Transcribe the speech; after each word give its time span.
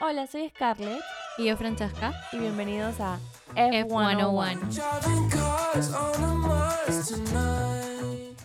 Hola, 0.00 0.26
soy 0.26 0.48
Scarlett 0.50 1.00
Y 1.38 1.46
yo, 1.46 1.56
Francesca. 1.56 2.12
y 2.32 2.38
bienvenidos 2.38 3.00
a 3.00 3.18
F101. 3.54 4.58
Driving 4.60 5.30
cars 5.30 5.92
on 5.94 6.24
a 6.24 6.34
Mars 6.34 7.08
tonight. 7.08 8.36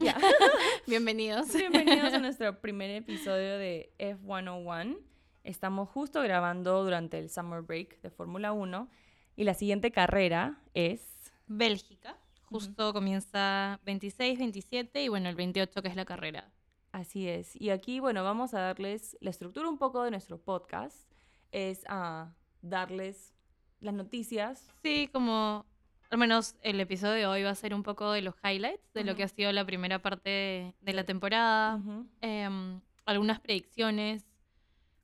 Ya. 0.00 0.16
Bienvenidos. 0.86 1.52
Bienvenidos 1.52 2.14
a 2.14 2.18
nuestro 2.20 2.60
primer 2.60 2.90
episodio 2.90 3.58
de 3.58 3.92
F101. 3.98 4.98
Estamos 5.44 5.88
justo 5.90 6.22
grabando 6.22 6.82
durante 6.82 7.18
el 7.18 7.28
Summer 7.30 7.62
Break 7.62 8.00
de 8.00 8.10
Fórmula 8.10 8.52
1 8.52 8.88
y 9.36 9.44
la 9.44 9.54
siguiente 9.54 9.90
carrera 9.90 10.60
es... 10.74 11.02
Bélgica. 11.46 12.16
Justo 12.44 12.92
comienza 12.92 13.80
26, 13.84 14.38
27 14.38 15.02
y 15.02 15.08
bueno, 15.08 15.28
el 15.28 15.34
28 15.36 15.82
que 15.82 15.88
es 15.88 15.96
la 15.96 16.04
carrera. 16.04 16.48
Así 16.92 17.28
es. 17.28 17.54
Y 17.60 17.70
aquí, 17.70 18.00
bueno, 18.00 18.24
vamos 18.24 18.54
a 18.54 18.60
darles 18.60 19.16
la 19.20 19.30
estructura 19.30 19.68
un 19.68 19.78
poco 19.78 20.02
de 20.02 20.10
nuestro 20.10 20.38
podcast. 20.38 21.08
Es 21.52 21.84
a 21.88 22.34
darles 22.62 23.34
las 23.80 23.94
noticias. 23.94 24.68
Sí, 24.82 25.08
como 25.12 25.66
al 26.10 26.18
menos 26.18 26.56
el 26.62 26.80
episodio 26.80 27.12
de 27.14 27.26
hoy 27.26 27.42
va 27.44 27.50
a 27.50 27.54
ser 27.54 27.72
un 27.72 27.84
poco 27.84 28.10
de 28.10 28.22
los 28.22 28.34
highlights 28.42 28.92
de 28.92 29.04
lo 29.04 29.14
que 29.14 29.22
ha 29.22 29.28
sido 29.28 29.52
la 29.52 29.64
primera 29.64 30.02
parte 30.02 30.28
de, 30.28 30.74
de 30.80 30.92
la 30.92 31.04
temporada. 31.04 31.80
Em, 32.20 32.80
algunas 33.06 33.38
predicciones, 33.38 34.26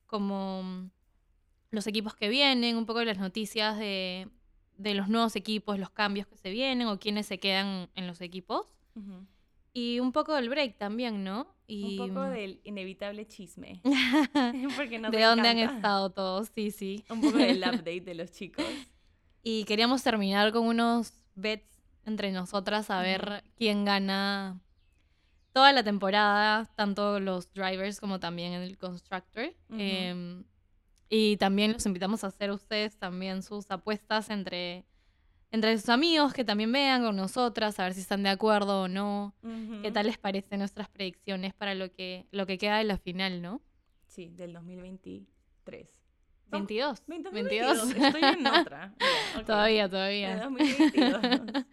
como 0.05 0.89
los 1.71 1.87
equipos 1.87 2.13
que 2.13 2.27
vienen, 2.27 2.75
un 2.75 2.85
poco 2.85 2.99
de 2.99 3.05
las 3.05 3.19
noticias 3.19 3.77
de, 3.77 4.29
de 4.77 4.93
los 4.95 5.07
nuevos 5.07 5.35
equipos, 5.37 5.79
los 5.79 5.89
cambios 5.91 6.27
que 6.27 6.37
se 6.37 6.49
vienen 6.49 6.87
o 6.87 6.99
quiénes 6.99 7.25
se 7.25 7.39
quedan 7.39 7.89
en 7.95 8.07
los 8.07 8.19
equipos. 8.19 8.67
Ujú. 8.95 9.25
Y 9.77 9.99
un 9.99 10.11
poco 10.11 10.33
del 10.33 10.49
break 10.49 10.79
también, 10.79 11.23
¿no? 11.23 11.45
Y 11.67 11.99
Un 11.99 12.07
poco 12.07 12.23
del 12.23 12.59
inevitable 12.63 13.27
chisme. 13.27 13.79
Porque 14.75 14.97
nos 14.97 15.11
de 15.11 15.21
dónde 15.21 15.49
han 15.49 15.59
estado 15.59 16.09
todos, 16.09 16.49
sí, 16.55 16.71
sí. 16.71 17.05
Un 17.11 17.21
poco 17.21 17.37
del 17.37 17.59
update 17.61 18.01
de 18.01 18.15
los 18.15 18.31
chicos. 18.31 18.65
Y 19.43 19.65
queríamos 19.65 20.01
terminar 20.01 20.51
con 20.51 20.65
unos 20.65 21.13
bets 21.35 21.69
entre 22.07 22.31
nosotras 22.31 22.89
a 22.89 23.03
ver 23.03 23.43
quién 23.55 23.85
gana 23.85 24.59
toda 25.53 25.71
la 25.73 25.83
temporada, 25.83 26.65
tanto 26.75 27.19
los 27.19 27.53
drivers 27.53 27.99
como 27.99 28.19
también 28.19 28.53
el 28.53 28.79
constructor. 28.79 29.53
Em, 29.69 30.43
y 31.07 31.37
también 31.37 31.73
los 31.73 31.85
invitamos 31.85 32.23
a 32.23 32.27
hacer 32.27 32.49
ustedes 32.49 32.97
también 32.97 33.43
sus 33.43 33.69
apuestas 33.69 34.31
entre, 34.31 34.85
entre 35.51 35.77
sus 35.77 35.89
amigos 35.89 36.33
que 36.33 36.43
también 36.43 36.71
vean 36.71 37.03
con 37.03 37.15
nosotras, 37.15 37.79
a 37.79 37.83
ver 37.83 37.93
si 37.93 38.01
están 38.01 38.23
de 38.23 38.29
acuerdo 38.29 38.83
o 38.83 38.87
no. 38.87 39.33
¿Qué 39.81 39.91
tal 39.91 40.07
les 40.07 40.17
parecen 40.17 40.59
nuestras 40.59 40.89
predicciones 40.89 41.53
para 41.53 41.73
lo 41.75 41.91
que, 41.91 42.27
lo 42.31 42.45
que 42.45 42.57
queda 42.57 42.77
de 42.77 42.83
la 42.83 42.97
final, 42.97 43.41
no? 43.41 43.61
Sí, 44.07 44.29
del 44.35 44.53
2023. 44.53 45.93
No, 46.47 46.59
22. 46.59 47.03
20, 47.07 47.29
22. 47.29 47.77
2022. 47.77 48.15
Estoy 48.15 48.39
en 48.39 48.47
otra. 48.61 48.93
Todavía, 49.45 49.83
De 49.83 49.89
todavía. 49.89 50.37
2022. 50.43 51.65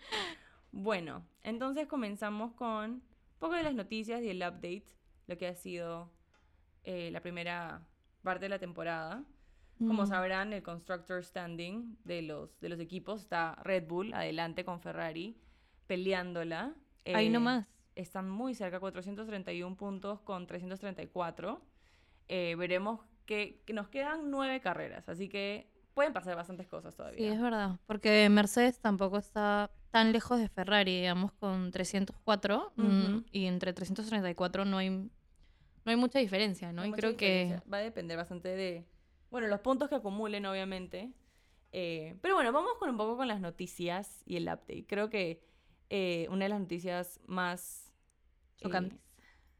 bueno, 0.72 1.26
entonces 1.42 1.86
comenzamos 1.86 2.52
con 2.54 2.90
un 2.90 3.02
poco 3.38 3.54
de 3.54 3.62
las 3.62 3.74
noticias 3.74 4.22
y 4.22 4.30
el 4.30 4.38
update, 4.38 4.84
lo 5.26 5.36
que 5.38 5.46
ha 5.46 5.54
sido 5.54 6.10
eh, 6.84 7.10
la 7.12 7.20
primera 7.20 7.86
parte 8.22 8.46
de 8.46 8.48
la 8.50 8.58
temporada. 8.58 9.24
Como 9.78 10.04
Mm. 10.04 10.06
sabrán, 10.06 10.52
el 10.52 10.62
constructor 10.62 11.22
standing 11.24 11.96
de 12.04 12.22
los, 12.22 12.58
de 12.60 12.68
los 12.68 12.78
equipos 12.80 13.22
está 13.22 13.56
Red 13.64 13.86
Bull 13.88 14.14
adelante 14.14 14.64
con 14.64 14.80
Ferrari 14.80 15.36
peleándola. 15.86 16.74
Ahí 17.06 17.26
Eh, 17.26 17.30
nomás. 17.30 17.66
Están 17.96 18.28
muy 18.28 18.54
cerca, 18.54 18.80
431 18.80 19.76
puntos 19.76 20.20
con 20.20 20.46
334. 20.46 21.60
Eh, 22.28 22.54
veremos 22.58 23.00
que, 23.26 23.62
que 23.66 23.72
nos 23.72 23.88
quedan 23.88 24.30
nueve 24.30 24.60
carreras, 24.60 25.08
así 25.08 25.28
que 25.28 25.70
pueden 25.94 26.12
pasar 26.12 26.34
bastantes 26.34 26.66
cosas 26.66 26.96
todavía. 26.96 27.18
Sí, 27.18 27.26
es 27.26 27.40
verdad. 27.40 27.78
Porque 27.86 28.28
Mercedes 28.30 28.80
tampoco 28.80 29.18
está 29.18 29.70
tan 29.90 30.10
lejos 30.12 30.40
de 30.40 30.48
Ferrari, 30.48 30.96
digamos, 31.02 31.32
con 31.32 31.70
304. 31.70 32.72
mm, 32.76 33.04
Ujú. 33.14 33.24
y 33.30 33.46
entre 33.46 33.72
334 33.72 34.64
no 34.64 34.78
hay, 34.78 34.90
no 34.90 35.10
hay 35.84 35.96
mucha 35.96 36.18
diferencia, 36.18 36.72
¿no? 36.72 36.82
Hay 36.82 36.90
y 36.90 36.92
creo 36.92 37.16
que. 37.16 37.60
Va 37.72 37.76
a 37.76 37.80
depender 37.80 38.16
bastante 38.16 38.48
de, 38.56 38.84
bueno, 39.34 39.48
los 39.48 39.58
puntos 39.60 39.88
que 39.88 39.96
acumulen, 39.96 40.46
obviamente. 40.46 41.10
Eh, 41.72 42.14
pero 42.20 42.36
bueno, 42.36 42.52
vamos 42.52 42.74
con 42.78 42.88
un 42.88 42.96
poco 42.96 43.16
con 43.16 43.26
las 43.26 43.40
noticias 43.40 44.22
y 44.26 44.36
el 44.36 44.44
update. 44.44 44.84
Creo 44.86 45.10
que 45.10 45.40
eh, 45.90 46.28
una 46.30 46.44
de 46.44 46.50
las 46.50 46.60
noticias 46.60 47.18
más... 47.26 47.92
eh, 48.58 48.62
chocantes. 48.62 49.00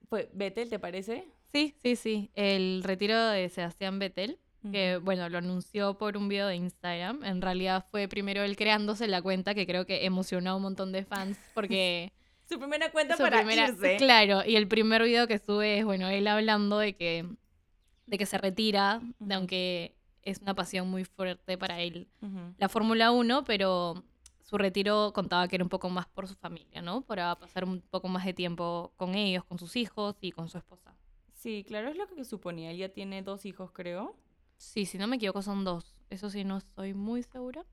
fue 0.09 0.31
Vettel, 0.33 0.71
¿te 0.71 0.79
parece? 0.79 1.25
Sí, 1.53 1.75
sí, 1.83 1.97
sí. 1.97 2.31
El 2.37 2.83
retiro 2.85 3.21
de 3.31 3.49
Sebastián 3.49 3.99
Vettel, 3.99 4.39
que 4.71 4.99
bueno, 4.99 5.29
lo 5.29 5.39
anunció 5.39 5.99
por 5.99 6.17
un 6.17 6.29
video 6.29 6.47
de 6.47 6.55
Instagram. 6.55 7.25
En 7.25 7.43
realidad 7.43 7.85
fue 7.91 8.07
primero 8.07 8.43
él 8.45 8.55
creándose 8.57 9.09
la 9.09 9.21
cuenta, 9.21 9.55
que 9.57 9.67
creo 9.67 9.85
que 9.85 10.05
emocionó 10.07 10.51
a 10.51 10.55
un 10.55 10.63
montón 10.63 10.93
de 10.93 11.05
fans 11.05 11.37
porque 11.53 12.13
Su 12.49 12.59
primera 12.61 12.93
cuenta 12.93 13.17
su 13.17 13.23
para 13.25 13.39
primera- 13.39 13.71
irse. 13.71 13.97
Claro, 13.97 14.43
y 14.47 14.55
el 14.55 14.69
primer 14.69 15.03
video 15.03 15.27
que 15.27 15.39
sube 15.41 15.79
es, 15.81 15.85
bueno, 15.85 16.09
él 16.09 16.27
hablando 16.29 16.79
de 16.79 16.95
que, 16.95 17.27
de 18.07 18.19
que 18.19 18.27
se 18.27 18.39
retira, 18.39 19.01
de 19.19 19.35
aunque 19.35 19.97
es 20.23 20.41
una 20.41 20.55
pasión 20.55 20.91
muy 20.91 21.05
fuerte 21.05 21.59
para 21.59 21.81
él 21.81 22.09
la 22.59 22.69
Fórmula 22.69 23.11
1, 23.11 23.45
pero 23.45 24.03
su 24.41 24.59
retiro 24.59 25.13
contaba 25.15 25.49
que 25.49 25.57
era 25.57 25.65
un 25.65 25.69
poco 25.69 25.91
más 25.91 26.07
por 26.07 26.29
su 26.29 26.35
familia, 26.35 26.83
¿no? 26.83 27.03
Para 27.03 27.35
pasar 27.35 27.65
un 27.65 27.81
poco 27.81 28.09
más 28.09 28.25
de 28.25 28.35
tiempo 28.35 28.93
con 28.97 29.15
ellos, 29.15 29.45
con 29.45 29.59
sus 29.59 29.77
hijos 29.77 30.17
y 30.21 30.33
con 30.33 30.49
su 30.49 30.59
esposa. 30.59 30.95
Sí, 31.33 31.65
claro, 31.67 31.89
es 31.89 31.97
lo 31.97 32.07
que 32.07 32.25
suponía. 32.25 32.71
Él 32.71 32.79
ya 32.79 32.89
tiene 32.89 33.23
dos 33.23 33.45
hijos, 33.45 33.71
creo. 33.73 34.17
Sí, 34.57 34.87
si 34.87 34.97
no 34.97 35.07
me 35.07 35.17
equivoco 35.17 35.43
son 35.43 35.65
dos. 35.65 35.95
Eso 36.09 36.31
sí, 36.31 36.45
no 36.45 36.57
estoy 36.57 36.95
muy 36.95 37.23
segura. 37.23 37.65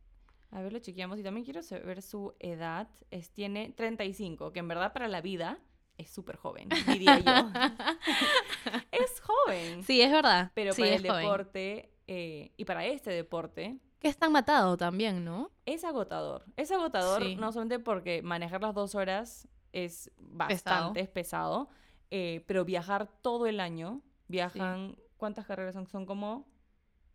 A 0.49 0.61
ver, 0.61 0.73
lo 0.73 0.79
chequeamos. 0.79 1.19
Y 1.19 1.23
también 1.23 1.45
quiero 1.45 1.61
saber 1.63 2.01
su 2.01 2.33
edad. 2.39 2.89
Es, 3.11 3.29
tiene 3.31 3.71
35, 3.71 4.51
que 4.51 4.59
en 4.59 4.67
verdad 4.67 4.91
para 4.91 5.07
la 5.07 5.21
vida 5.21 5.59
es 6.01 6.09
súper 6.09 6.35
joven, 6.37 6.69
diría 6.87 7.19
yo. 7.19 7.49
es 8.91 9.21
joven. 9.21 9.83
Sí, 9.83 10.01
es 10.01 10.11
verdad. 10.11 10.51
Pero 10.53 10.73
Sí, 10.73 10.81
para 10.81 10.93
es 10.95 11.01
el 11.03 11.07
joven. 11.09 11.23
deporte 11.23 11.93
eh, 12.07 12.51
y 12.57 12.65
para 12.65 12.85
este 12.85 13.11
deporte 13.11 13.77
Que 13.99 14.07
es 14.07 14.17
tan 14.17 14.31
matado 14.31 14.77
también, 14.77 15.23
¿no? 15.23 15.51
es 15.65 15.83
agotador. 15.83 16.45
Es 16.57 16.71
agotador 16.71 17.23
Sí. 17.23 17.35
no 17.35 17.51
solamente 17.51 17.79
porque 17.79 18.21
manejar 18.21 18.61
las 18.61 18.73
dos 18.73 18.95
horas 18.95 19.47
es 19.73 20.11
bastante 20.17 20.99
es 20.99 21.07
pesado, 21.07 21.69
eh, 22.09 22.43
pero 22.47 22.65
viajar 22.65 23.07
todo 23.21 23.45
el 23.47 23.59
año, 23.61 24.01
viajan, 24.27 24.97
¿cuántas 25.17 25.45
carreras 25.45 25.73
son? 25.75 25.87
Son 25.87 26.05
como 26.05 26.45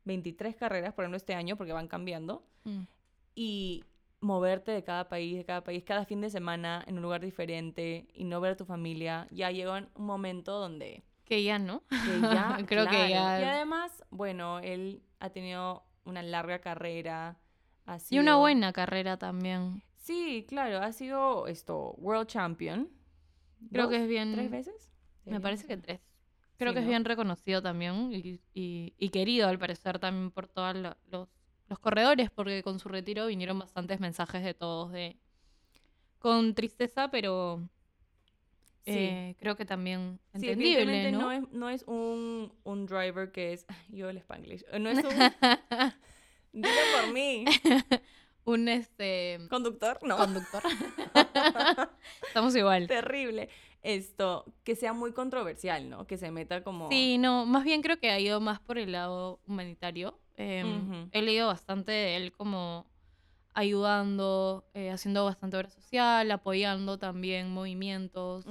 23 0.04 0.56
carreras, 0.56 0.94
por 0.94 1.04
ejemplo, 1.04 1.16
este 1.18 1.34
año, 1.34 1.56
porque 1.56 1.72
van 1.72 1.88
cambiando. 1.88 2.47
Mm. 2.64 2.82
y 3.34 3.84
moverte 4.21 4.72
de 4.72 4.82
cada 4.82 5.09
país, 5.09 5.37
de 5.37 5.44
cada 5.44 5.62
país, 5.62 5.84
cada 5.84 6.04
fin 6.04 6.21
de 6.21 6.31
semana 6.31 6.82
en 6.87 6.97
un 6.97 7.03
lugar 7.03 7.21
diferente 7.21 8.09
y 8.15 8.25
no 8.25 8.41
ver 8.41 8.53
a 8.53 8.56
tu 8.56 8.65
familia, 8.65 9.27
ya 9.31 9.50
llega 9.50 9.75
un 9.94 10.06
momento 10.06 10.53
donde 10.59 11.04
Que 11.25 11.43
ya, 11.43 11.59
¿no? 11.59 11.82
que 11.88 12.21
ya, 12.21 12.59
Creo 12.66 12.87
que 12.87 13.10
ya- 13.10 13.41
Y 13.41 13.44
además, 13.44 14.03
bueno, 14.10 14.59
él 14.60 15.03
ha 15.21 15.31
tenido 15.31 15.84
una 16.04 16.22
larga 16.22 16.60
carrera. 16.60 17.38
Ha 17.87 17.99
Y 18.10 18.19
una 18.19 18.37
buena 18.37 18.72
carrera 18.72 19.16
también. 19.16 19.82
Sí, 19.97 20.44
claro, 20.48 20.78
ha 20.78 20.93
sido 20.93 21.47
esto, 21.48 21.94
World 21.98 22.28
Champion. 22.28 22.88
Creo 23.71 23.84
¿Dos? 23.84 23.91
que 23.93 24.03
es 24.03 24.09
bien... 24.09 24.33
¿Tres 24.33 24.50
veces? 24.50 24.91
Me 25.25 25.41
parece 25.41 25.66
que 25.66 25.77
tres. 25.77 26.00
Creo 26.59 26.71
Sí, 26.71 26.75
que 26.77 26.81
es 26.83 26.87
bien 26.88 27.04
reconocido 27.04 27.60
también 27.60 28.12
y, 28.12 28.41
y- 28.54 28.94
y 28.97 29.09
querido 29.10 29.48
al 29.48 29.59
parecer 29.59 29.98
también 29.98 30.31
por 30.31 30.47
todos 30.47 30.75
lo- 30.77 30.97
los, 31.10 31.28
los 31.69 31.78
corredores, 31.78 32.31
porque 32.31 32.62
con 32.62 32.78
su 32.78 32.88
retiro 32.88 33.27
vinieron 33.27 33.59
bastantes 33.59 34.00
mensajes 34.00 34.43
de 34.44 34.54
todos 34.54 34.93
de 34.93 35.16
con 36.19 36.54
tristeza, 36.54 37.10
pero 37.10 37.69
Sí. 38.84 38.93
eh, 38.93 39.37
creo 39.41 39.56
que 39.56 39.65
también 39.65 40.21
Sí, 40.38 40.49
entendible, 40.49 41.10
¿no? 41.10 41.19
no 41.22 41.32
es, 41.32 41.43
no 41.50 41.71
es 41.71 41.82
un, 41.88 42.53
un 42.62 42.87
driver 42.87 43.32
que 43.32 43.53
es... 43.53 43.66
Yo 43.88 44.09
el 44.09 44.16
spanglish. 44.18 44.65
No 44.78 44.89
es 44.91 44.98
un... 44.98 45.10
Dile 46.53 46.71
por 47.01 47.13
mí. 47.13 47.45
Un 48.45 48.68
este 48.68 49.41
Conductor, 49.51 49.98
no. 50.03 50.16
conductor. 50.16 50.63
Estamos 52.28 52.54
igual. 52.54 52.86
terrible 52.86 53.48
esto 53.94 54.44
que 54.65 54.74
sea 54.77 54.92
muy 54.92 55.12
controversial, 55.12 55.88
¿no? 55.88 56.06
Que 56.06 56.18
se 56.18 56.30
meta 56.30 56.62
como 56.65 56.88
Sí, 56.91 57.18
no, 57.18 57.47
más 57.47 57.65
bien 57.65 57.83
creo 57.83 57.98
que 57.98 58.10
ha 58.10 58.18
ido 58.21 58.41
más 58.41 58.59
por 58.60 58.78
el 58.78 58.92
lado 58.92 59.41
humanitario. 59.47 60.18
Em. 60.36 61.09
He 61.12 61.22
leído 61.22 61.47
bastante 61.47 61.92
de 61.92 62.16
él 62.16 62.33
como 62.33 62.86
ayudando, 63.54 64.65
eh, 64.74 64.91
haciendo 64.91 65.24
bastante 65.24 65.56
obra 65.56 65.71
social, 65.71 66.30
apoyando 66.30 66.98
también 66.98 67.50
movimientos. 67.50 68.44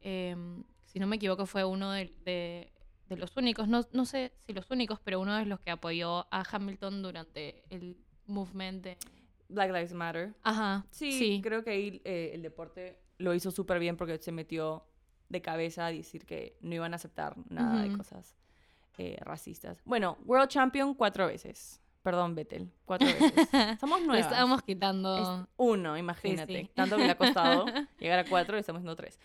Em, 0.00 0.64
si 0.86 0.98
no 0.98 1.06
me 1.06 1.16
equivoco, 1.16 1.46
fue 1.46 1.64
uno 1.64 1.92
de, 1.92 2.12
de- 2.24 2.72
de 3.08 3.16
los 3.18 3.36
únicos, 3.36 3.68
no, 3.68 3.82
no 3.92 4.06
sé 4.06 4.32
si 4.46 4.54
los 4.54 4.70
únicos, 4.70 4.98
pero 5.04 5.20
uno 5.20 5.36
de 5.36 5.44
los 5.44 5.60
que 5.60 5.70
apoyó 5.70 6.26
a 6.32 6.42
Hamilton 6.50 7.02
durante 7.02 7.62
el 7.68 7.98
movement 8.26 8.82
de... 8.82 8.96
Black 9.48 9.70
Lives 9.70 9.92
Matter. 9.92 10.32
Ajá, 10.42 10.86
Sí, 10.90 11.12
sí. 11.12 11.40
creo 11.42 11.62
que 11.62 11.70
ahí 11.70 12.00
eh, 12.04 12.30
el 12.32 12.40
deporte 12.40 13.01
lo 13.22 13.34
hizo 13.34 13.50
súper 13.50 13.78
bien 13.78 13.96
porque 13.96 14.18
se 14.18 14.32
metió 14.32 14.84
de 15.28 15.40
cabeza 15.40 15.86
a 15.86 15.92
decir 15.92 16.26
que 16.26 16.56
no 16.60 16.74
iban 16.74 16.92
a 16.92 16.96
aceptar 16.96 17.36
nada 17.50 17.82
de 17.82 17.96
cosas 17.96 18.36
eh, 18.98 19.16
racistas. 19.20 19.80
Bueno, 19.84 20.18
World 20.26 20.48
Champion 20.48 20.94
cuatro 20.94 21.26
veces. 21.26 21.80
Perdón, 22.02 22.34
Vettel, 22.34 22.70
cuatro 22.84 23.06
veces. 23.06 23.32
Somos 23.80 24.00
Le 24.00 24.06
nuevas. 24.08 24.26
estábamos 24.26 24.62
quitando. 24.62 25.16
Es 25.42 25.48
uno, 25.56 25.96
imagínate. 25.96 26.62
sí. 26.62 26.70
Tanto 26.74 26.96
que 26.96 27.04
le 27.04 27.10
ha 27.12 27.16
costado 27.16 27.64
llegar 27.98 28.18
a 28.18 28.24
cuatro 28.28 28.56
y 28.56 28.60
estamos 28.60 28.80
haciendo 28.80 28.96
tres. 28.96 29.18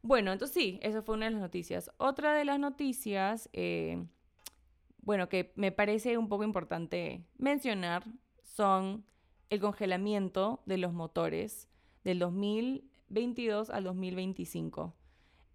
Bueno, 0.00 0.32
entonces 0.32 0.54
sí, 0.54 0.80
esa 0.82 1.02
fue 1.02 1.14
una 1.14 1.26
de 1.26 1.32
las 1.32 1.40
noticias. 1.40 1.90
Otra 1.98 2.32
de 2.32 2.44
las 2.44 2.58
noticias, 2.58 3.48
eh, 3.52 4.04
bueno, 5.02 5.28
que 5.28 5.52
me 5.56 5.70
parece 5.72 6.16
un 6.18 6.28
poco 6.28 6.42
importante 6.42 7.22
mencionar, 7.38 8.02
son 8.42 9.04
el 9.50 9.60
congelamiento 9.60 10.62
de 10.66 10.78
los 10.78 10.92
motores 10.92 11.68
del 12.02 12.18
2022 13.12 13.70
al 13.70 13.84
2025. 13.84 14.94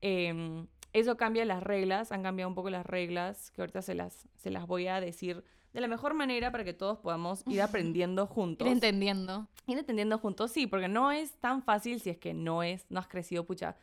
Eh, 0.01 0.65
eso 0.93 1.17
cambia 1.17 1.43
las 1.45 1.61
reglas, 1.63 2.11
han 2.11 2.23
cambiado 2.23 2.49
un 2.49 2.55
poco 2.55 2.69
las 2.69 2.85
reglas, 2.85 3.51
que 3.51 3.61
ahorita 3.61 3.81
se 3.81 3.93
las, 3.95 4.27
se 4.37 4.49
las 4.51 4.67
voy 4.67 4.87
a 4.87 4.99
decir 5.01 5.43
de 5.73 5.81
la 5.81 5.87
mejor 5.87 6.13
manera 6.13 6.51
para 6.51 6.63
que 6.63 6.73
todos 6.73 6.97
podamos 6.99 7.43
ir 7.47 7.61
aprendiendo 7.61 8.25
juntos 8.25 8.67
Ir 8.67 8.73
entendiendo. 8.73 9.47
ir 9.67 9.77
entendiendo 9.77 10.17
juntos, 10.17 10.51
sí, 10.51 10.65
porque 10.67 10.87
no 10.87 11.11
es 11.11 11.33
tan 11.39 11.61
fácil 11.61 11.99
si 11.99 12.09
es 12.09 12.17
que 12.17 12.33
no 12.33 12.63
es, 12.63 12.85
no 12.89 12.99
has 12.99 13.07
crecido, 13.07 13.43
pucha, 13.45 13.75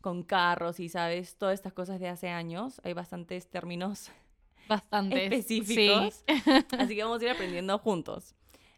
con 0.00 0.22
carros 0.22 0.80
y 0.80 0.88
sabes 0.88 1.36
todas 1.36 1.54
estas 1.54 1.72
cosas 1.72 2.00
de 2.00 2.08
hace 2.08 2.28
años. 2.28 2.80
Hay 2.84 2.92
bastantes 2.92 3.48
términos 3.48 4.10
Bastante. 4.68 5.24
específicos, 5.24 6.24
así 6.78 6.96
que 6.96 7.02
vamos 7.04 7.20
a 7.20 7.24
ir 7.24 7.30
aprendiendo 7.30 7.78
juntos. 7.78 8.34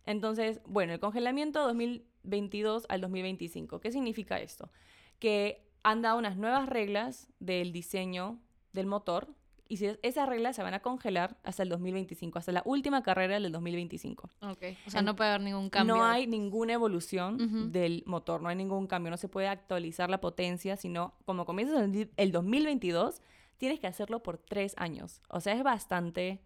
Entonces, 0.07 0.61
bueno, 0.67 0.93
el 0.93 1.01
congelamiento 1.01 1.61
2022 1.67 2.87
al 2.89 3.01
2025. 3.01 3.81
¿Qué 3.81 3.91
significa 3.93 4.41
esto? 4.41 4.71
Que 5.19 5.67
han 5.83 6.03
dado 6.03 6.19
unas 6.19 6.37
nuevas 6.37 6.69
reglas 6.69 7.29
del 7.39 7.73
diseño 7.73 8.39
del 8.73 8.87
motor 8.87 9.29
y 9.69 9.77
si 9.77 9.87
esas 10.03 10.29
reglas 10.29 10.57
se 10.57 10.63
van 10.65 10.75
a 10.75 10.81
congelar 10.81 11.39
hasta 11.45 11.63
el 11.63 11.69
2025, 11.69 12.39
hasta 12.41 12.51
la 12.51 12.63
última 12.65 13.03
carrera 13.05 13.39
del 13.39 13.53
2025. 13.53 14.29
Ok. 14.43 14.65
O 14.87 14.91
sea, 14.91 15.01
no 15.03 15.15
puede 15.15 15.31
haber 15.31 15.43
ningún 15.43 15.71
cambio. 15.71 15.95
No 15.97 16.05
hay 16.05 16.27
ninguna 16.27 16.73
evolución 16.73 17.71
del 17.71 18.03
motor, 18.05 18.43
no 18.43 18.49
hay 18.49 18.57
ningún 18.57 18.89
cambio, 18.89 19.11
no 19.11 19.17
se 19.17 19.29
puede 19.29 19.47
actualizar 19.47 20.11
la 20.11 20.21
potencia, 20.21 20.77
sino 20.77 21.15
como 21.25 21.45
comienzas 21.47 21.81
el 21.83 21.93
di- 21.93 22.11
el 22.17 22.33
2022, 22.33 23.23
tienes 23.59 23.79
que 23.79 23.87
hacerlo 23.87 24.25
por 24.25 24.39
tres 24.39 24.75
años. 24.77 25.21
O 25.29 25.41
sea, 25.41 25.53
es 25.55 25.63
bastante, 25.63 26.41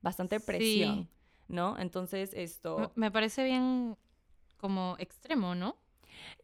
bastante 0.00 0.38
Sí. 0.38 1.08
¿No? 1.50 1.76
Entonces, 1.78 2.32
esto... 2.34 2.92
Me- 2.94 3.10
parece 3.10 3.44
bien 3.44 3.96
como 4.56 4.96
extremo, 4.98 5.54
¿no? 5.54 5.76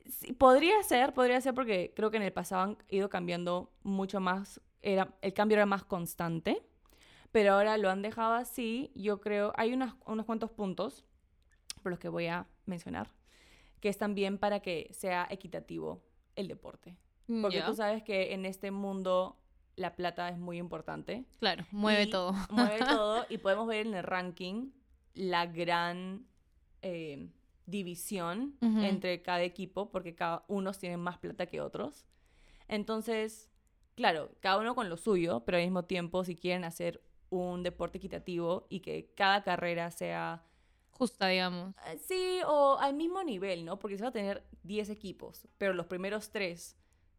Sí, 0.06 0.32
podría 0.32 0.82
ser, 0.82 1.12
podría 1.12 1.40
ser 1.40 1.54
porque 1.54 1.92
creo 1.94 2.10
que 2.10 2.16
en 2.16 2.22
el 2.22 2.32
pasado 2.32 2.62
han 2.62 2.78
ido 2.88 3.08
cambiando 3.10 3.72
mucho 3.82 4.20
más, 4.20 4.60
era, 4.82 5.14
el 5.22 5.32
cambio 5.34 5.56
era 5.56 5.66
más 5.66 5.84
constante, 5.84 6.62
pero 7.32 7.54
ahora 7.54 7.76
lo 7.76 7.90
han 7.90 8.02
dejado 8.02 8.34
así. 8.34 8.90
Yo 8.94 9.20
creo, 9.20 9.52
hay 9.56 9.72
unas, 9.72 9.94
unos 10.06 10.24
cuantos 10.26 10.50
puntos 10.50 11.04
por 11.82 11.90
los 11.90 11.98
que 11.98 12.08
voy 12.08 12.26
a 12.26 12.46
mencionar, 12.64 13.12
que 13.80 13.88
es 13.88 13.98
también 13.98 14.38
para 14.38 14.60
que 14.60 14.88
sea 14.92 15.26
equitativo 15.30 16.02
el 16.36 16.48
deporte. 16.48 16.96
Porque 17.42 17.58
Ya. 17.58 17.66
tú 17.66 17.74
sabes 17.74 18.02
que 18.02 18.32
en 18.34 18.46
este 18.46 18.70
mundo 18.70 19.36
la 19.74 19.94
plata 19.94 20.28
es 20.30 20.38
muy 20.38 20.56
importante. 20.58 21.24
Claro, 21.40 21.66
mueve 21.72 22.06
todo. 22.06 22.32
Mueve 22.50 22.78
todo 22.88 23.26
y 23.28 23.38
podemos 23.38 23.66
ver 23.66 23.86
en 23.86 23.94
el 23.94 24.04
ranking 24.04 24.70
la 25.16 25.46
gran 25.46 26.26
eh, 26.82 27.28
división 27.66 28.56
entre 28.60 29.22
cada 29.22 29.42
equipo 29.42 29.90
porque 29.90 30.14
cada 30.14 30.44
unos 30.46 30.78
tienen 30.78 31.00
más 31.00 31.18
plata 31.18 31.46
que 31.46 31.60
otros. 31.60 32.06
Entonces, 32.68 33.50
claro, 33.96 34.30
cada 34.40 34.58
uno 34.58 34.74
con 34.74 34.88
lo 34.88 34.96
suyo, 34.96 35.40
pero 35.44 35.58
al 35.58 35.64
mismo 35.64 35.84
tiempo 35.84 36.22
si 36.24 36.36
quieren 36.36 36.64
hacer 36.64 37.02
un 37.30 37.62
deporte 37.62 37.98
equitativo 37.98 38.66
y 38.68 38.80
que 38.80 39.12
cada 39.16 39.42
carrera 39.42 39.90
sea 39.90 40.44
Justa, 40.90 41.26
digamos. 41.28 41.74
eh, 41.88 41.98
Sí, 41.98 42.38
o 42.46 42.78
al 42.78 42.94
mismo 42.94 43.22
nivel, 43.22 43.64
¿no? 43.64 43.78
Porque 43.78 43.96
se 43.98 44.02
va 44.02 44.08
a 44.10 44.12
tener 44.12 44.44
10 44.62 44.88
equipos, 44.90 45.46
pero 45.58 45.74
los 45.74 45.86
primeros 45.86 46.30
tres 46.30 46.76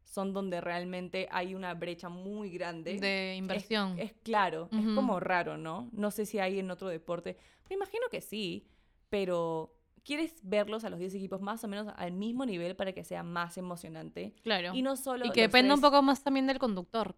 son 0.07 0.33
donde 0.33 0.62
realmente 0.62 1.27
hay 1.31 1.54
una 1.54 1.74
brecha 1.74 2.09
muy 2.09 2.50
grande. 2.50 2.98
De 2.98 3.36
inversión. 3.36 4.00
Es, 4.00 4.13
claro, 4.24 4.69
es 4.71 4.86
como 4.95 5.19
raro, 5.19 5.57
¿no? 5.57 5.89
No 5.92 6.12
sé 6.12 6.25
si 6.25 6.39
hay 6.39 6.59
en 6.59 6.71
otro 6.71 6.88
deporte. 6.88 7.38
Me 7.69 7.75
imagino 7.75 8.07
que 8.09 8.21
sí, 8.21 8.65
pero 9.09 9.75
quieres 10.04 10.39
verlos 10.44 10.86
a 10.86 10.89
los 10.89 11.00
10 11.00 11.13
equipos 11.15 11.42
más 11.42 11.63
o 11.63 11.68
menos 11.68 11.94
al 11.98 12.13
mismo 12.13 12.45
nivel 12.45 12.75
para 12.77 12.94
que 12.94 13.04
sea 13.04 13.24
más 13.24 13.57
emocionante. 13.57 14.33
claro. 14.44 14.74
Y 14.74 14.81
no 14.81 14.95
solo... 14.95 15.25
Y 15.25 15.31
que 15.31 15.42
dependa 15.42 15.75
un 15.75 15.81
poco 15.81 16.01
más 16.01 16.24
también 16.24 16.48
del 16.48 16.59
conductor. 16.59 17.15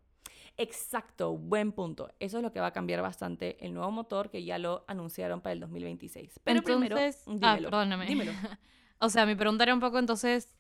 Exacto, 0.58 1.38
buen 1.38 1.72
punto. 1.72 2.12
Eso 2.20 2.38
es 2.38 2.44
lo 2.44 2.52
que 2.52 2.60
va 2.60 2.68
a 2.68 2.74
cambiar 2.74 3.02
bastante 3.02 3.64
el 3.66 3.74
nuevo 3.74 3.92
motor 3.92 4.30
que 4.30 4.44
ya 4.44 4.58
lo 4.58 4.84
anunciaron 4.88 5.40
para 5.42 5.54
el 5.54 5.60
2026. 5.62 6.40
Pero 6.44 6.60
Entonces- 6.60 7.22
primero, 7.26 7.48
ah, 7.48 7.54
dímelo. 7.56 7.70
perdóname. 7.70 8.06
Dímelo. 8.08 8.32
O 9.02 9.08
sea, 9.08 9.26
mi 9.26 9.34
pregunta 9.34 9.64
era 9.64 9.74
un 9.74 9.80
poco 9.80 9.98
entonces, 9.98 10.59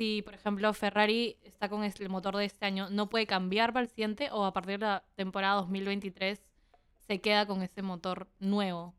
si 0.00 0.22
por 0.22 0.32
ejemplo 0.32 0.72
Ferrari 0.72 1.36
está 1.42 1.68
con 1.68 1.84
el 1.84 2.08
motor 2.08 2.34
de 2.38 2.46
este 2.46 2.64
año, 2.64 2.88
¿no 2.88 3.10
puede 3.10 3.26
cambiar 3.26 3.74
para 3.74 3.82
el 3.84 3.90
siguiente 3.90 4.30
o 4.32 4.46
a 4.46 4.52
partir 4.54 4.78
de 4.78 4.86
la 4.86 5.04
temporada 5.14 5.56
2023 5.56 6.40
se 7.06 7.20
queda 7.20 7.44
con 7.46 7.60
ese 7.60 7.82
motor 7.82 8.26
nuevo? 8.38 8.94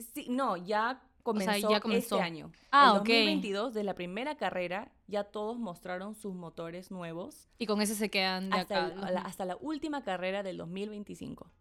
Sí, 0.00 0.26
no, 0.28 0.56
ya 0.56 1.00
comenzó, 1.22 1.70
ya 1.70 1.78
comenzó. 1.78 2.16
este 2.16 2.26
año. 2.26 2.50
Ah, 2.72 2.86
el 2.86 2.90
ok. 3.02 3.08
2022, 3.08 3.72
de 3.72 3.84
la 3.84 3.94
primera 3.94 4.36
carrera, 4.36 4.90
ya 5.06 5.22
todos 5.22 5.60
mostraron 5.60 6.16
sus 6.16 6.34
motores 6.34 6.90
nuevos 6.90 7.48
Y 7.58 7.66
con 7.66 7.80
ese 7.80 7.94
se 7.94 8.10
quedan 8.10 8.50
de 8.50 8.56
hasta, 8.58 8.86
acá. 8.86 9.08
el- 9.08 9.14
la, 9.14 9.20
hasta 9.20 9.44
la 9.44 9.56
última 9.60 10.02
carrera 10.02 10.42
del 10.42 10.56
2025. 10.56 11.52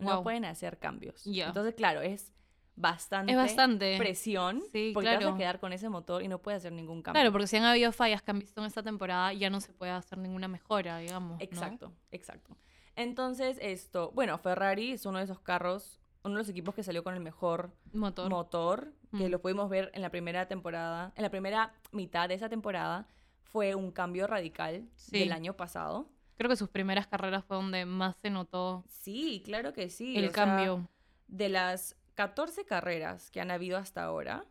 No 0.00 0.14
Wow. 0.16 0.24
pueden 0.24 0.44
hacer 0.46 0.80
cambios. 0.80 1.24
Entonces, 1.28 1.76
claro, 1.76 2.02
es 2.02 2.32
bastante, 2.76 3.32
Es 3.32 3.38
bastante. 3.38 3.96
presión 3.98 4.62
Sí, 4.72 4.90
porque 4.94 5.08
te 5.08 5.14
vas 5.14 5.16
a 5.16 5.26
claro. 5.26 5.36
quedar 5.36 5.58
con 5.60 5.72
ese 5.72 5.88
motor 5.88 6.22
y 6.22 6.28
no 6.28 6.38
puedes 6.38 6.58
hacer 6.58 6.72
ningún 6.72 7.02
cambio. 7.02 7.20
Claro, 7.20 7.32
porque 7.32 7.46
si 7.46 7.56
han 7.56 7.64
habido 7.64 7.90
fallas 7.92 8.22
que 8.22 8.30
han 8.30 8.38
visto 8.38 8.60
en 8.60 8.66
esta 8.66 8.82
temporada, 8.82 9.32
ya 9.32 9.50
no 9.50 9.60
se 9.60 9.72
puede 9.72 9.92
hacer 9.92 10.18
ninguna 10.18 10.46
mejora, 10.48 10.98
digamos. 10.98 11.38
¿no? 11.38 11.44
Exacto, 11.44 11.92
exacto. 12.12 12.56
Entonces, 12.94 13.58
esto, 13.60 14.10
bueno, 14.14 14.38
Ferrari 14.38 14.92
es 14.92 15.04
uno 15.06 15.18
de 15.18 15.24
esos 15.24 15.40
carros, 15.40 16.00
uno 16.24 16.34
de 16.34 16.38
los 16.40 16.48
equipos 16.48 16.74
que 16.74 16.82
salió 16.82 17.04
con 17.04 17.14
el 17.14 17.20
mejor 17.20 17.72
Motor. 17.92 18.30
motor, 18.30 18.92
que 19.16 19.28
Mm. 19.28 19.30
lo 19.30 19.40
pudimos 19.40 19.68
ver 19.68 19.90
en 19.94 20.02
la 20.02 20.10
primera 20.10 20.46
temporada, 20.48 21.12
en 21.14 21.22
la 21.22 21.30
primera 21.30 21.74
mitad 21.92 22.28
de 22.28 22.34
esa 22.34 22.48
temporada, 22.48 23.06
fue 23.42 23.74
un 23.74 23.90
cambio 23.92 24.26
radical 24.26 24.88
Sí. 24.96 25.18
del 25.18 25.32
año 25.32 25.54
pasado. 25.56 26.08
Creo 26.36 26.50
que 26.50 26.56
sus 26.56 26.68
primeras 26.68 27.06
carreras 27.06 27.44
fue 27.44 27.56
donde 27.56 27.86
más 27.86 28.16
se 28.16 28.28
notó 28.30 28.84
Sí, 28.88 29.42
claro 29.44 29.72
que 29.72 29.88
sí. 29.88 30.16
el 30.16 30.24
o 30.28 30.32
sea, 30.32 30.44
cambio. 30.44 30.88
de 31.28 31.48
las 31.48 31.96
14 32.16 32.64
carreras 32.64 33.30
que 33.30 33.40
han 33.40 33.50
habido 33.52 33.78
hasta 33.78 34.02
ahora, 34.04 34.44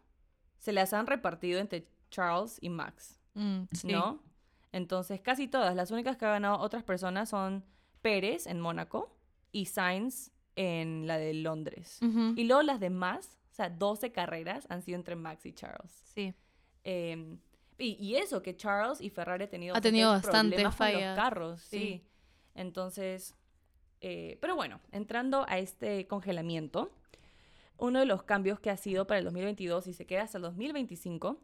se 0.58 0.72
las 0.72 0.94
han 0.94 1.06
repartido 1.08 1.60
entre 1.60 1.88
Charles 2.10 2.58
y 2.62 2.70
Max, 2.70 3.20
Mm, 3.34 3.64
sí. 3.74 3.88
¿no? 3.92 4.24
Entonces, 4.72 5.20
casi 5.20 5.50
todas. 5.50 5.76
Las 5.76 5.92
únicas 5.92 6.16
que 6.16 6.24
han 6.26 6.32
ganado 6.32 6.60
otras 6.60 6.84
personas 6.84 7.28
son 7.30 7.66
Pérez 8.02 8.48
en 8.48 8.62
Mónaco 8.62 9.14
y 9.52 9.66
Sainz 9.66 10.32
en 10.56 11.06
la 11.06 11.18
de 11.18 11.34
Londres. 11.34 12.00
Y 12.02 12.46
luego 12.46 12.62
las 12.62 12.80
demás, 12.80 13.38
o 13.52 13.56
sea, 13.56 13.70
12 13.70 14.14
carreras 14.14 14.66
han 14.70 14.82
sido 14.82 14.96
entre 14.98 15.16
Max 15.18 15.46
y 15.46 15.52
Charles. 15.54 15.92
Sí. 16.14 16.34
Eh, 16.86 17.38
y, 17.78 17.94
y 18.02 18.16
eso, 18.16 18.42
que 18.42 18.56
Charles 18.56 19.02
y 19.02 19.10
Ferrari 19.10 19.44
han 19.46 19.50
tenido 19.50 19.76
Ha 19.76 19.82
tenido 19.82 20.12
bastantes 20.12 20.62
problemas 20.62 20.76
con 20.76 20.88
fallas, 20.88 21.18
los 21.18 21.24
carros, 21.26 21.62
sí. 21.62 21.78
sí. 21.80 22.08
Entonces, 22.54 23.36
eh, 24.00 24.38
pero 24.40 24.56
bueno, 24.56 24.80
entrando 24.92 25.46
a 25.50 25.58
este 25.58 26.08
congelamiento, 26.08 26.92
uno 27.78 28.00
de 28.00 28.06
los 28.06 28.24
cambios 28.24 28.60
que 28.60 28.70
ha 28.70 28.78
sido 28.78 29.06
para 29.08 29.20
el 29.20 29.26
2022 29.26 29.88
y 29.88 29.94
se 29.94 30.06
queda 30.06 30.24
hasta 30.24 30.38
el 30.38 30.44
2025 30.44 31.40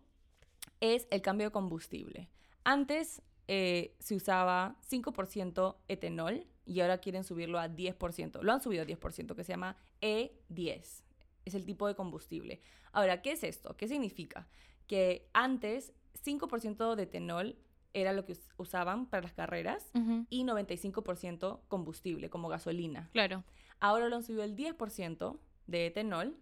es 0.79 1.07
el 1.11 1.21
cambio 1.21 1.47
de 1.47 1.51
combustible. 1.51 2.29
Antes 2.63 3.21
eh, 3.47 3.95
se 3.99 4.15
usaba 4.15 4.77
5% 4.89 5.75
etanol 5.87 6.45
y 6.65 6.79
ahora 6.81 6.99
quieren 6.99 7.23
subirlo 7.23 7.59
a 7.59 7.67
10%. 7.69 8.41
Lo 8.41 8.51
han 8.53 8.61
subido 8.61 8.83
a 8.83 8.85
10%, 8.85 9.35
que 9.35 9.43
se 9.43 9.51
llama 9.53 9.77
E10. 10.01 11.03
Es 11.45 11.53
el 11.55 11.65
tipo 11.65 11.87
de 11.87 11.95
combustible. 11.95 12.61
Ahora, 12.91 13.21
¿qué 13.21 13.31
es 13.33 13.43
esto? 13.43 13.75
¿Qué 13.75 13.87
significa? 13.87 14.47
Que 14.87 15.27
antes 15.33 15.93
5% 16.23 16.95
de 16.95 17.03
etanol 17.03 17.55
era 17.93 18.13
lo 18.13 18.23
que 18.25 18.33
us- 18.33 18.47
usaban 18.57 19.05
para 19.07 19.23
las 19.23 19.33
carreras 19.33 19.89
Ujú. 19.95 20.25
y 20.29 20.43
95% 20.43 21.61
combustible, 21.67 22.29
como 22.29 22.47
gasolina. 22.47 23.09
Claro. 23.11 23.43
Ahora 23.79 24.07
lo 24.07 24.15
han 24.17 24.23
subido 24.23 24.43
el 24.43 24.55
10% 24.55 25.39
de 25.71 25.87
etanol 25.87 26.37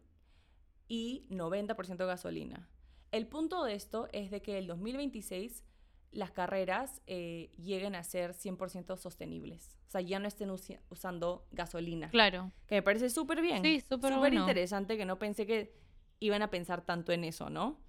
y 0.88 1.26
90% 1.30 2.06
gasolina. 2.06 2.68
El 3.12 3.28
punto 3.28 3.64
de 3.64 3.74
esto 3.76 4.08
es 4.12 4.30
de 4.32 4.42
que 4.42 4.58
el 4.58 4.68
2026 4.68 5.64
las 6.12 6.32
carreras 6.32 7.02
eh, 7.06 7.52
lleguen 7.58 7.96
a 7.96 8.04
ser 8.04 8.34
100% 8.34 8.98
sostenibles. 8.98 9.78
O 9.88 9.92
sea, 9.92 10.02
ya 10.02 10.20
no 10.20 10.28
estén 10.28 10.50
usando 10.50 11.48
gasolina. 11.52 12.10
Claro. 12.10 12.52
Que 12.68 12.76
me 12.76 12.82
parece 12.82 13.10
súper 13.10 13.42
bien. 13.42 13.64
Sí, 13.64 13.80
súper 13.82 14.14
Súper 14.14 14.18
bueno. 14.18 14.42
interesante 14.42 14.98
que 14.98 15.06
no 15.06 15.20
pensé 15.20 15.46
que 15.46 15.76
iban 16.20 16.42
a 16.42 16.50
pensar 16.50 16.84
tanto 16.86 17.12
en 17.12 17.24
eso, 17.24 17.50
¿no? 17.50 17.80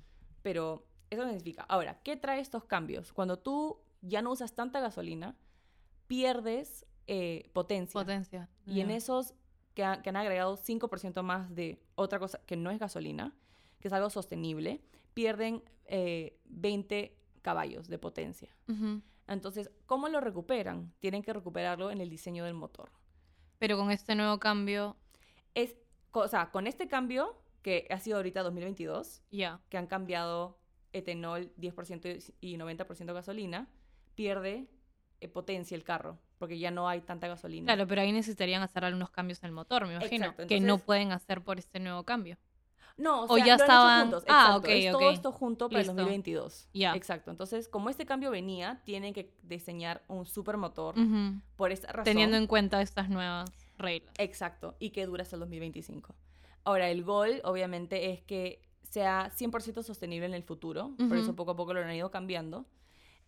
Pero 0.42 0.86
eso 1.10 1.24
significa. 1.24 1.62
Ahora, 1.62 2.00
¿qué 2.02 2.16
trae 2.16 2.40
estos 2.40 2.64
cambios? 2.64 3.12
Cuando 3.12 3.38
tú 3.38 3.80
ya 4.02 4.20
no 4.22 4.30
usas 4.32 4.54
tanta 4.54 4.80
gasolina, 4.80 5.36
pierdes 6.06 6.86
eh, 7.06 7.50
potencia. 7.52 7.92
Potencia. 8.00 8.48
Y 8.66 8.80
en 8.80 8.88
Ya. 8.88 8.96
esos 8.96 9.34
que, 9.74 9.84
ha- 9.84 10.02
que 10.02 10.10
han 10.10 10.16
agregado 10.16 10.56
5% 10.56 11.22
más 11.22 11.54
de 11.54 11.80
otra 11.94 12.18
cosa 12.18 12.40
que 12.46 12.56
no 12.56 12.70
es 12.70 12.78
gasolina, 12.78 13.34
que 13.80 13.88
es 13.88 13.94
algo 13.94 14.10
sostenible, 14.10 14.80
pierden 15.14 15.62
eh, 15.86 16.38
20 16.46 17.16
caballos 17.42 17.88
de 17.88 17.98
potencia. 17.98 18.54
Entonces, 19.26 19.70
¿cómo 19.86 20.08
lo 20.08 20.20
recuperan? 20.20 20.92
Tienen 20.98 21.22
que 21.22 21.32
recuperarlo 21.32 21.90
en 21.90 22.00
el 22.00 22.10
diseño 22.10 22.44
del 22.44 22.54
motor. 22.54 22.90
Pero 23.58 23.76
con 23.76 23.90
este 23.90 24.14
nuevo 24.14 24.38
cambio, 24.38 24.96
Es, 25.54 25.76
o 26.12 26.26
sea, 26.28 26.50
con 26.50 26.66
este 26.66 26.88
cambio, 26.88 27.36
que 27.62 27.86
ha 27.90 27.98
sido 28.00 28.16
ahorita 28.16 28.42
2022, 28.42 29.22
ya. 29.30 29.60
que 29.68 29.76
han 29.78 29.86
cambiado 29.86 30.58
etanol 30.92 31.52
10% 31.56 32.34
y 32.40 32.56
90% 32.56 33.12
gasolina, 33.14 33.68
pierde 34.14 34.68
eh, 35.20 35.28
potencia 35.28 35.76
el 35.76 35.84
carro, 35.84 36.18
porque 36.40 36.58
ya 36.58 36.70
no 36.70 36.88
hay 36.88 37.02
tanta 37.02 37.28
gasolina. 37.28 37.66
Claro, 37.66 37.86
pero 37.86 38.00
ahí 38.00 38.10
necesitarían 38.12 38.62
hacer 38.62 38.82
algunos 38.84 39.10
cambios 39.10 39.40
en 39.42 39.48
el 39.48 39.52
motor, 39.52 39.86
me 39.86 39.94
imagino. 39.94 40.24
Exacto, 40.24 40.46
que 40.48 40.58
no 40.58 40.64
entonces- 40.64 40.86
pueden 40.86 41.12
hacer 41.12 41.42
por 41.44 41.58
este 41.58 41.78
nuevo 41.78 42.02
cambio. 42.04 42.38
No, 42.96 43.22
o, 43.22 43.32
O 43.32 43.36
sea, 43.36 43.44
ya 43.44 43.44
lo 43.44 43.52
han 43.52 43.54
hecho 43.56 43.64
estaban- 43.64 44.00
juntos, 44.02 44.24
Ah, 44.26 44.40
exacto, 44.48 44.56
ok, 44.58 44.68
es 44.68 44.92
todo 44.92 45.10
esto 45.10 45.32
junto 45.32 45.68
para 45.68 45.78
Listo. 45.78 45.92
el 45.92 45.96
2022. 45.98 46.68
Ya. 46.72 46.94
Exacto. 46.94 47.30
Entonces, 47.30 47.68
como 47.68 47.88
este 47.90 48.04
cambio 48.06 48.30
venía, 48.30 48.80
tienen 48.84 49.12
que 49.14 49.32
diseñar 49.42 50.02
un 50.08 50.24
supermotor 50.26 50.98
Ujú. 50.98 51.40
por 51.56 51.72
esta 51.72 51.88
razón. 51.88 52.04
Teniendo 52.04 52.36
en 52.38 52.46
cuenta 52.46 52.80
estas 52.82 53.08
nuevas 53.10 53.50
reglas. 53.78 54.12
Exacto, 54.18 54.76
y 54.80 54.90
que 54.90 55.04
dura 55.06 55.22
hasta 55.22 55.36
el 55.36 55.40
2025. 55.40 56.14
Ahora, 56.64 56.88
el 56.90 57.04
gol, 57.04 57.40
obviamente, 57.44 58.10
es 58.12 58.22
que 58.22 58.60
sea 58.82 59.30
100% 59.30 59.82
sostenible 59.82 60.26
en 60.26 60.34
el 60.34 60.42
futuro, 60.42 60.94
por 61.08 61.16
eso 61.16 61.36
poco 61.36 61.52
a 61.52 61.56
poco 61.56 61.72
lo 61.74 61.80
han 61.80 61.92
ido 61.94 62.10
cambiando. 62.10 62.64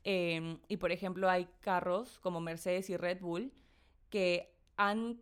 Em, 0.04 0.58
y, 0.68 0.78
por 0.78 0.90
ejemplo, 0.92 1.28
hay 1.30 1.46
carros 1.60 2.18
como 2.20 2.40
Mercedes 2.40 2.90
y 2.90 2.96
Red 2.96 3.20
Bull 3.20 3.52
que 4.10 4.52
han 4.76 5.20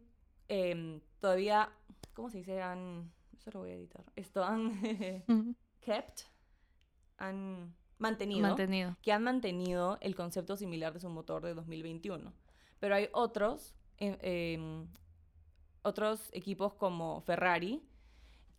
em, 0.48 1.00
todavía, 1.20 1.70
¿cómo 2.14 2.30
se 2.30 2.38
dice? 2.38 2.60
Han, 2.62 3.12
eso 3.32 3.50
lo 3.52 3.60
voy 3.60 3.70
a 3.70 3.74
editar. 3.74 4.04
Esto 4.16 4.42
han 4.44 4.80
kept, 5.80 6.22
han 7.18 7.74
mantenido 7.98 8.40
Mantenido. 8.48 8.96
que 9.02 9.12
han 9.12 9.22
mantenido 9.22 9.98
el 10.00 10.16
concepto 10.16 10.56
similar 10.56 10.92
de 10.94 11.00
su 11.00 11.10
motor 11.10 11.44
de 11.44 11.54
2021. 11.54 12.32
Pero 12.78 12.94
hay 12.94 13.08
otros, 13.12 13.74
eh, 13.98 14.16
em, 14.22 14.88
otros 15.82 16.30
equipos 16.32 16.72
como 16.74 17.20
Ferrari 17.20 17.82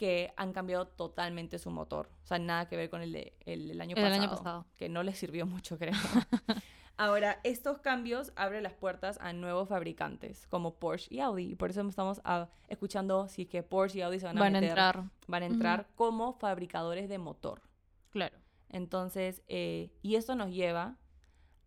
que 0.02 0.34
han 0.36 0.52
cambiado 0.52 0.88
totalmente 0.88 1.60
su 1.60 1.70
motor. 1.70 2.10
O 2.24 2.26
sea, 2.26 2.40
nada 2.40 2.68
que 2.68 2.76
ver 2.76 2.90
con 2.90 3.04
el, 3.04 3.12
de- 3.12 3.36
el 3.46 3.68
del 3.68 3.80
año, 3.82 3.96
El 3.96 4.02
pasado, 4.02 4.20
año 4.24 4.30
pasado. 4.32 4.66
Que 4.76 4.90
no 4.90 5.04
les 5.04 5.16
sirvió 5.20 5.46
mucho, 5.46 5.78
creo. 5.78 5.94
Ahora, 6.98 7.40
estos 7.44 7.78
cambios 7.78 8.34
abren 8.36 8.64
las 8.64 8.74
puertas 8.74 9.20
a 9.22 9.32
nuevos 9.32 9.70
fabricantes 9.70 10.48
como 10.48 10.80
Porsche 10.80 11.14
y 11.14 11.20
Audi. 11.20 11.52
Y 11.52 11.56
por 11.56 11.70
eso 11.70 11.88
estamos 11.88 12.20
ah, 12.24 12.50
escuchando 12.68 13.28
si 13.28 13.46
que 13.46 13.62
Porsche 13.62 14.00
y 14.00 14.02
Audi 14.02 14.20
se 14.20 14.26
van 14.26 14.38
a, 14.40 14.42
Van 14.42 14.56
a 14.56 14.60
entrar. 14.60 15.04
van 15.28 15.44
a 15.44 15.46
entrar 15.46 15.88
como 15.94 16.34
fabricadores 16.34 17.08
de 17.08 17.20
motor. 17.20 17.62
Claro. 18.10 18.36
Entonces, 18.70 19.44
eh, 19.50 19.92
y 20.02 20.16
esto 20.16 20.34
nos 20.36 20.50
lleva 20.50 20.98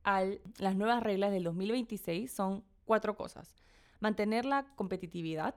a 0.03 0.25
las 0.59 0.75
nuevas 0.75 1.05
reglas 1.05 1.31
del 1.31 1.45
2026. 1.45 2.33
Son 2.33 2.65
cuatro 2.85 3.15
cosas. 3.15 3.55
Mantener 4.01 4.45
la 4.45 4.67
competitividad, 4.75 5.55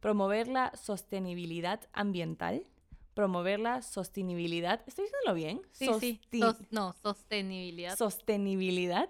Promover 0.00 0.48
la 0.48 0.72
sostenibilidad 0.76 1.80
ambiental, 1.92 2.64
promover 3.14 3.60
la 3.60 3.82
sostenibilidad. 3.82 4.80
¿Estoy 4.86 5.04
diciéndolo 5.04 5.34
bien? 5.34 5.60
Sí, 5.72 5.90
sí. 6.00 6.20
Sos- 6.40 6.56
no, 6.70 6.94
sostenibilidad. 7.02 7.96
Sostenibilidad. 7.96 9.08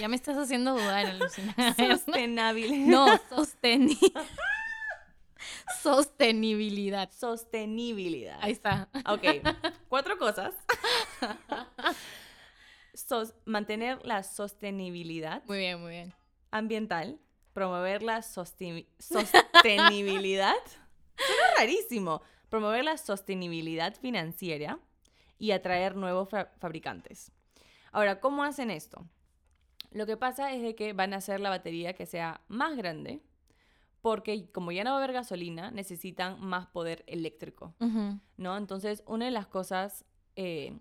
ya 0.00 0.08
me 0.08 0.16
estás 0.16 0.38
haciendo 0.38 0.72
dudar, 0.72 1.04
Alucina. 1.06 1.54
Sostenibilidad. 1.76 2.86
no, 2.88 3.06
sosteni 3.28 3.98
sostenibilidad. 5.82 7.10
Sostenibilidad. 7.12 8.38
Ahí 8.40 8.52
está. 8.52 8.88
Ok, 9.06 9.22
cuatro 9.88 10.16
cosas. 10.18 10.54
Sos- 12.94 13.34
mantener 13.44 14.04
la 14.04 14.22
sostenibilidad. 14.22 15.42
Muy 15.46 15.58
bien, 15.58 15.80
muy 15.80 15.90
bien. 15.90 16.14
ambiental, 16.50 17.18
promover 17.54 18.02
la 18.02 18.22
sostenibilidad, 18.22 20.54
suena 21.16 21.42
rarísimo, 21.58 22.22
promover 22.48 22.84
la 22.84 22.96
sostenibilidad 22.98 23.94
financiera 23.96 24.78
y 25.38 25.52
atraer 25.52 25.96
nuevos 25.96 26.28
fa- 26.28 26.50
fabricantes. 26.58 27.32
Ahora, 27.92 28.20
¿cómo 28.20 28.42
hacen 28.44 28.70
esto? 28.70 29.06
Lo 29.92 30.06
que 30.06 30.16
pasa 30.16 30.52
es 30.52 30.62
de 30.62 30.74
que 30.74 30.92
van 30.92 31.14
a 31.14 31.18
hacer 31.18 31.40
la 31.40 31.50
batería 31.50 31.94
que 31.94 32.06
sea 32.06 32.40
más 32.48 32.76
grande, 32.76 33.22
porque 34.02 34.50
como 34.50 34.72
ya 34.72 34.84
no 34.84 34.90
va 34.90 34.96
a 34.96 34.98
haber 34.98 35.12
gasolina, 35.14 35.70
necesitan 35.70 36.40
más 36.40 36.66
poder 36.66 37.04
eléctrico. 37.06 37.74
¿no? 38.36 38.56
Entonces, 38.56 39.02
una 39.06 39.24
de 39.26 39.30
las 39.30 39.46
cosas 39.46 40.04
eh, 40.36 40.76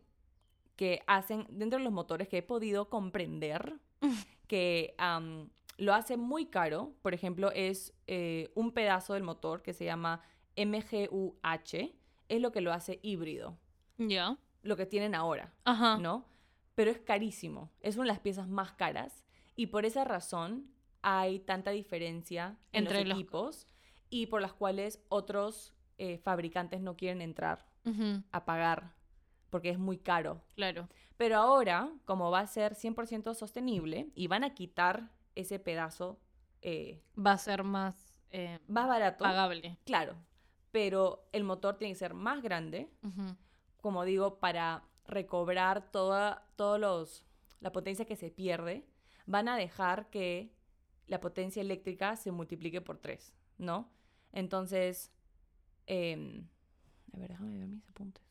que 0.76 1.04
hacen 1.08 1.46
dentro 1.50 1.78
de 1.78 1.86
los 1.86 1.94
motores 1.94 2.28
que 2.28 2.40
he 2.40 2.44
podido 2.44 2.90
comprender 2.90 3.76
que 4.48 4.96
am, 4.98 5.50
lo 5.78 5.94
hace 5.94 6.18
muy 6.18 6.46
caro, 6.48 6.94
por 7.02 7.14
ejemplo, 7.14 7.52
es 7.52 7.94
eh, 8.08 8.52
un 8.56 8.72
pedazo 8.72 9.14
del 9.14 9.24
motor 9.24 9.62
que 9.62 9.74
se 9.74 9.86
llama 9.86 10.22
MGUH, 10.56 11.94
es 12.30 12.42
lo 12.42 12.52
que 12.52 12.62
lo 12.62 12.74
hace 12.74 13.00
híbrido, 13.04 13.58
Ya. 13.98 14.38
lo 14.62 14.76
que 14.78 14.86
tienen 14.86 15.16
ahora, 15.16 15.54
Ajá. 15.66 15.98
¿no? 15.98 16.26
Pero 16.76 16.92
es 16.92 17.00
carísimo, 17.00 17.72
es 17.82 17.96
una 17.96 18.04
de 18.06 18.08
las 18.10 18.20
piezas 18.20 18.48
más 18.48 18.72
caras 18.74 19.24
y 19.56 19.68
por 19.68 19.86
esa 19.86 20.04
razón 20.04 20.72
hay 21.02 21.40
tanta 21.40 21.72
diferencia 21.72 22.58
en 22.72 22.84
Entre 22.86 23.00
los 23.02 23.10
los- 23.10 23.18
equipos 23.20 23.68
y 24.10 24.28
por 24.28 24.42
las 24.42 24.54
cuales 24.54 25.04
otros 25.10 25.74
eh, 25.98 26.18
fabricantes 26.18 26.82
no 26.82 26.96
quieren 26.98 27.22
entrar 27.22 27.68
a 28.32 28.46
pagar 28.46 28.94
porque 29.50 29.70
es 29.70 29.78
muy 29.78 29.98
caro. 29.98 30.42
Claro. 30.56 30.88
Pero 31.18 31.38
ahora, 31.38 31.92
como 32.06 32.32
va 32.32 32.40
a 32.40 32.48
ser 32.48 32.74
100% 32.76 33.34
sostenible 33.36 34.10
y 34.16 34.28
van 34.28 34.44
a 34.44 34.54
quitar 34.56 35.12
ese 35.36 35.60
pedazo 35.60 36.20
eh, 36.62 37.02
Va 37.18 37.34
a 37.34 37.38
ser 37.38 37.64
más 37.64 38.22
eh, 38.32 38.60
más 38.68 38.88
barato, 38.88 39.24
pagable. 39.24 39.78
claro, 39.86 40.16
pero 40.72 41.28
el 41.32 41.44
motor 41.44 41.78
tiene 41.78 41.94
que 41.94 42.00
ser 42.00 42.14
más 42.14 42.42
grande, 42.42 42.90
como 43.82 44.06
digo, 44.06 44.40
para 44.40 44.84
recobrar 45.06 45.92
toda 45.92 46.48
todos 46.56 46.80
los, 46.80 47.26
la 47.60 47.72
potencia 47.72 48.06
que 48.06 48.16
se 48.16 48.32
pierde, 48.32 48.88
van 49.26 49.50
a 49.50 49.58
dejar 49.58 50.10
que 50.10 50.52
la 51.08 51.20
potencia 51.20 51.62
eléctrica 51.62 52.16
se 52.16 52.32
multiplique 52.32 52.82
por 52.82 52.98
tres, 52.98 53.34
¿no? 53.58 53.92
Entonces, 54.32 55.12
em, 55.86 56.48
a 57.14 57.18
ver, 57.18 57.30
déjame 57.30 57.58
ver 57.58 57.68
mis 57.68 57.88
apuntes. 57.90 58.24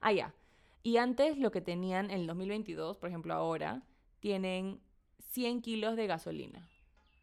Ah, 0.00 0.12
ya. 0.12 0.34
Y 0.82 0.96
antes 0.96 1.38
lo 1.38 1.52
que 1.52 1.60
tenían 1.60 2.10
en 2.10 2.20
el 2.22 2.26
2022, 2.26 2.96
por 2.96 3.08
ejemplo 3.08 3.32
ahora, 3.34 3.82
tienen 4.18 4.80
100 5.24 5.62
kilos 5.62 5.96
de 5.96 6.06
gasolina, 6.06 6.68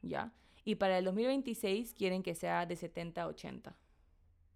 ¿ya? 0.01 0.33
Y 0.65 0.75
para 0.75 0.97
el 0.97 1.05
2026 1.05 1.93
quieren 1.93 2.23
que 2.23 2.35
sea 2.35 2.65
de 2.65 2.75
70 2.75 3.23
a 3.23 3.27
80, 3.27 3.75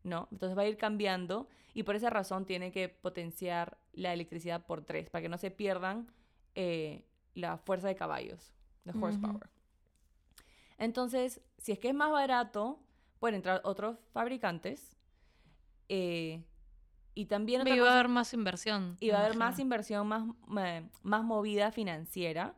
¿no? 0.04 0.28
Entonces 0.32 0.58
va 0.58 0.64
a 0.64 0.68
ir 0.68 0.78
cambiando 0.78 1.48
y 1.74 1.84
por 1.84 1.96
esa 1.96 2.10
razón 2.10 2.46
tienen 2.46 2.72
que 2.72 2.90
potenciar 2.90 3.78
la 3.94 4.14
electricidad 4.14 4.66
por 4.66 4.84
tres, 4.84 5.10
para 5.10 5.22
que 5.22 5.30
no 5.30 5.38
se 5.38 5.52
pierdan 5.52 6.12
eh, 6.56 7.06
la 7.34 7.58
fuerza 7.58 7.88
de 7.88 7.96
caballos, 7.96 8.54
de 8.84 8.92
Ujú. 8.92 9.06
horsepower. 9.06 9.50
Entonces, 10.78 11.42
si 11.58 11.72
es 11.72 11.80
que 11.80 11.90
es 11.90 11.96
más 11.96 12.12
barato, 12.12 12.80
pueden 13.20 13.36
entrar 13.36 13.62
otros 13.64 13.98
fabricantes 14.12 14.96
eh, 15.90 16.44
y 17.16 17.26
también 17.26 17.62
otra 17.62 17.76
va 17.76 17.90
a 17.90 17.94
haber 17.94 18.08
más 18.10 18.34
inversión. 18.34 18.98
va 19.12 19.18
a 19.18 19.26
haber 19.26 19.38
más 19.38 19.60
inversión, 19.60 20.08
más, 20.08 20.24
ma- 20.48 20.90
más 21.04 21.24
movida 21.24 21.72
financiera. 21.72 22.56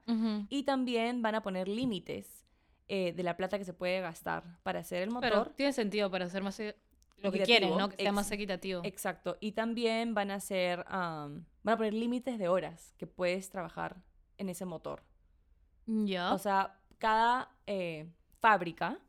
Y 0.50 0.64
también 0.64 1.22
van 1.22 1.36
a 1.36 1.42
poner 1.44 1.68
límites 1.68 2.46
eh, 2.88 3.14
de 3.14 3.24
la 3.24 3.36
plata 3.36 3.58
que 3.58 3.66
se 3.66 3.74
puede 3.74 4.00
gastar 4.02 4.60
para 4.64 4.80
hacer 4.80 5.02
el 5.04 5.10
Pero 5.20 5.38
motor. 5.38 5.54
tiene 5.56 5.74
sentido 5.74 6.10
para 6.12 6.26
hacer 6.26 6.44
más 6.44 6.60
e- 6.60 6.78
lo 7.18 7.32
que 7.32 7.40
quieren, 7.44 7.76
¿no? 7.78 7.90
Que 7.90 7.96
sea 8.04 8.12
más 8.12 8.30
equitativo. 8.32 8.82
Exacto. 8.84 9.38
Y 9.40 9.54
también 9.54 10.14
van 10.14 10.30
a 10.32 10.36
hacer, 10.36 10.86
am, 10.88 11.46
van 11.64 11.74
a 11.74 11.78
poner 11.78 11.94
límites 11.94 12.38
de 12.38 12.48
horas 12.48 12.94
que 12.98 13.08
puedes 13.08 13.50
trabajar 13.50 13.98
en 14.38 14.50
ese 14.50 14.66
motor. 14.66 15.04
Ya. 15.88 16.34
O 16.34 16.38
sea, 16.38 16.80
cada 16.98 17.50
eh, 17.68 18.10
fábrica 18.40 19.00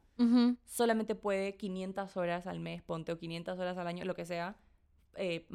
solamente 0.64 1.14
puede 1.14 1.56
500 1.56 2.16
horas 2.16 2.46
al 2.46 2.58
mes, 2.58 2.82
ponte, 2.82 3.12
o 3.12 3.18
500 3.18 3.58
horas 3.58 3.76
al 3.76 3.86
año, 3.86 4.04
lo 4.06 4.14
que 4.14 4.24
sea, 4.24 4.56
eh, 5.16 5.46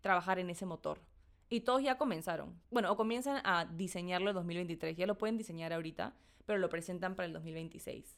trabajar 0.00 0.38
en 0.38 0.50
ese 0.50 0.66
motor. 0.66 1.00
Y 1.48 1.60
todos 1.60 1.82
ya 1.82 1.98
comenzaron. 1.98 2.58
Bueno, 2.70 2.90
o 2.90 2.96
comienzan 2.96 3.40
a 3.44 3.66
diseñarlo 3.66 4.30
en 4.30 4.36
2023. 4.36 4.96
Ya 4.96 5.06
lo 5.06 5.18
pueden 5.18 5.36
diseñar 5.36 5.72
ahorita, 5.72 6.14
pero 6.46 6.58
lo 6.58 6.68
presentan 6.68 7.14
para 7.14 7.26
el 7.26 7.32
2026. 7.34 8.16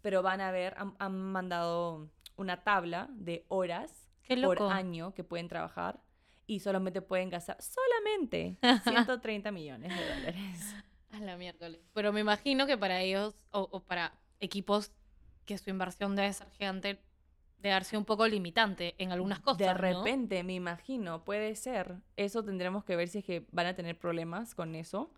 Pero 0.00 0.22
van 0.22 0.40
a 0.40 0.50
ver, 0.50 0.74
han, 0.76 0.94
han 0.98 1.16
mandado 1.16 2.10
una 2.36 2.64
tabla 2.64 3.08
de 3.12 3.44
horas 3.48 4.10
por 4.42 4.62
año 4.62 5.14
que 5.14 5.24
pueden 5.24 5.48
trabajar 5.48 6.00
y 6.46 6.60
solamente 6.60 7.02
pueden 7.02 7.30
gastar 7.30 7.58
solamente 7.62 8.58
130 8.84 9.50
millones 9.52 9.96
de 9.96 10.14
dólares. 10.14 10.74
A 11.12 11.20
la 11.20 11.36
miércoles. 11.36 11.80
Pero 11.92 12.12
me 12.12 12.20
imagino 12.20 12.66
que 12.66 12.76
para 12.78 13.00
ellos, 13.00 13.34
o, 13.50 13.68
o 13.70 13.84
para 13.84 14.18
equipos 14.40 14.92
que 15.44 15.58
su 15.58 15.70
inversión 15.70 16.16
debe 16.16 16.32
ser 16.32 16.48
gigante, 16.50 17.00
haber 17.70 17.84
sido 17.84 18.00
un 18.00 18.04
poco 18.04 18.26
limitante 18.26 18.94
en 18.98 19.12
algunas 19.12 19.40
cosas. 19.40 19.58
De 19.58 19.66
¿no? 19.66 19.74
repente, 19.74 20.42
me 20.42 20.54
imagino, 20.54 21.24
puede 21.24 21.54
ser. 21.54 21.96
Eso 22.16 22.42
tendremos 22.42 22.84
que 22.84 22.96
ver 22.96 23.08
si 23.08 23.18
es 23.18 23.24
que 23.24 23.46
van 23.52 23.66
a 23.66 23.74
tener 23.74 23.98
problemas 23.98 24.54
con 24.54 24.74
eso. 24.74 25.10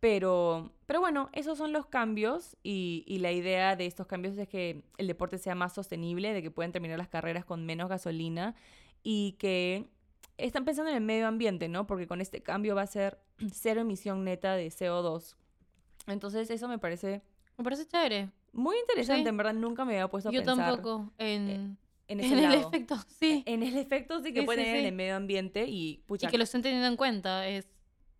Pero, 0.00 0.72
pero 0.86 1.00
bueno, 1.00 1.28
esos 1.32 1.58
son 1.58 1.72
los 1.72 1.86
cambios 1.86 2.56
y, 2.62 3.04
y 3.06 3.18
la 3.18 3.32
idea 3.32 3.74
de 3.74 3.86
estos 3.86 4.06
cambios 4.06 4.38
es 4.38 4.48
que 4.48 4.84
el 4.96 5.08
deporte 5.08 5.38
sea 5.38 5.56
más 5.56 5.74
sostenible, 5.74 6.32
de 6.32 6.40
que 6.40 6.52
puedan 6.52 6.70
terminar 6.70 6.98
las 6.98 7.08
carreras 7.08 7.44
con 7.44 7.66
menos 7.66 7.88
gasolina 7.88 8.54
y 9.02 9.32
que 9.38 9.88
están 10.36 10.64
pensando 10.64 10.90
en 10.90 10.96
el 10.96 11.02
medio 11.02 11.26
ambiente, 11.26 11.68
¿no? 11.68 11.86
Porque 11.86 12.06
con 12.06 12.20
este 12.20 12.42
cambio 12.42 12.74
va 12.74 12.82
a 12.82 12.86
ser 12.86 13.18
cero 13.52 13.80
emisión 13.80 14.24
neta 14.24 14.54
de 14.54 14.68
CO2. 14.68 15.36
Entonces 16.06 16.48
eso 16.50 16.68
me 16.68 16.78
parece 16.78 17.22
Me 17.56 17.64
parece 17.64 17.86
chévere. 17.86 18.30
Muy 18.52 18.76
interesante, 18.78 19.22
Sí. 19.24 19.28
en 19.28 19.36
verdad 19.36 19.54
nunca 19.54 19.84
me 19.84 19.94
había 19.94 20.08
puesto 20.08 20.28
a 20.28 20.32
Yo 20.32 20.40
pensar 20.42 20.56
tampoco. 20.76 21.12
En, 21.18 21.48
en 21.50 21.78
en, 22.08 22.20
ese 22.20 22.34
el 22.34 22.42
lado. 22.42 22.68
efecto, 22.68 22.96
sí. 23.08 23.42
En 23.46 23.62
el 23.62 23.76
efecto 23.76 24.20
sí 24.22 24.32
que 24.32 24.40
Sí, 24.40 24.46
puede 24.46 24.60
sí, 24.60 24.64
tener 24.64 24.76
en 24.78 24.82
sí. 24.84 24.88
el 24.88 24.94
medio 24.94 25.16
ambiente 25.16 25.66
y 25.68 26.02
pucha, 26.06 26.26
y 26.26 26.30
que 26.30 26.38
lo 26.38 26.44
estén 26.44 26.62
teniendo 26.62 26.86
en 26.88 26.96
cuenta. 26.96 27.46
Es 27.46 27.68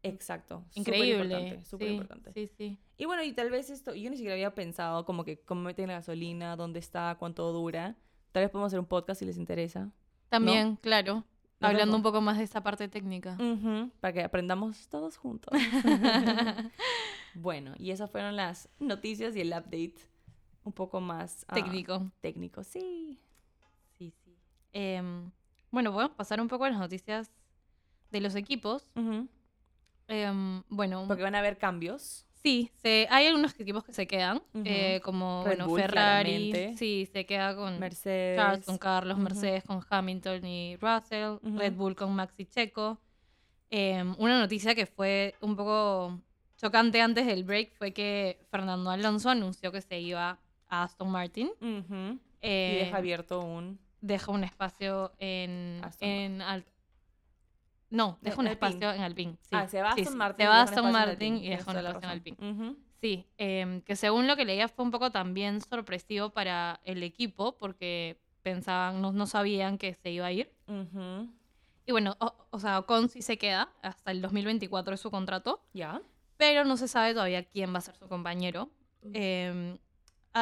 Exacto. 0.03 0.65
increíble. 0.75 1.65
súper 1.65 1.89
sí, 1.89 1.93
importante. 1.95 2.33
sí, 2.33 2.47
sí. 2.47 2.79
Y 2.97 3.05
bueno, 3.07 3.23
y 3.23 3.33
tal 3.33 3.51
vez 3.51 3.71
esto, 3.71 3.95
yo 3.95 4.11
ni 4.11 4.17
siquiera 4.17 4.35
había 4.35 4.55
pensado 4.55 5.05
como 5.05 5.25
que 5.25 5.41
cómo 5.41 5.63
meten 5.63 5.89
la 5.89 5.95
gasolina, 5.95 6.57
dónde 6.57 6.79
está, 6.79 7.17
cuánto 7.19 7.53
dura. 7.53 7.97
Tal 8.33 8.43
vez 8.45 8.51
podemos 8.51 8.69
hacer 8.69 8.79
un 8.81 8.87
podcast 8.87 9.19
si 9.21 9.25
les 9.25 9.37
interesa. 9.39 9.91
También, 10.29 10.77
claro. 10.77 11.25
No 11.61 11.67
Hablando 11.67 11.97
un 11.97 12.03
poco 12.05 12.21
más 12.21 12.39
de 12.39 12.45
esa 12.45 12.63
parte 12.63 12.87
técnica. 12.89 13.37
Ujú, 13.41 13.91
para 13.99 14.13
que 14.13 14.23
aprendamos 14.23 14.89
todos 14.89 15.17
juntos. 15.17 15.53
bueno, 17.35 17.75
y 17.79 17.91
esas 17.91 18.11
fueron 18.11 18.37
las 18.37 18.69
noticias 18.79 19.35
y 19.37 19.41
el 19.41 19.49
update 19.49 19.95
un 20.69 20.73
poco 20.73 21.01
más 21.01 21.45
ah, 21.49 21.55
Técnico. 21.55 22.11
técnico. 22.21 22.63
Sí. 22.63 23.19
Sí, 23.99 24.13
sí. 24.25 24.37
Em, 24.73 25.31
bueno, 25.71 25.93
podemos 25.93 26.15
pasar 26.15 26.41
un 26.41 26.49
poco 26.49 26.65
a 26.65 26.71
las 26.71 26.79
noticias 26.79 27.31
de 28.11 28.21
los 28.21 28.35
equipos. 28.35 28.91
Em, 30.07 30.63
bueno, 30.69 31.05
Porque 31.09 31.23
van 31.23 31.35
a 31.35 31.39
haber 31.41 31.59
cambios. 31.59 32.27
sí, 32.43 32.71
se, 32.77 33.07
hay 33.11 33.27
algunos 33.27 33.59
equipos 33.59 33.83
que 33.85 33.93
se 33.93 34.07
quedan, 34.07 34.43
eh, 34.65 35.01
como 35.03 35.43
Red 35.45 35.57
bueno, 35.57 35.69
Bull, 35.69 35.81
Ferrari. 35.81 36.51
claramente. 36.51 36.79
Sí, 36.79 37.09
se 37.13 37.27
queda 37.27 37.57
con 37.57 37.79
Mercedes. 37.79 38.39
Charles, 38.39 38.67
con 38.67 38.79
Carlos. 38.79 39.19
Mercedes, 39.19 39.65
con 39.65 39.85
Hamilton 39.89 40.47
y 40.47 40.77
Russell. 40.77 41.39
Red 41.43 41.75
Bull 41.75 41.97
con 41.97 42.15
Maxi 42.15 42.47
Checo. 42.47 42.99
Em, 43.71 44.15
una 44.19 44.39
noticia 44.39 44.75
que 44.75 44.87
fue 44.87 45.35
un 45.41 45.57
poco 45.57 46.19
chocante 46.57 47.01
antes 47.01 47.27
del 47.27 47.45
break 47.45 47.75
fue 47.77 47.93
que 47.93 48.39
Fernando 48.51 48.91
Alonso 48.91 49.31
anunció 49.31 49.71
que 49.73 49.81
se 49.83 50.01
iba 50.01 50.39
a 50.69 50.85
Aston 50.85 51.11
Martin. 51.11 51.51
Y 51.61 52.19
Eh, 52.41 52.83
deja 52.85 52.97
abierto 52.99 53.41
un... 53.41 53.79
deja 54.01 54.31
un 54.31 54.45
espacio 54.45 55.13
en, 55.19 55.81
Aston 55.85 56.09
en 56.09 56.43
Al- 56.43 56.65
no, 57.91 58.19
deja 58.21 58.39
un 58.41 58.47
Alpine. 58.47 58.53
espacio 58.69 58.93
en 58.93 59.03
Alpine. 59.03 59.33
sí. 59.41 59.49
ah, 59.53 59.67
se 59.67 59.81
va 59.83 59.91
a 59.91 59.95
Sí, 59.95 60.03
Aston 60.03 60.19
Martin. 60.19 60.37
Se 60.39 60.45
y 60.45 60.47
va 60.47 60.63
Aston 60.63 60.93
Martin 60.93 61.37
y 61.39 61.49
deja 61.49 61.61
un 61.63 61.67
toda 61.67 61.83
la 61.83 61.89
espacio 61.91 62.09
en. 62.09 62.13
Alpine. 62.13 62.77
Sí, 63.01 63.27
em, 63.39 63.81
que 63.81 63.97
según 63.97 64.27
lo 64.27 64.37
que 64.37 64.45
leía 64.45 64.69
fue 64.69 64.85
un 64.85 64.91
poco 64.91 65.11
también 65.11 65.61
sorpresivo 65.61 66.31
para 66.31 66.81
el 66.85 67.03
equipo 67.03 67.57
porque 67.57 68.21
pensaban, 68.43 69.01
no, 69.01 69.13
no 69.13 69.27
sabían 69.27 69.79
que 69.79 69.95
se 69.95 70.11
iba 70.11 70.27
a 70.27 70.33
ir. 70.33 70.53
Y 71.87 71.93
bueno, 71.93 72.17
o, 72.21 72.35
o 72.51 72.59
sea, 72.59 72.79
Ocon 72.81 73.09
sí 73.09 73.23
se 73.23 73.39
queda 73.39 73.71
hasta 73.83 74.11
el 74.11 74.21
2024 74.21 74.95
es 74.95 75.01
su 75.01 75.11
contrato, 75.11 75.63
Ya. 75.73 76.03
pero 76.37 76.65
no 76.65 76.77
se 76.77 76.89
sabe 76.89 77.15
todavía 77.15 77.45
quién 77.45 77.73
va 77.73 77.79
a 77.79 77.83
ser 77.83 77.97
su 77.97 78.07
compañero. 78.09 78.69
Mm. 79.03 79.75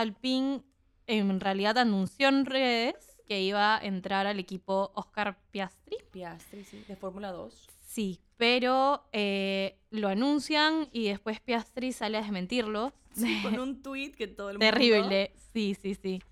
Alpine 0.00 0.62
en 1.07 1.41
realidad 1.41 1.79
anunció 1.79 2.29
en 2.29 2.45
redes 2.47 2.95
que 3.29 3.41
iba 3.43 3.76
a 3.76 3.85
entrar 3.85 4.26
al 4.26 4.38
equipo 4.38 4.93
Oscar 4.95 5.38
Piastri. 5.51 5.97
Piastri, 6.12 6.64
sí. 6.64 6.85
De 6.87 6.97
Fórmula 6.97 7.33
2. 7.33 7.66
Sí, 7.87 8.20
pero 8.37 9.09
eh, 9.12 9.79
lo 9.90 10.09
anuncian 10.09 10.88
y 10.92 11.09
después 11.09 11.40
Piastri 11.40 11.92
sale 11.92 12.18
a 12.18 12.23
desmentirlo. 12.23 12.92
Con 13.42 13.59
un 13.59 13.83
tweet 13.83 14.12
que 14.12 14.27
todo 14.27 14.51
el 14.51 14.59
mundo... 14.59 14.70
Terrible, 14.70 15.33
sí, 15.53 15.75
sí, 15.81 15.94
sí. 15.94 16.23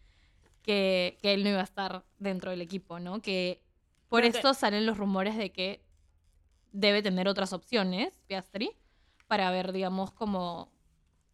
Que, 0.62 1.18
que 1.20 1.34
él 1.34 1.42
no 1.44 1.50
iba 1.50 1.60
a 1.60 1.64
estar 1.64 2.04
dentro 2.18 2.50
del 2.50 2.60
equipo, 2.62 2.98
¿no? 2.98 3.20
Que 3.20 3.62
por 4.08 4.22
que- 4.22 4.28
esto 4.28 4.54
salen 4.54 4.86
los 4.86 4.96
rumores 4.98 5.36
de 5.36 5.50
que 5.52 5.82
debe 6.72 7.02
tener 7.02 7.28
otras 7.28 7.52
opciones, 7.52 8.18
Piastri, 8.26 8.70
para 9.26 9.48
haber, 9.48 9.72
digamos, 9.72 10.10
como 10.12 10.72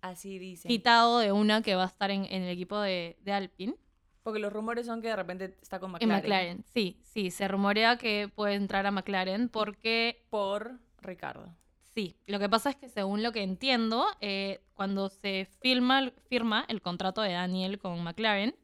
Así 0.00 0.38
dicen. 0.38 0.68
quitado 0.68 1.18
de 1.18 1.32
una 1.32 1.62
que 1.62 1.74
va 1.74 1.84
a 1.84 1.86
estar 1.86 2.10
en, 2.10 2.24
en 2.24 2.42
el 2.42 2.50
equipo 2.50 2.78
de, 2.80 3.18
de 3.22 3.32
Alpine. 3.32 3.74
Porque 4.22 4.38
los 4.38 4.52
rumores 4.52 4.86
son 4.86 5.00
que 5.00 5.08
de 5.08 5.16
repente 5.16 5.56
está 5.62 5.80
con 5.80 5.90
En 5.90 6.08
McLaren. 6.08 6.18
McLaren, 6.18 6.64
sí, 6.72 7.00
sí, 7.02 7.30
se 7.30 7.48
rumorea 7.48 7.96
que 7.96 8.30
puede 8.34 8.54
entrar 8.54 8.86
a 8.86 8.90
McLaren 8.90 9.48
porque 9.48 10.24
Por 10.30 10.78
Ricardo. 11.00 11.54
Sí, 11.94 12.16
lo 12.26 12.38
que 12.38 12.48
pasa 12.48 12.70
es 12.70 12.76
que 12.76 12.88
según 12.88 13.22
lo 13.22 13.32
que 13.32 13.42
entiendo, 13.42 14.06
eh, 14.20 14.60
cuando 14.74 15.08
se 15.08 15.48
firma, 15.60 16.12
firma 16.28 16.64
el 16.68 16.82
contrato 16.82 17.20
de 17.20 17.32
Daniel 17.32 17.78
con 17.78 18.02
McLaren, 18.02 18.54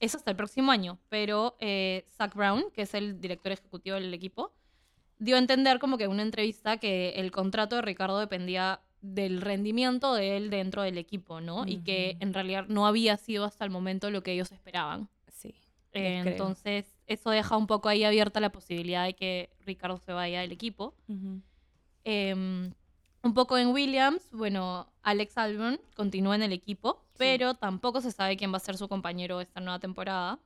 es 0.00 0.14
hasta 0.14 0.30
el 0.30 0.36
próximo 0.36 0.72
año, 0.72 0.98
pero 1.08 1.56
eh, 1.60 2.06
Zach 2.16 2.34
Brown, 2.34 2.70
que 2.72 2.82
es 2.82 2.94
el 2.94 3.20
director 3.20 3.52
ejecutivo 3.52 3.96
del 3.96 4.14
equipo, 4.14 4.52
dio 5.18 5.36
a 5.36 5.38
entender 5.38 5.78
como 5.78 5.98
que 5.98 6.04
en 6.04 6.10
una 6.10 6.22
entrevista 6.22 6.78
que 6.78 7.10
el 7.16 7.30
contrato 7.32 7.76
de 7.76 7.82
Ricardo 7.82 8.18
dependía 8.18 8.80
del 9.00 9.40
rendimiento 9.40 10.14
de 10.14 10.36
él 10.36 10.50
dentro 10.50 10.82
del 10.82 10.98
equipo, 10.98 11.40
¿no? 11.40 11.66
Y 11.66 11.78
que 11.78 12.16
en 12.20 12.34
realidad 12.34 12.66
no 12.68 12.86
había 12.86 13.16
sido 13.16 13.44
hasta 13.44 13.64
el 13.64 13.70
momento 13.70 14.10
lo 14.10 14.22
que 14.22 14.32
ellos 14.32 14.52
esperaban. 14.52 15.08
Sí. 15.32 15.54
Eh, 15.92 16.22
entonces, 16.24 16.86
eso 17.06 17.30
deja 17.30 17.56
un 17.56 17.66
poco 17.66 17.88
ahí 17.88 18.04
abierta 18.04 18.40
la 18.40 18.50
posibilidad 18.50 19.04
de 19.04 19.14
que 19.14 19.50
Ricardo 19.64 19.98
se 19.98 20.12
vaya 20.12 20.40
del 20.40 20.52
equipo. 20.52 20.94
Eh, 22.04 22.34
un 23.22 23.34
poco 23.34 23.58
en 23.58 23.68
Williams, 23.68 24.22
bueno, 24.32 24.92
Alex 25.02 25.36
Albon 25.38 25.80
continúa 25.94 26.36
en 26.36 26.42
el 26.42 26.52
equipo, 26.52 27.04
pero 27.16 27.54
tampoco 27.54 28.00
se 28.00 28.12
sabe 28.12 28.36
quién 28.36 28.52
va 28.52 28.58
a 28.58 28.60
ser 28.60 28.76
su 28.76 28.88
compañero 28.88 29.40
esta 29.40 29.60
nueva 29.60 29.78
temporada. 29.78 30.38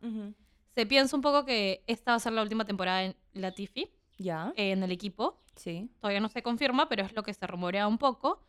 Se 0.74 0.86
piensa 0.86 1.14
un 1.14 1.22
poco 1.22 1.44
que 1.44 1.82
esta 1.86 2.12
va 2.12 2.16
a 2.16 2.20
ser 2.20 2.32
la 2.32 2.42
última 2.42 2.64
temporada 2.64 3.04
en 3.04 3.16
Latifi 3.34 3.90
Ya. 4.22 4.52
eh, 4.56 4.72
en 4.72 4.82
el 4.82 4.92
equipo. 4.92 5.38
Sí. 5.56 5.90
Todavía 6.00 6.20
no 6.20 6.28
se 6.28 6.42
confirma, 6.42 6.88
pero 6.88 7.04
es 7.04 7.12
lo 7.14 7.22
que 7.22 7.34
se 7.34 7.46
rumorea 7.46 7.86
un 7.86 7.98
poco. 7.98 8.40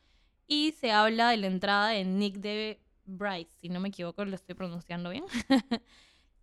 Y 0.48 0.74
se 0.80 0.92
habla 0.92 1.30
de 1.30 1.38
la 1.38 1.48
entrada 1.48 1.90
de 1.90 2.04
Nick 2.06 2.36
de 2.38 2.80
Bryce, 3.06 3.52
si 3.62 3.70
no 3.70 3.80
me 3.80 3.90
equivoco, 3.90 4.24
lo 4.26 4.36
estoy 4.36 4.56
pronunciando 4.56 5.10
bien. 5.10 5.26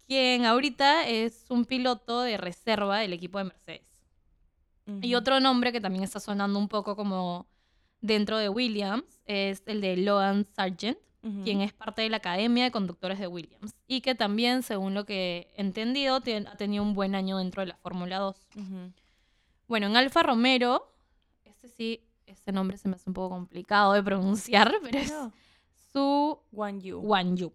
quien 0.07 0.45
ahorita 0.47 1.07
es 1.09 1.45
un 1.49 1.65
piloto 1.65 2.23
de 2.23 2.37
reserva 2.37 2.99
del 2.99 3.13
equipo 3.13 3.39
de 3.39 3.45
Mercedes. 3.45 3.87
Y 5.03 5.15
otro 5.15 5.39
nombre 5.39 5.71
que 5.71 5.81
también 5.81 6.03
está 6.03 6.19
sonando 6.19 6.59
un 6.59 6.67
poco 6.67 6.97
como 6.97 7.47
dentro 8.01 8.39
de 8.39 8.49
Williams 8.49 9.21
es 9.25 9.63
el 9.67 9.81
de 9.81 9.97
Logan 9.99 10.47
Sargent, 10.57 10.99
Ujú. 11.23 11.43
quien 11.45 11.61
es 11.61 11.73
parte 11.73 12.03
de 12.03 12.09
la 12.09 12.17
Academia 12.17 12.65
de 12.65 12.71
Conductores 12.73 13.21
de 13.21 13.29
Williams 13.29 13.75
y 13.87 14.01
que 14.01 14.17
también, 14.17 14.65
según 14.65 14.95
lo 14.95 15.05
que 15.05 15.53
he 15.55 15.61
entendido, 15.61 16.21
tien- 16.21 16.49
ha 16.49 16.57
tenido 16.57 16.83
un 16.83 16.95
buen 16.95 17.15
año 17.15 17.39
dentro 17.39 17.61
de 17.61 17.67
la 17.67 17.77
Fórmula 17.77 18.19
2. 18.19 18.37
Ujú. 18.57 18.91
Bueno, 19.71 19.87
en 19.87 19.97
Alfa 19.97 20.25
Romero, 20.25 20.93
este 21.45 21.69
sí, 21.69 22.03
este 22.27 22.51
nombre 22.51 22.77
se 22.77 22.89
me 22.89 22.97
hace 22.97 23.09
un 23.09 23.15
poco 23.15 23.31
complicado 23.37 23.93
de 23.93 24.03
pronunciar, 24.03 24.75
pero 24.83 24.99
es 24.99 25.13
No. 25.13 25.33
Su. 25.93 26.41
Wan 27.01 27.37
Yu. 27.37 27.53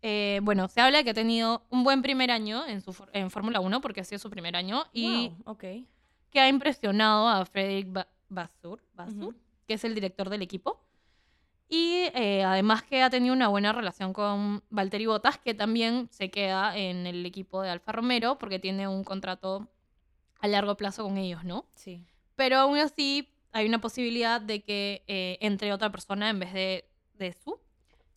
Eh, 0.00 0.40
bueno, 0.42 0.66
se 0.68 0.80
habla 0.80 0.96
de 0.98 1.04
que 1.04 1.10
ha 1.10 1.14
tenido 1.14 1.66
un 1.68 1.84
buen 1.84 2.00
primer 2.00 2.30
año 2.30 2.64
en, 2.66 2.80
su 2.80 2.96
en 3.12 3.30
Fórmula 3.30 3.60
1 3.60 3.82
porque 3.82 4.00
ha 4.00 4.04
sido 4.04 4.18
su 4.18 4.30
primer 4.30 4.56
año 4.56 4.84
y 4.94 5.28
Wow, 5.28 5.44
que 6.30 6.40
ha 6.40 6.48
impresionado 6.48 7.28
a 7.28 7.44
Frederick 7.44 7.92
Ba- 7.92 8.08
Basur, 8.30 8.82
Basur, 8.94 9.36
que 9.66 9.74
es 9.74 9.84
el 9.84 9.94
director 9.94 10.30
del 10.30 10.40
equipo. 10.40 10.80
Y 11.68 12.04
eh, 12.14 12.44
además 12.44 12.82
que 12.82 13.02
ha 13.02 13.10
tenido 13.10 13.34
una 13.34 13.48
buena 13.48 13.74
relación 13.74 14.14
con 14.14 14.62
Valtteri 14.70 15.04
Bottas, 15.04 15.36
que 15.36 15.52
también 15.52 16.08
se 16.10 16.30
queda 16.30 16.74
en 16.78 17.06
el 17.06 17.26
equipo 17.26 17.60
de 17.60 17.68
Alfa 17.68 17.92
Romero 17.92 18.38
porque 18.38 18.58
tiene 18.58 18.88
un 18.88 19.04
contrato 19.04 19.68
a 20.38 20.48
largo 20.48 20.76
plazo 20.76 21.04
con 21.04 21.18
ellos, 21.18 21.44
¿no? 21.44 21.66
Sí. 21.74 22.04
Pero 22.36 22.58
aún 22.58 22.78
así 22.78 23.28
hay 23.52 23.66
una 23.66 23.80
posibilidad 23.80 24.40
de 24.40 24.62
que 24.62 25.02
eh, 25.06 25.38
entre 25.40 25.72
otra 25.72 25.90
persona 25.90 26.30
en 26.30 26.38
vez 26.38 26.52
de, 26.52 26.88
de 27.14 27.32
su, 27.32 27.58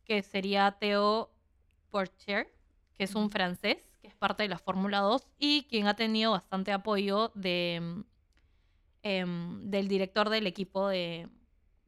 que 0.06 0.22
sería 0.24 0.78
Theo 0.80 1.32
Porcher, 1.90 2.54
que 2.94 3.06
es 3.06 3.16
un 3.16 3.30
francés, 3.30 3.78
que 4.02 4.08
es 4.08 4.16
parte 4.16 4.44
de 4.44 4.50
la 4.50 4.58
Fórmula 4.58 5.00
2 5.00 5.28
y 5.40 5.64
quien 5.64 5.88
ha 5.88 5.96
tenido 5.96 6.32
bastante 6.32 6.72
apoyo 6.72 7.32
de, 7.34 8.04
em, 9.04 9.70
del 9.70 9.88
director 9.88 10.30
del 10.30 10.48
equipo 10.48 10.88
de, 10.88 11.28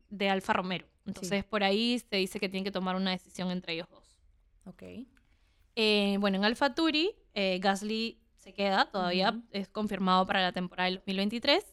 de 0.09 0.29
Alfa 0.29 0.53
Romero. 0.53 0.87
Entonces 1.05 1.43
por 1.43 1.63
ahí 1.63 1.99
se 1.99 2.15
dice 2.15 2.39
que 2.39 2.49
tienen 2.49 2.63
que 2.63 2.71
tomar 2.71 2.95
una 2.95 3.11
decisión 3.11 3.51
entre 3.51 3.73
ellos 3.73 3.89
dos. 3.89 4.17
Ok. 4.65 4.83
Eh, 5.75 6.17
bueno, 6.19 6.37
en 6.37 6.45
Alfa 6.45 6.73
Turi, 6.73 7.13
eh, 7.33 7.59
Gasly 7.59 8.22
se 8.43 8.53
queda 8.53 8.85
todavía, 8.91 9.39
es 9.51 9.67
confirmado 9.69 10.25
para 10.27 10.41
la 10.41 10.51
temporada 10.51 10.89
del 10.89 10.97
2023. 10.97 11.63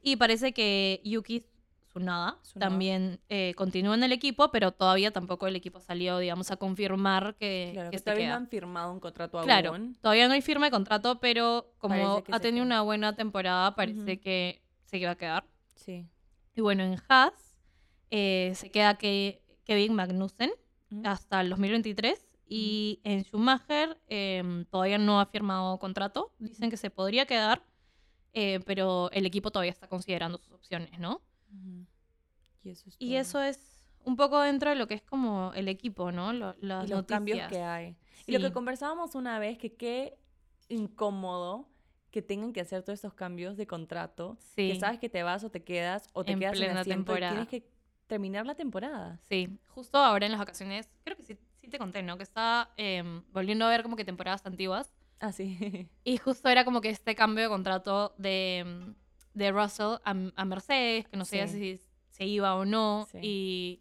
Y 0.00 0.16
parece 0.16 0.52
que 0.52 1.00
Yuki 1.04 1.44
Tsunoda. 1.88 2.38
también 2.58 3.20
eh, 3.28 3.54
continúa 3.56 3.94
en 3.94 4.02
el 4.04 4.12
equipo, 4.12 4.50
pero 4.50 4.72
todavía 4.72 5.10
tampoco 5.12 5.46
el 5.46 5.56
equipo 5.56 5.80
salió, 5.80 6.18
digamos, 6.18 6.50
a 6.50 6.56
confirmar 6.56 7.34
que, 7.36 7.70
Claro, 7.72 7.90
que 7.90 7.94
que 7.94 7.98
se 7.98 8.04
todavía 8.04 8.28
no 8.30 8.34
han 8.36 8.48
firmado 8.48 8.92
un 8.92 9.00
contrato 9.00 9.40
Claro, 9.42 9.70
aún. 9.70 9.96
todavía 10.00 10.28
no 10.28 10.34
hay 10.34 10.42
firma 10.42 10.66
de 10.66 10.70
contrato, 10.72 11.18
pero 11.20 11.72
como 11.78 12.22
ha 12.30 12.40
tenido 12.40 12.64
una 12.64 12.82
buena 12.82 13.14
temporada, 13.16 13.74
parece 13.74 14.20
que 14.20 14.62
se 14.86 15.04
va 15.04 15.12
a 15.12 15.16
quedar. 15.16 15.44
Sí. 15.76 16.06
Y 16.54 16.60
bueno, 16.60 16.82
en 16.84 17.00
Haas 17.08 17.56
eh, 18.10 18.52
se 18.54 18.70
queda 18.70 18.94
que 18.96 19.42
Kevin 19.64 19.94
Magnussen 19.94 20.50
Mm. 20.90 21.06
hasta 21.06 21.40
el 21.40 21.48
2023 21.48 22.24
y 22.56 23.00
en 23.04 23.22
Schumacher 23.24 24.00
em, 24.08 24.64
todavía 24.66 24.98
no 24.98 25.20
ha 25.20 25.26
firmado 25.26 25.78
contrato. 25.78 26.32
Dicen 26.38 26.70
que 26.70 26.76
se 26.76 26.90
podría 26.90 27.26
quedar, 27.26 27.62
eh, 28.32 28.60
pero 28.66 29.10
el 29.12 29.26
equipo 29.26 29.50
todavía 29.50 29.72
está 29.72 29.88
considerando 29.88 30.38
sus 30.38 30.52
opciones, 30.52 30.98
¿no? 30.98 31.20
Y 32.62 32.70
eso 32.70 32.88
es 32.88 32.96
Y 32.98 33.10
todo. 33.10 33.18
eso 33.20 33.42
es 33.42 33.80
un 34.04 34.16
poco 34.16 34.40
dentro 34.40 34.70
de 34.70 34.76
lo 34.76 34.86
que 34.86 34.94
es 34.94 35.02
como 35.02 35.52
el 35.54 35.68
equipo, 35.68 36.12
¿no? 36.12 36.32
Lo- 36.32 36.54
las 36.60 36.86
y 36.86 36.88
los 36.90 37.04
cambios 37.04 37.48
que 37.48 37.62
hay. 37.62 37.96
Y 38.26 38.32
lo 38.32 38.40
que 38.40 38.52
conversábamos 38.52 39.14
una 39.14 39.38
vez, 39.38 39.58
que 39.58 39.74
qué 39.74 40.18
incómodo 40.68 41.68
que 42.10 42.22
tengan 42.22 42.52
que 42.52 42.60
hacer 42.60 42.82
todos 42.82 42.98
estos 42.98 43.14
cambios 43.14 43.56
de 43.56 43.66
contrato. 43.66 44.36
Sí. 44.40 44.70
Que 44.72 44.78
sabes 44.80 45.00
que 45.00 45.08
te 45.08 45.22
vas 45.22 45.42
o 45.44 45.50
te 45.50 45.64
quedas 45.64 46.08
o 46.12 46.24
te 46.24 46.32
En 46.32 46.38
quedas 46.38 46.54
en 46.54 46.58
plena 46.60 46.80
asiento 46.80 47.00
y 47.00 47.04
temporada. 47.06 47.32
tienes 47.32 47.48
que 47.48 47.68
terminar 48.06 48.46
la 48.46 48.54
temporada. 48.54 49.20
Sí, 49.28 49.58
justo 49.68 49.98
ahora 49.98 50.26
en 50.26 50.32
las 50.32 50.38
vacaciones, 50.38 50.88
creo 51.02 51.16
que 51.16 51.22
sí, 51.24 51.36
sí 51.64 51.70
te 51.70 51.78
conté, 51.78 52.02
¿no? 52.02 52.16
Que 52.16 52.22
estaba 52.22 52.70
em, 52.76 53.22
volviendo 53.32 53.64
a 53.64 53.68
ver 53.70 53.82
como 53.82 53.96
que 53.96 54.04
temporadas 54.04 54.44
antiguas. 54.46 54.92
Ah, 55.20 55.32
sí. 55.32 55.58
Y 56.04 56.16
justo 56.18 56.48
era 56.48 56.64
como 56.64 56.80
que 56.80 56.90
este 56.90 57.14
cambio 57.14 57.44
de 57.44 57.48
contrato 57.50 58.14
de, 58.18 58.64
mm, 58.66 59.38
de 59.38 59.52
Russell 59.52 59.96
a, 60.04 60.14
a 60.36 60.44
Mercedes, 60.44 61.08
que 61.08 61.16
no 61.16 61.24
sabía 61.24 61.46
Sí. 61.48 61.58
si 61.78 61.80
se 62.10 62.24
iba 62.26 62.54
o 62.54 62.64
no. 62.64 63.06
Sí. 63.10 63.18
Y, 63.22 63.80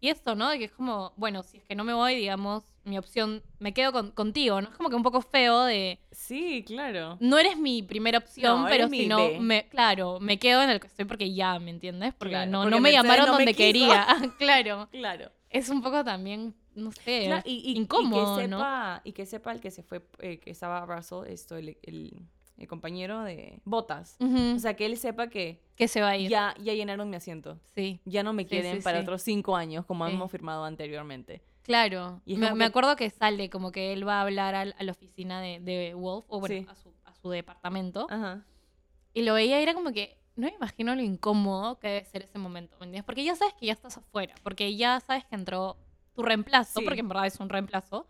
y 0.00 0.08
esto, 0.10 0.34
¿no? 0.34 0.50
De 0.50 0.58
que 0.58 0.64
es 0.66 0.72
como, 0.72 1.12
bueno, 1.16 1.42
si 1.42 1.56
es 1.58 1.64
que 1.64 1.74
no 1.74 1.82
me 1.84 1.94
voy, 1.94 2.14
digamos, 2.14 2.64
mi 2.84 2.98
opción, 2.98 3.42
me 3.58 3.72
quedo 3.72 3.90
con- 3.92 4.10
contigo, 4.10 4.60
¿no? 4.60 4.68
Es 4.68 4.74
como 4.76 4.90
que 4.90 4.96
un 4.96 5.02
poco 5.02 5.22
feo 5.22 5.64
de, 5.64 5.98
Sí, 6.12 6.62
claro. 6.66 7.16
no 7.20 7.38
eres 7.38 7.56
mi 7.56 7.82
primera 7.82 8.18
opción, 8.18 8.62
No, 8.62 8.68
pero 8.68 8.88
si 8.88 9.06
no, 9.06 9.40
me, 9.40 9.66
claro, 9.70 10.20
me 10.20 10.38
quedo 10.38 10.62
en 10.62 10.68
el 10.68 10.80
que 10.80 10.86
estoy 10.88 11.06
porque 11.06 11.32
ya, 11.32 11.58
¿me 11.58 11.70
entiendes? 11.70 12.12
Porque 12.14 12.32
Claro, 12.32 12.50
no, 12.50 12.58
porque 12.60 12.70
no 12.72 12.80
me 12.80 12.90
Mercedes 12.92 13.02
llamaron 13.02 13.26
no 13.26 13.32
me 13.32 13.38
donde 13.38 13.54
quiso. 13.54 13.66
quería. 13.66 14.06
claro. 14.38 14.88
Claro. 14.90 15.30
Es 15.48 15.70
un 15.70 15.80
poco 15.82 16.04
también, 16.04 16.54
no 16.74 16.92
sé, 16.92 17.30
y, 17.44 17.72
y- 17.72 17.76
incómodo, 17.76 18.38
y 18.38 18.42
que 18.42 18.48
¿no? 18.48 18.58
sepa, 18.58 19.00
Y 19.04 19.12
que 19.12 19.26
sepa 19.26 19.52
el 19.52 19.60
que 19.60 19.70
se 19.70 19.82
fue, 19.82 20.02
eh, 20.20 20.38
que 20.38 20.50
estaba 20.50 20.84
Russell, 20.86 21.26
esto, 21.30 21.56
el, 21.56 21.76
el- 21.82 22.22
el 22.56 22.68
compañero 22.68 23.22
de 23.24 23.60
Botas. 23.64 24.16
O 24.20 24.58
sea, 24.60 24.74
que 24.76 24.86
él 24.86 24.96
sepa 24.96 25.26
que 25.28 25.60
que 25.74 25.88
se 25.88 26.00
va 26.00 26.10
a 26.10 26.16
ir. 26.16 26.30
ya, 26.30 26.54
ya 26.60 26.72
llenaron 26.72 27.10
mi 27.10 27.16
asiento. 27.16 27.58
Sí. 27.74 28.00
Ya 28.04 28.22
no 28.22 28.32
me 28.32 28.44
Sí, 28.44 28.50
quieren 28.50 28.76
sí, 28.76 28.82
para 28.82 28.98
sí. 28.98 29.02
otros 29.02 29.22
cinco 29.22 29.56
años, 29.56 29.84
como 29.86 30.06
hemos 30.06 30.30
firmado 30.30 30.64
anteriormente. 30.64 31.42
Claro. 31.62 32.20
Y 32.24 32.36
me, 32.36 32.64
acuerdo 32.64 32.94
que 32.94 33.10
sale 33.10 33.50
como 33.50 33.72
que 33.72 33.92
él 33.92 34.06
va 34.06 34.18
a 34.18 34.22
hablar 34.22 34.54
a, 34.54 34.64
la 34.66 34.92
oficina 34.92 35.40
de, 35.40 35.58
de 35.60 35.94
Wolf, 35.94 36.26
o 36.28 36.38
bueno, 36.38 36.70
a, 36.70 36.76
su, 36.76 36.92
a 37.04 37.14
su 37.16 37.30
departamento. 37.30 38.06
Ajá. 38.08 38.44
Y 39.14 39.22
lo 39.22 39.34
veía 39.34 39.58
y 39.58 39.62
era 39.62 39.74
como 39.74 39.90
que 39.92 40.16
no 40.36 40.46
me 40.46 40.54
imagino 40.54 40.94
lo 40.94 41.02
incómodo 41.02 41.78
que 41.78 41.88
debe 41.88 42.04
ser 42.04 42.22
ese 42.22 42.38
momento, 42.38 42.76
¿me 42.78 42.84
entiendes? 42.86 43.04
Porque 43.04 43.24
ya 43.24 43.34
sabes 43.34 43.54
que 43.54 43.66
ya 43.66 43.72
estás 43.72 43.96
afuera, 43.96 44.34
porque 44.42 44.76
ya 44.76 45.00
sabes 45.00 45.24
que 45.24 45.34
entró 45.34 45.76
tu 46.14 46.22
reemplazo, 46.22 46.80
Sí. 46.80 46.84
porque 46.84 47.00
en 47.00 47.08
verdad 47.08 47.26
es 47.26 47.38
un 47.40 47.48
reemplazo. 47.48 48.08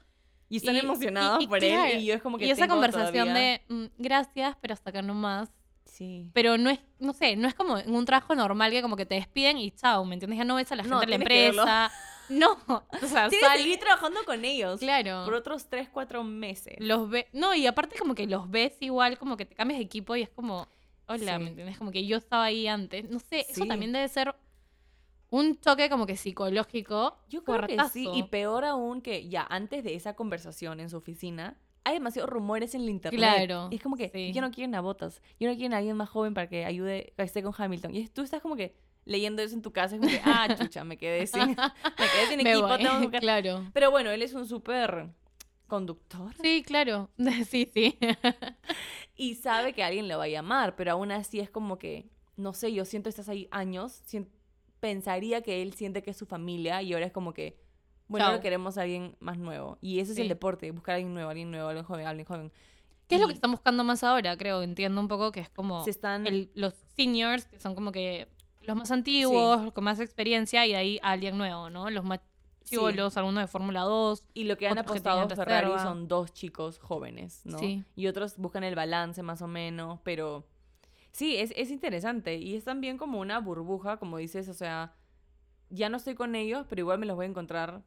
Y 0.48 0.58
están 0.58 0.76
Y- 0.76 0.80
emocionados 0.80 1.40
y- 1.40 1.44
y 1.44 1.48
por 1.48 1.58
claro, 1.58 1.84
él 1.84 2.00
y 2.00 2.06
yo 2.06 2.14
es 2.14 2.22
como 2.22 2.38
que 2.38 2.46
y 2.46 2.50
esa 2.50 2.68
conversación 2.68 3.28
todavía- 3.28 3.34
de 3.68 3.74
"Mm, 3.74 3.84
gracias, 3.98 4.56
pero 4.60 4.74
hasta 4.74 4.90
acá 4.90 5.02
nomás. 5.02 5.50
Sí. 5.86 6.30
Pero 6.32 6.58
no 6.58 6.70
es, 6.70 6.80
no 6.98 7.12
sé, 7.12 7.36
no 7.36 7.46
es 7.48 7.54
como 7.54 7.78
en 7.78 7.94
un 7.94 8.04
trabajo 8.04 8.34
normal 8.34 8.70
que 8.70 8.82
como 8.82 8.96
que 8.96 9.06
te 9.06 9.14
despiden 9.16 9.58
y 9.58 9.70
chao, 9.70 10.04
¿me 10.04 10.14
entiendes? 10.14 10.38
Ya 10.38 10.44
no 10.44 10.56
ves 10.56 10.70
a 10.72 10.76
la 10.76 10.82
gente 10.82 10.94
No, 10.94 11.00
de 11.00 11.06
la 11.06 11.16
empresa. 11.16 11.90
No, 12.30 12.52
o 12.68 13.06
sea, 13.06 13.28
Tienes 13.28 13.46
sal- 13.46 13.58
seguir 13.58 13.78
trabajando 13.78 14.24
con 14.24 14.46
ellos 14.46 14.80
claro. 14.80 15.26
por 15.26 15.34
otros 15.34 15.68
tres, 15.68 15.90
cuatro 15.92 16.24
meses. 16.24 16.74
Los 16.78 17.10
ve, 17.10 17.28
no, 17.34 17.54
y 17.54 17.66
aparte 17.66 17.98
como 17.98 18.14
que 18.14 18.26
los 18.26 18.50
ves 18.50 18.72
igual, 18.80 19.18
como 19.18 19.36
que 19.36 19.44
te 19.44 19.54
cambias 19.54 19.78
de 19.78 19.84
equipo 19.84 20.16
y 20.16 20.22
es 20.22 20.30
como, 20.30 20.66
hola, 21.06 21.36
Sí. 21.36 21.42
¿me 21.42 21.48
entiendes? 21.50 21.76
Como 21.76 21.90
que 21.90 22.06
yo 22.06 22.16
estaba 22.16 22.44
ahí 22.44 22.66
antes. 22.66 23.10
No 23.10 23.18
sé, 23.18 23.40
eso 23.40 23.62
Sí. 23.64 23.68
también 23.68 23.92
debe 23.92 24.08
ser 24.08 24.34
un 25.36 25.58
choque 25.60 25.88
como 25.90 26.06
que 26.06 26.16
psicológico. 26.16 27.16
Yo 27.28 27.42
creo 27.44 27.66
que 27.66 27.76
sí, 27.92 28.08
y 28.14 28.22
peor 28.24 28.64
aún 28.64 29.00
que 29.00 29.28
ya 29.28 29.46
antes 29.50 29.82
de 29.84 29.94
esa 29.94 30.14
conversación 30.14 30.80
en 30.80 30.88
su 30.90 30.96
oficina, 30.96 31.56
hay 31.82 31.94
demasiados 31.94 32.30
rumores 32.30 32.74
en 32.74 32.82
el 32.82 32.88
internet. 32.90 33.18
Claro, 33.18 33.68
Y 33.70 33.76
es 33.76 33.82
como 33.82 33.96
que 33.96 34.08
sí. 34.10 34.32
yo 34.32 34.40
no 34.40 34.50
quieren 34.50 34.74
a 34.74 34.80
Botas, 34.80 35.20
yo 35.40 35.48
no 35.48 35.54
quieren 35.54 35.74
a 35.74 35.78
alguien 35.78 35.96
más 35.96 36.08
joven 36.08 36.34
para 36.34 36.48
que 36.48 36.64
ayude, 36.64 37.12
que 37.16 37.22
esté 37.24 37.42
con 37.42 37.52
Hamilton. 37.56 37.94
Y 37.94 38.08
tú 38.08 38.22
estás 38.22 38.40
como 38.40 38.56
que 38.56 38.74
leyendo 39.04 39.42
eso 39.42 39.54
en 39.54 39.60
tu 39.62 39.72
casa, 39.72 39.96
es 39.96 40.00
como 40.00 40.10
que, 40.10 40.20
ah, 40.24 40.46
chucha, 40.58 40.84
me 40.84 40.96
quedé 40.96 41.26
sin, 41.26 41.48
me 41.48 41.56
quedé 41.56 42.26
sin 42.28 42.42
Me 42.42 42.50
equipo, 42.52 42.68
voy. 42.68 42.78
tengo 42.78 42.94
que 43.00 43.04
buscar- 43.08 43.20
claro. 43.20 43.64
Pero 43.74 43.90
bueno, 43.90 44.10
él 44.10 44.22
es 44.22 44.32
un 44.34 44.46
súper 44.46 45.08
conductor 45.66 46.32
Sí, 46.40 46.62
claro. 46.64 47.10
Sí, 47.48 47.68
sí. 47.74 47.98
y 49.16 49.34
sabe 49.34 49.72
que 49.72 49.82
alguien 49.82 50.08
le 50.08 50.14
va 50.16 50.24
a 50.24 50.28
llamar, 50.28 50.76
pero 50.76 50.92
aún 50.92 51.10
así 51.12 51.40
es 51.40 51.50
como 51.50 51.76
que, 51.78 52.06
no 52.36 52.54
sé, 52.54 52.72
yo 52.72 52.84
siento 52.84 53.08
estás 53.08 53.28
ahí 53.28 53.48
años, 53.50 53.92
sien- 54.06 54.28
pensaría 54.88 55.40
que 55.40 55.62
él 55.62 55.72
siente 55.72 56.02
que 56.02 56.10
es 56.10 56.16
su 56.18 56.26
familia 56.26 56.82
y 56.82 56.92
ahora 56.92 57.06
es 57.06 57.12
como 57.12 57.32
que, 57.32 57.56
bueno, 58.06 58.26
ahora 58.26 58.40
queremos 58.42 58.76
a 58.76 58.82
alguien 58.82 59.16
más 59.18 59.38
nuevo. 59.38 59.78
Y 59.80 59.98
ese 60.00 60.12
es 60.12 60.18
el 60.18 60.24
Sí. 60.24 60.28
deporte, 60.28 60.70
buscar 60.72 60.92
a 60.92 60.96
alguien 60.96 61.14
nuevo, 61.14 61.30
alguien 61.30 61.50
nuevo, 61.50 61.68
alguien 61.68 61.86
joven, 61.86 62.06
alguien 62.06 62.26
joven. 62.26 62.52
¿Qué 63.08 63.14
es 63.14 63.20
lo 63.22 63.26
que 63.28 63.32
están 63.32 63.50
buscando 63.50 63.82
más 63.82 64.04
ahora? 64.04 64.36
Creo, 64.36 64.62
entiendo 64.62 65.00
un 65.00 65.08
poco 65.08 65.32
que 65.32 65.40
es 65.40 65.48
como 65.48 65.82
Se 65.84 65.90
están... 65.90 66.26
el- 66.26 66.50
los 66.54 66.74
seniors, 66.96 67.46
que 67.46 67.58
son 67.60 67.74
como 67.74 67.92
que 67.92 68.28
los 68.60 68.76
más 68.76 68.90
antiguos, 68.90 69.72
con 69.72 69.84
más 69.84 70.00
experiencia, 70.00 70.66
y 70.66 70.70
de 70.72 70.76
ahí 70.76 71.00
alguien 71.02 71.38
nuevo, 71.38 71.70
¿no? 71.70 71.88
Los 71.88 72.04
más 72.04 72.20
Sí. 72.62 72.76
chivolos, 72.76 73.16
algunos 73.16 73.42
de 73.42 73.46
Fórmula 73.46 73.80
2. 73.82 74.24
Y 74.34 74.44
lo 74.44 74.56
que 74.58 74.68
han 74.68 74.74
que 74.74 74.80
apostado 74.80 75.26
Ferrari 75.28 75.78
son 75.82 76.08
dos 76.08 76.32
chicos 76.32 76.78
jóvenes, 76.78 77.40
¿no? 77.44 77.58
Sí. 77.58 77.84
Y 77.96 78.06
otros 78.06 78.36
buscan 78.38 78.64
el 78.64 78.74
balance 78.74 79.22
más 79.22 79.40
o 79.42 79.46
menos, 79.48 80.00
pero 80.02 80.44
sí, 81.14 81.36
es, 81.36 81.52
es 81.56 81.70
interesante. 81.70 82.36
Y 82.36 82.56
es 82.56 82.64
también 82.64 82.98
como 82.98 83.20
una 83.20 83.38
burbuja, 83.38 83.96
como 83.98 84.18
dices, 84.18 84.48
o 84.48 84.54
sea, 84.54 84.94
ya 85.70 85.88
no 85.88 85.96
estoy 85.96 86.14
con 86.16 86.34
ellos, 86.34 86.66
pero 86.68 86.80
igual 86.80 86.98
me 86.98 87.06
los 87.06 87.14
voy 87.16 87.26
a 87.26 87.28
encontrar. 87.30 87.82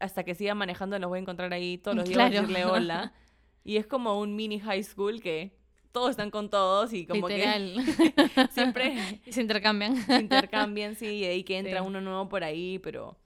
Hasta 0.00 0.24
que 0.24 0.34
siga 0.34 0.54
manejando, 0.54 0.98
los 0.98 1.08
voy 1.08 1.18
a 1.18 1.22
encontrar 1.22 1.52
ahí 1.52 1.78
todos 1.78 1.96
los 1.96 2.08
días 2.08 2.18
a 2.20 2.30
decirle 2.30 2.64
hola. 2.64 3.12
Y 3.64 3.78
es 3.78 3.86
como 3.88 4.20
un 4.20 4.36
mini 4.36 4.60
high 4.60 4.82
school 4.84 5.20
que 5.20 5.58
todos 5.90 6.10
están 6.10 6.30
con 6.30 6.50
todos 6.50 6.92
y 6.92 7.04
como 7.04 7.28
Literal. 7.28 7.74
que 7.84 8.46
siempre 8.52 9.20
y 9.26 9.32
se 9.32 9.40
intercambian. 9.40 9.96
se 9.96 10.20
intercambian, 10.20 10.94
sí, 10.94 11.06
y 11.06 11.24
ahí 11.24 11.42
que 11.42 11.58
entra 11.58 11.80
Sí. 11.80 11.86
uno 11.86 12.00
nuevo 12.00 12.28
por 12.28 12.44
ahí, 12.44 12.78
pero... 12.78 13.18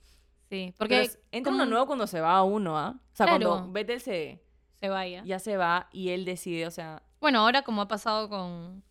Sí, 0.49 0.73
Porque 0.79 1.11
entra 1.31 1.53
como 1.53 1.63
uno 1.63 1.67
nuevo 1.67 1.87
cuando 1.87 2.07
se 2.07 2.21
va 2.23 2.43
uno, 2.43 2.79
¿ah? 2.79 2.95
O 3.13 3.17
sea, 3.17 3.27
Claro. 3.27 3.49
cuando 3.51 3.73
Vettel 3.73 4.01
se 4.01 4.43
se 4.81 4.89
vaya. 4.89 5.23
ya 5.27 5.39
se 5.39 5.57
va 5.59 5.89
y 5.93 6.09
él 6.09 6.25
decide, 6.25 6.67
o 6.67 6.71
sea, 6.71 7.03
Bueno, 7.21 7.41
ahora 7.41 7.61
como 7.63 7.83
ha 7.83 7.89
pasado 7.89 8.29
con, 8.31 8.83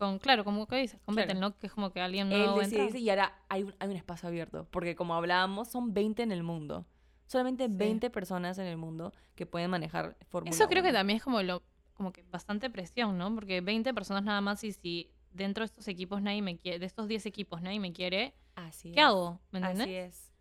con 0.00 0.18
claro, 0.18 0.42
como 0.44 0.66
que 0.66 0.74
dices, 0.76 0.98
con 1.04 1.14
Claro. 1.14 1.28
Vettel, 1.28 1.40
¿no? 1.40 1.56
Que 1.56 1.68
es 1.68 1.72
como 1.72 1.92
que 1.92 2.00
alguien 2.00 2.32
él 2.32 2.38
nuevo 2.40 2.56
a 2.56 2.58
decide 2.64 2.80
entrar. 2.80 2.86
irse 2.88 2.98
y 2.98 3.10
ahora 3.10 3.38
hay 3.48 3.62
un, 3.62 3.74
hay 3.78 3.88
un 3.90 3.96
espacio 3.96 4.28
abierto. 4.28 4.66
Porque 4.72 4.96
como 4.96 5.14
hablábamos, 5.14 5.68
son 5.68 5.94
20 5.94 6.24
en 6.24 6.32
el 6.32 6.42
mundo. 6.42 6.84
Solamente 7.26 7.68
Sí. 7.68 7.76
20 7.76 8.10
personas 8.10 8.58
en 8.58 8.66
el 8.66 8.76
mundo 8.76 9.12
que 9.36 9.46
pueden 9.46 9.70
manejar 9.70 10.16
Fórmula 10.30 10.50
Eso 10.52 10.66
creo 10.66 10.82
que 10.82 10.88
1. 10.88 10.98
también 10.98 11.18
es 11.18 11.22
como 11.22 11.40
lo 11.42 11.62
como 11.94 12.12
que 12.12 12.22
bastante 12.24 12.70
presión, 12.70 13.18
¿no? 13.18 13.32
Porque 13.34 13.60
20 13.60 13.92
personas 13.94 14.24
nada 14.24 14.40
más 14.40 14.64
y 14.64 14.72
si 14.72 15.12
dentro 15.32 15.60
de 15.62 15.66
estos 15.66 15.86
equipos 15.86 16.22
nadie 16.22 16.40
me 16.42 16.56
quiere, 16.56 16.78
de 16.80 16.86
estos 16.86 17.06
10 17.06 17.26
equipos 17.26 17.60
nadie 17.62 17.78
me 17.78 17.92
quiere, 17.92 18.34
Así 18.56 18.90
¿qué 18.90 19.00
es. 19.00 19.06
hago? 19.06 19.38
¿Me 19.52 19.58
entiendes? 19.58 19.82
Así 19.86 19.94
es. 19.94 20.32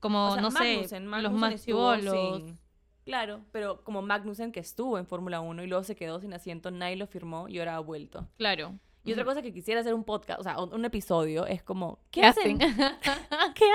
Como, 0.00 0.26
O 0.26 0.32
sea, 0.32 0.42
no 0.42 0.50
Magnussen, 0.50 0.88
sé, 0.88 1.00
los 1.00 1.08
Magnussen 1.32 1.52
estuvo 1.52 1.94
chivolos. 1.96 2.42
sin- 2.42 2.58
Claro, 3.04 3.42
pero 3.52 3.84
como 3.84 4.00
Magnussen 4.02 4.50
que 4.50 4.60
estuvo 4.60 4.98
en 4.98 5.06
Fórmula 5.06 5.40
1 5.40 5.62
y 5.62 5.66
luego 5.66 5.84
se 5.84 5.94
quedó 5.94 6.20
sin 6.20 6.32
asiento, 6.34 6.70
nadie 6.70 6.96
lo 6.96 7.06
firmó 7.06 7.48
y 7.48 7.58
ahora 7.58 7.76
ha 7.76 7.80
vuelto. 7.80 8.26
Claro. 8.36 8.78
Y 9.04 9.12
otra 9.12 9.22
Ujú. 9.24 9.30
cosa 9.32 9.42
que 9.42 9.52
quisiera 9.52 9.80
hacer 9.80 9.92
un 9.94 10.04
podcast, 10.04 10.40
o 10.40 10.42
sea, 10.42 10.58
un 10.58 10.72
un 10.74 10.84
episodio, 10.84 11.46
es 11.46 11.62
como, 11.62 11.98
¿qué, 12.10 12.22
¿Qué 12.22 12.26
hacen? 12.26 12.58
¿Qué 12.58 12.64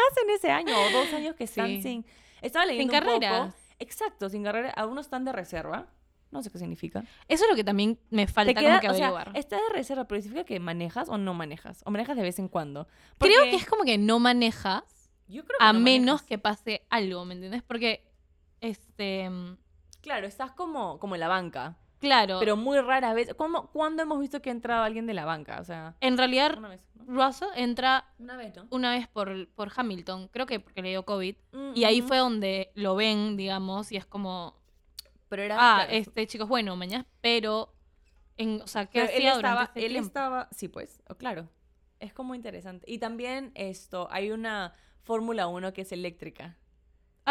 hacen 0.10 0.30
ese 0.36 0.52
año 0.52 0.74
o 0.76 0.90
dos 0.92 1.14
años 1.14 1.36
que 1.36 1.44
están 1.46 1.68
Sí. 1.68 1.82
sin... 1.82 2.06
Estaba 2.42 2.66
leyendo 2.66 2.94
un 2.94 3.00
carreras. 3.00 3.54
poco. 3.54 3.58
Exacto, 3.80 4.30
sin 4.30 4.44
carrera. 4.44 4.70
Algunos 4.72 5.06
están 5.06 5.26
de 5.26 5.32
reserva. 5.32 5.88
No 6.32 6.42
sé 6.44 6.52
qué 6.52 6.60
significa. 6.60 7.04
Eso 7.28 7.44
es 7.46 7.50
lo 7.50 7.56
que 7.56 7.64
también 7.64 8.00
me 8.12 8.28
falta 8.28 8.54
queda- 8.54 8.70
como 8.70 8.82
que 8.82 8.90
o 8.90 8.94
sea, 8.94 9.08
averiguar. 9.10 9.38
está 9.38 9.56
de 9.58 9.70
reserva, 9.74 10.06
pero 10.06 10.22
significa 10.22 10.46
que 10.46 10.60
manejas 10.60 11.10
o 11.10 11.18
no 11.18 11.34
manejas. 11.34 11.82
O 11.86 11.92
manejas 11.92 12.16
de 12.16 12.22
vez 12.24 12.38
en 12.40 12.48
cuando. 12.50 12.88
Creo 13.18 13.44
que 13.46 13.56
es 13.56 13.66
como 13.66 13.84
que 13.84 13.98
no 13.98 14.20
manejas 14.20 14.84
yo 15.28 15.44
creo 15.46 15.58
que 15.60 15.66
a 15.66 15.74
no 15.74 15.80
menos 15.80 16.06
manejas. 16.22 16.28
que 16.28 16.38
pase 16.38 16.86
algo, 16.90 17.26
¿me 17.26 17.34
entiendes? 17.36 17.64
Porque, 17.64 18.04
este, 18.62 19.30
mm, 19.30 19.58
Claro, 20.02 20.28
estás 20.28 20.52
como, 20.52 20.98
como 21.00 21.16
en 21.16 21.20
la 21.22 21.28
banca. 21.28 21.78
Claro, 22.00 22.38
Pero 22.40 22.56
muy 22.58 22.80
raras 22.80 23.14
veces. 23.16 23.34
¿Cuándo, 23.36 23.70
¿Cuándo 23.72 24.04
hemos 24.04 24.20
visto 24.20 24.42
que 24.42 24.50
ha 24.50 24.54
entrado 24.54 24.84
alguien 24.84 25.06
de 25.06 25.14
la 25.14 25.26
banca? 25.26 25.60
O 25.60 25.64
sea, 25.64 25.96
en 26.02 26.18
realidad 26.18 26.58
una 26.58 26.70
vez. 26.70 26.82
¿no? 26.96 27.06
Russell 27.06 27.48
entra 27.56 28.06
Una 28.20 28.38
vez, 28.38 28.56
¿no? 28.56 28.68
una 28.70 28.92
vez 28.92 29.08
por, 29.08 29.48
por 29.50 29.72
Hamilton, 29.76 30.28
creo 30.28 30.46
que 30.46 30.60
porque 30.60 30.82
le 30.82 30.90
dio 30.90 31.04
COVID, 31.06 31.36
y 31.74 31.84
ahí 31.86 32.00
Ujú. 32.02 32.08
fue 32.10 32.18
donde 32.18 32.72
lo 32.76 32.96
ven, 32.96 33.36
digamos, 33.36 33.92
y 33.92 33.98
es 33.98 34.06
como, 34.06 34.56
Pero 35.28 35.42
era. 35.42 35.56
ah, 35.58 35.76
claro, 35.86 35.92
este 35.92 36.28
chico 36.28 36.44
es 36.44 36.50
bueno, 36.50 36.76
mañana, 36.76 37.08
pero, 37.22 37.74
en, 38.38 38.62
o 38.62 38.68
sea, 38.68 38.86
¿qué 38.86 39.00
pero 39.02 39.06
él 39.06 39.16
hacía 39.18 39.32
estaba, 39.34 39.52
durante 39.54 39.80
este 39.80 39.86
él 39.88 39.92
tiempo? 39.94 40.08
estaba. 40.08 40.48
Sí, 40.52 40.68
pues, 40.68 41.02
oh, 41.10 41.16
claro. 41.16 41.50
Es 42.00 42.14
como 42.14 42.36
interesante. 42.36 42.86
Y 42.90 43.00
también 43.00 43.52
esto, 43.56 44.08
hay 44.12 44.30
una 44.32 44.74
Fórmula 45.02 45.48
1 45.48 45.74
que 45.74 45.82
es 45.82 45.92
eléctrica. 45.92 46.58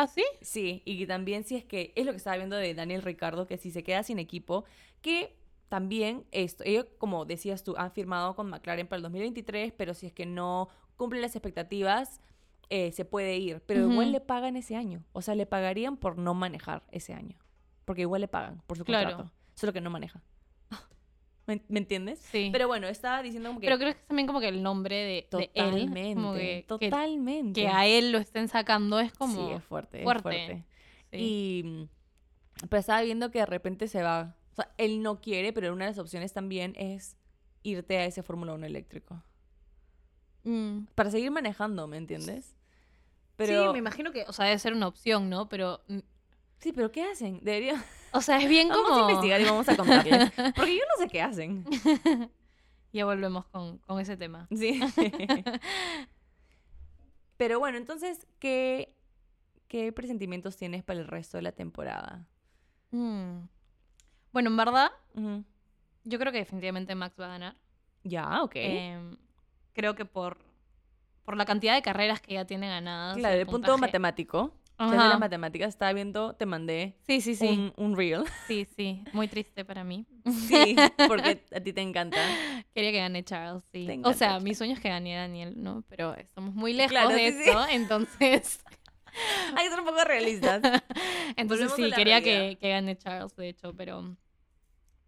¿Ah, 0.01 0.07
sí? 0.07 0.25
Sí, 0.41 0.83
y 0.85 0.97
que 0.97 1.07
también 1.09 1.43
si 1.43 1.57
es 1.57 1.65
que, 1.65 1.93
es 1.97 2.07
lo 2.07 2.13
que 2.13 2.19
estaba 2.19 2.37
viendo 2.37 2.55
de 2.55 2.73
Daniel 2.73 3.03
Ricardo, 3.03 3.49
que 3.49 3.59
si 3.59 3.73
se 3.73 3.83
queda 3.83 4.05
sin 4.05 4.21
equipo, 4.21 4.65
que 5.03 5.37
también 5.69 6.25
esto, 6.31 6.63
ellos, 6.65 6.87
como 6.99 7.25
decías 7.25 7.65
tú, 7.65 7.75
han 7.77 7.91
firmado 7.91 8.37
con 8.37 8.49
McLaren 8.49 8.87
para 8.87 8.99
el 8.99 9.03
2023, 9.03 9.73
pero 9.77 9.95
si 9.95 10.07
es 10.07 10.13
que 10.13 10.25
no 10.25 10.69
cumple 10.97 11.21
las 11.21 11.35
expectativas, 11.35 12.21
eh, 12.71 12.93
se 12.93 13.05
puede 13.05 13.39
ir. 13.39 13.61
Pero 13.67 13.91
igual 13.91 14.13
le 14.13 14.21
pagan 14.21 14.55
ese 14.57 14.77
año. 14.77 15.03
O 15.13 15.21
sea, 15.21 15.35
le 15.35 15.47
pagarían 15.47 15.97
por 15.97 16.17
no 16.17 16.33
manejar 16.33 16.85
ese 16.93 17.13
año. 17.15 17.37
Porque 17.85 18.03
igual 18.03 18.21
le 18.21 18.29
pagan 18.29 18.63
por 18.69 18.79
su 18.79 18.85
Claro. 18.85 19.11
contrato. 19.17 19.33
Solo 19.55 19.73
que 19.73 19.81
no 19.81 19.91
maneja. 19.91 20.23
¿Me, 21.49 21.61
me 21.69 21.81
entiendes? 21.81 22.21
Sí. 22.31 22.51
Pero 22.53 22.69
bueno, 22.69 22.87
estaba 22.87 23.23
diciendo 23.23 23.49
como 23.49 23.59
que... 23.59 23.67
Pero 23.67 23.79
creo 23.79 23.93
que 23.93 23.99
es 23.99 24.07
también 24.07 24.29
como 24.29 24.39
que 24.39 24.49
el 24.49 24.63
nombre 24.63 24.95
de, 24.95 25.29
de 25.37 25.51
él. 25.55 25.71
totalmente. 25.73 26.15
Como 26.15 26.35
que, 26.35 26.65
totalmente. 26.69 27.61
que 27.61 27.69
a 27.69 27.87
él 27.87 28.13
lo 28.13 28.19
estén 28.19 28.47
sacando 28.49 29.01
es 29.01 29.13
como. 29.13 29.49
Sí, 29.49 29.55
es 29.55 29.65
fuerte. 29.65 29.99
es 29.99 30.05
fuerte. 30.05 30.23
fuerte. 30.23 30.65
sí. 31.11 31.19
Y 31.19 31.89
pero 32.69 32.81
estaba 32.81 33.03
viendo 33.03 33.31
que 33.31 33.41
de 33.41 33.47
repente 33.47 33.89
se 33.89 34.03
va. 34.03 34.35
O 34.53 34.57
sea, 34.57 34.73
él 34.79 35.03
no 35.03 35.21
quiere, 35.21 35.53
pero 35.53 35.73
una 35.73 35.85
de 35.85 35.93
las 35.93 35.99
opciones 35.99 36.33
también 36.33 36.75
es 36.77 37.17
irte 37.63 37.99
a 37.99 38.05
ese 38.05 38.23
Fórmula 38.23 38.55
1 38.55 38.67
eléctrico. 38.67 39.23
Mm. 40.45 40.87
Para 40.95 41.11
seguir 41.11 41.31
manejando, 41.31 41.87
¿me 41.87 41.97
entiendes? 41.97 42.57
Sí, 43.39 43.53
me 43.73 43.79
imagino 43.79 44.11
que, 44.11 44.25
o 44.27 44.33
sea, 44.33 44.47
debe 44.47 44.59
ser 44.59 44.73
una 44.73 44.89
opción, 44.89 45.31
¿no? 45.31 45.49
Pero, 45.49 45.81
mm, 45.87 45.99
sí, 46.59 46.73
pero 46.73 46.91
¿qué 46.91 47.05
hacen? 47.05 47.39
Debería... 47.43 47.85
o 48.13 48.21
sea, 48.21 48.39
es 48.39 48.49
bien 48.49 48.69
Vamos 48.69 48.89
como... 48.89 48.97
a 48.97 49.11
investigar 49.11 49.41
y 49.41 49.45
vamos 49.45 49.69
a 49.69 49.77
contarles. 49.77 50.31
Porque 50.57 50.77
yo 50.77 50.83
no 50.97 51.03
sé 51.03 51.09
qué 51.09 51.23
hacen. 51.23 51.65
Ya 52.91 53.05
volvemos 53.05 53.45
con, 53.47 53.79
con 53.79 54.01
ese 54.01 54.17
tema. 54.17 54.49
Sí. 54.51 54.81
pero 57.37 57.59
bueno, 57.59 57.77
entonces, 57.77 58.27
¿qué, 58.39 58.97
¿qué 59.69 59.93
presentimientos 59.93 60.57
tienes 60.57 60.83
para 60.83 61.01
el 61.01 61.07
resto 61.07 61.37
de 61.37 61.43
la 61.43 61.53
temporada? 61.53 62.27
Mm. 62.91 63.41
Bueno, 64.33 64.49
en 64.49 64.57
verdad, 64.57 64.91
yo 66.05 66.19
creo 66.19 66.33
que 66.33 66.39
definitivamente 66.39 66.95
Max 66.95 67.15
va 67.21 67.27
a 67.27 67.29
ganar. 67.29 67.57
Ya, 68.05 68.43
ok. 68.43 68.53
Em, 68.55 69.17
creo 69.75 69.95
que 69.95 70.07
por, 70.07 70.39
por 71.25 71.37
la 71.37 71.45
cantidad 71.45 71.75
de 71.75 71.83
carreras 71.83 72.21
que 72.21 72.35
ya 72.35 72.47
tiene 72.47 72.69
ganadas. 72.69 73.19
claro, 73.19 73.35
el 73.35 73.41
el 73.41 73.47
punto 73.47 73.77
matemático. 73.77 74.55
Ajá. 74.79 75.09
las 75.09 75.19
matemáticas, 75.21 75.69
estaba 75.71 75.93
viendo, 75.93 76.35
te 76.35 76.47
mandé 76.47 76.97
Sí, 77.07 77.21
sí, 77.21 77.35
sí. 77.35 77.47
un, 77.49 77.73
un 77.77 77.97
reel. 77.97 78.25
Sí, 78.47 78.67
sí. 78.77 79.03
Muy 79.13 79.27
triste 79.29 79.65
para 79.65 79.83
mí. 79.85 80.07
Sí, 80.25 80.77
porque 81.09 81.45
a 81.55 81.61
ti 81.61 81.73
te 81.73 81.81
encanta. 81.81 82.19
Quería 82.75 82.93
que 82.93 82.99
gane 82.99 83.25
Charles, 83.25 83.65
sí. 83.73 83.89
O 84.05 84.13
sea, 84.13 84.29
Charles. 84.29 84.45
mi 84.45 84.55
sueño 84.55 84.75
es 84.75 84.81
que 84.81 84.89
gane 84.89 85.15
Daniel, 85.17 85.55
¿no? 85.57 85.83
Pero 85.89 86.15
estamos 86.15 86.55
muy 86.55 86.73
lejos 86.73 86.93
Claro, 86.93 87.09
de 87.11 87.33
sí, 87.33 87.43
sí. 87.45 87.51
eso, 87.51 87.67
entonces... 87.69 88.61
Hay 89.57 89.65
que 89.65 89.71
ser 89.71 89.81
un 89.81 89.87
poco 89.87 90.05
realistas. 90.05 90.61
Entonces 91.37 91.71
Volvemos 91.71 91.91
sí, 91.91 91.97
quería 91.97 92.21
que, 92.23 92.57
que 92.61 92.69
gane 92.69 92.97
Charles, 92.97 93.35
de 93.35 93.49
hecho, 93.49 93.75
pero... 93.75 94.17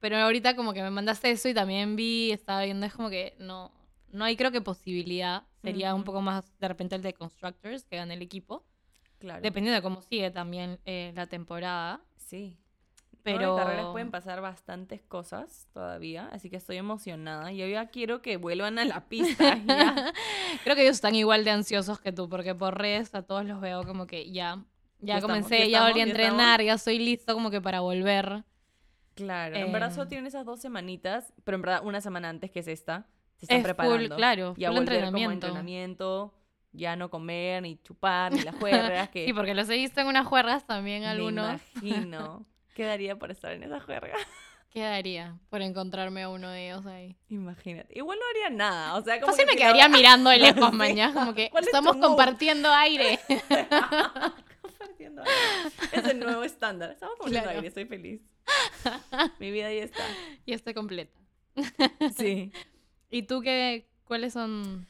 Pero 0.01 0.17
ahorita 0.17 0.57
como 0.57 0.73
que 0.73 0.83
me 0.83 0.91
mandaste 0.91 1.31
eso 1.31 1.49
y 1.49 1.55
también 1.55 1.95
vi, 1.95 2.33
estaba 2.33 2.65
viendo, 2.65 2.87
es 2.87 2.93
como 2.95 3.11
que 3.11 3.37
no, 3.39 3.71
no 4.11 4.25
hay 4.25 4.37
creo 4.37 4.51
que 4.51 4.63
posibilidad. 4.63 5.45
Sería 5.63 5.95
un 5.95 6.05
poco 6.05 6.23
más 6.23 6.51
de 6.59 6.69
repente 6.69 6.97
el 6.97 7.03
de 7.03 7.13
Constructors 7.13 7.85
que 7.85 7.97
gane 7.97 8.15
el 8.15 8.23
equipo. 8.23 8.65
Claro. 9.21 9.43
Dependiendo 9.43 9.77
de 9.77 9.83
cómo 9.83 10.01
sigue 10.03 10.31
también 10.31 10.81
eh, 10.87 11.13
la 11.15 11.27
temporada. 11.29 12.01
Sí. 12.17 12.57
Pero... 13.23 13.59
En 13.59 13.63
carreras 13.65 13.87
pueden 13.93 14.11
pasar 14.11 14.41
bastantes 14.41 15.03
cosas 15.03 15.69
todavía, 15.75 16.29
así 16.33 16.49
que 16.49 16.57
estoy 16.57 16.79
emocionada. 16.79 17.53
Yo 17.53 17.67
ya 17.67 17.87
quiero 17.89 18.23
que 18.23 18.39
vuelvan 18.39 18.79
a 18.79 18.85
la 18.87 19.05
pista. 19.09 19.59
ya. 19.67 20.13
Creo 20.65 20.75
que 20.75 20.83
ellos 20.83 20.97
están 20.97 21.15
igual 21.15 21.45
de 21.45 21.51
ansiosos 21.51 22.01
que 22.01 22.13
tú, 22.13 22.29
porque 22.31 22.55
por 22.55 22.79
redes 22.79 23.15
a 23.15 23.23
todos 23.23 23.45
los 23.45 23.61
veo 23.61 23.83
como 23.85 24.07
que 24.07 24.33
ya, 24.33 24.65
ya, 25.01 25.07
Ya 25.07 25.15
estamos, 25.17 25.37
comencé, 25.37 25.69
ya 25.71 25.81
ya, 25.81 25.87
volví 25.87 26.01
a 26.01 26.05
estamos, 26.05 26.25
entrenar, 26.25 26.63
ya 26.63 26.79
soy 26.79 26.99
listo 26.99 27.35
como 27.35 27.51
que 27.51 27.61
para 27.61 27.81
volver. 27.81 28.45
Claro. 29.15 29.55
En 29.57 29.71
verdad 29.71 29.93
solo 29.93 30.09
tienen 30.09 30.27
esas 30.27 30.47
dos 30.47 30.61
semanitas, 30.61 31.35
pero 31.45 31.57
en 31.57 31.63
verdad 31.63 31.83
una 31.85 32.01
semana 32.01 32.31
antes 32.31 32.51
que 32.51 32.61
es 32.61 32.69
esta, 32.69 33.07
se 33.37 33.45
están 33.45 33.59
Es 33.59 33.65
preparando. 33.65 33.99
full, 33.99 34.17
claro, 34.17 34.55
Y 34.57 34.65
a 34.65 34.71
volver 34.71 35.05
como 35.13 35.31
entrenamiento. 35.31 36.33
Ya 36.73 36.97
no 36.97 37.11
comer, 37.11 37.63
ni 37.63 37.77
chupar, 37.83 38.33
ni 38.33 38.43
las 38.43 38.55
juergas. 38.57 39.09
Que 39.13 39.27
Sí, 39.27 39.33
porque 39.33 39.55
los 39.55 39.69
he 39.69 39.77
visto 39.77 40.01
en 40.01 40.07
unas 40.07 40.27
juergas 40.27 40.67
también 40.67 41.01
me 41.03 41.09
algunos. 41.09 41.61
imagino. 41.83 42.47
Quedaría 42.75 43.17
por 43.19 43.31
estar 43.31 43.53
en 43.53 43.63
esa 43.65 43.81
juerga. 43.81 44.15
¿Qué 44.71 44.81
daría 44.83 45.37
por 45.49 45.63
encontrarme 45.63 46.23
a 46.23 46.29
uno 46.29 46.49
de 46.49 46.69
ellos 46.71 46.87
ahí? 46.87 47.17
Imagínate. 47.29 47.99
Igual 47.99 48.19
no 48.21 48.25
haría 48.31 48.57
nada. 48.57 48.95
O 48.95 49.03
sea, 49.03 49.19
como 49.21 49.33
Fácil 49.33 49.45
que 49.47 49.53
me 49.53 49.57
quedaría 49.59 49.89
mirando 49.89 50.31
de 50.31 50.39
lejos 50.39 50.73
mañana, 50.73 51.13
como 51.13 51.35
que 51.35 51.51
¿Cuál 51.51 51.65
es 51.65 51.71
tu 51.71 51.77
estamos 51.77 51.97
compartiendo 51.97 52.71
aire. 52.73 53.19
Compartiendo 54.63 55.23
aire. 55.23 55.89
Es 55.93 56.05
el 56.07 56.21
nuevo 56.21 56.45
estándar. 56.45 56.91
Estamos 56.93 57.17
compartiendo 57.17 57.43
Claro. 57.49 57.59
aire, 57.59 57.69
estoy 57.69 57.85
feliz. 57.87 58.21
Mi 59.41 59.51
vida 59.51 59.67
ahí 59.67 59.79
está. 59.79 60.03
y 60.47 60.53
estoy 60.53 60.73
completa. 60.75 61.19
Sí. 62.17 62.53
¿Y 63.11 63.23
tú 63.25 63.41
qué, 63.41 63.89
cuáles 64.05 64.33
son 64.33 64.87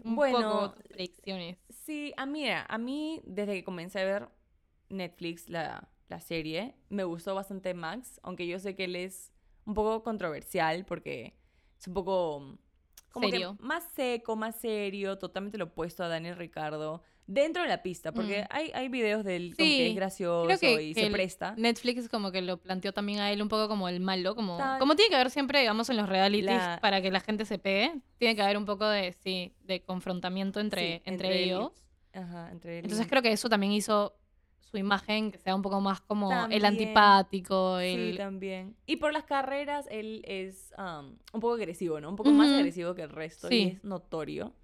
un 0.04 0.14
bueno, 0.16 0.38
poco 0.38 0.74
tus 0.74 0.84
predicciones? 0.86 1.58
Sí, 1.68 2.12
a 2.16 2.26
mí, 2.26 2.42
mira, 2.42 2.66
a 2.68 2.78
mí 2.78 3.20
desde 3.24 3.54
que 3.54 3.64
comencé 3.64 4.00
a 4.00 4.04
ver 4.04 4.28
Netflix, 4.88 5.48
la, 5.48 5.88
la 6.08 6.20
serie, 6.20 6.74
me 6.88 7.04
gustó 7.04 7.34
bastante 7.34 7.74
Max, 7.74 8.20
aunque 8.22 8.46
yo 8.46 8.58
sé 8.58 8.74
que 8.74 8.84
él 8.84 8.96
es 8.96 9.32
un 9.64 9.74
poco 9.74 10.02
controversial 10.02 10.84
porque 10.84 11.36
es 11.78 11.86
un 11.86 11.94
poco 11.94 12.58
como 13.10 13.26
que 13.26 13.32
Serio. 13.32 13.56
más 13.60 13.84
seco, 13.94 14.36
más 14.36 14.56
serio, 14.60 15.18
totalmente 15.18 15.58
lo 15.58 15.64
opuesto 15.66 16.02
a 16.04 16.08
Daniel 16.08 16.36
Ricardo 16.36 17.02
dentro 17.26 17.62
de 17.62 17.68
la 17.68 17.80
pista, 17.82 18.10
porque 18.12 18.42
Mm. 18.42 18.46
hay, 18.50 18.70
hay 18.74 18.88
videos 18.88 19.24
de 19.24 19.36
él 19.36 19.54
como 19.56 19.68
Sí, 19.68 19.76
que 19.76 19.88
es 19.90 19.94
gracioso 19.94 20.58
que, 20.60 20.82
y 20.82 20.94
que 20.94 21.04
se 21.04 21.10
presta. 21.10 21.54
Netflix 21.56 22.08
como 22.08 22.32
que 22.32 22.42
lo 22.42 22.56
planteó 22.56 22.92
también 22.92 23.20
a 23.20 23.30
él 23.30 23.40
un 23.40 23.48
poco 23.48 23.68
como 23.68 23.88
el 23.88 24.00
malo, 24.00 24.34
como, 24.34 24.56
Tal. 24.58 24.78
como 24.80 24.96
tiene 24.96 25.10
que 25.10 25.14
haber 25.16 25.30
siempre, 25.30 25.60
digamos, 25.60 25.88
en 25.90 25.96
los 25.96 26.08
realities 26.08 26.56
La- 26.56 26.78
para 26.82 27.00
que 27.02 27.10
la 27.12 27.20
gente 27.20 27.44
se 27.44 27.58
pegue, 27.58 28.00
tiene 28.18 28.34
que 28.34 28.42
haber 28.42 28.56
un 28.56 28.64
poco 28.64 28.84
de, 28.88 29.12
sí, 29.12 29.52
de 29.62 29.80
confrontamiento 29.82 30.58
entre, 30.58 31.02
Sí, 31.06 31.24
ellos. 31.28 31.70
Ajá, 32.12 32.50
entre 32.50 32.76
y- 32.76 32.78
Entonces 32.80 33.06
creo 33.06 33.22
que 33.22 33.30
eso 33.30 33.48
también 33.48 33.70
hizo 33.72 34.16
su 34.60 34.76
imagen 34.78 35.32
que 35.32 35.38
sea 35.38 35.54
un 35.54 35.62
poco 35.62 35.80
más 35.80 36.00
como 36.00 36.30
el 36.48 36.64
antipático, 36.64 37.78
Sí, 37.80 37.86
el... 38.10 38.16
también. 38.16 38.76
Y 38.86 38.96
por 38.96 39.12
las 39.12 39.24
carreras, 39.24 39.86
él 39.90 40.22
es 40.26 40.72
um, 40.78 41.16
un 41.32 41.40
poco 41.40 41.54
agresivo, 41.54 42.00
¿no? 42.00 42.08
Un 42.10 42.16
poco 42.16 42.30
más 42.30 42.50
agresivo 42.50 42.94
que 42.94 43.02
el 43.02 43.10
resto 43.10 43.48
y 43.48 43.50
Sí. 43.50 43.62
es 43.76 43.84
notorio. 43.84 44.54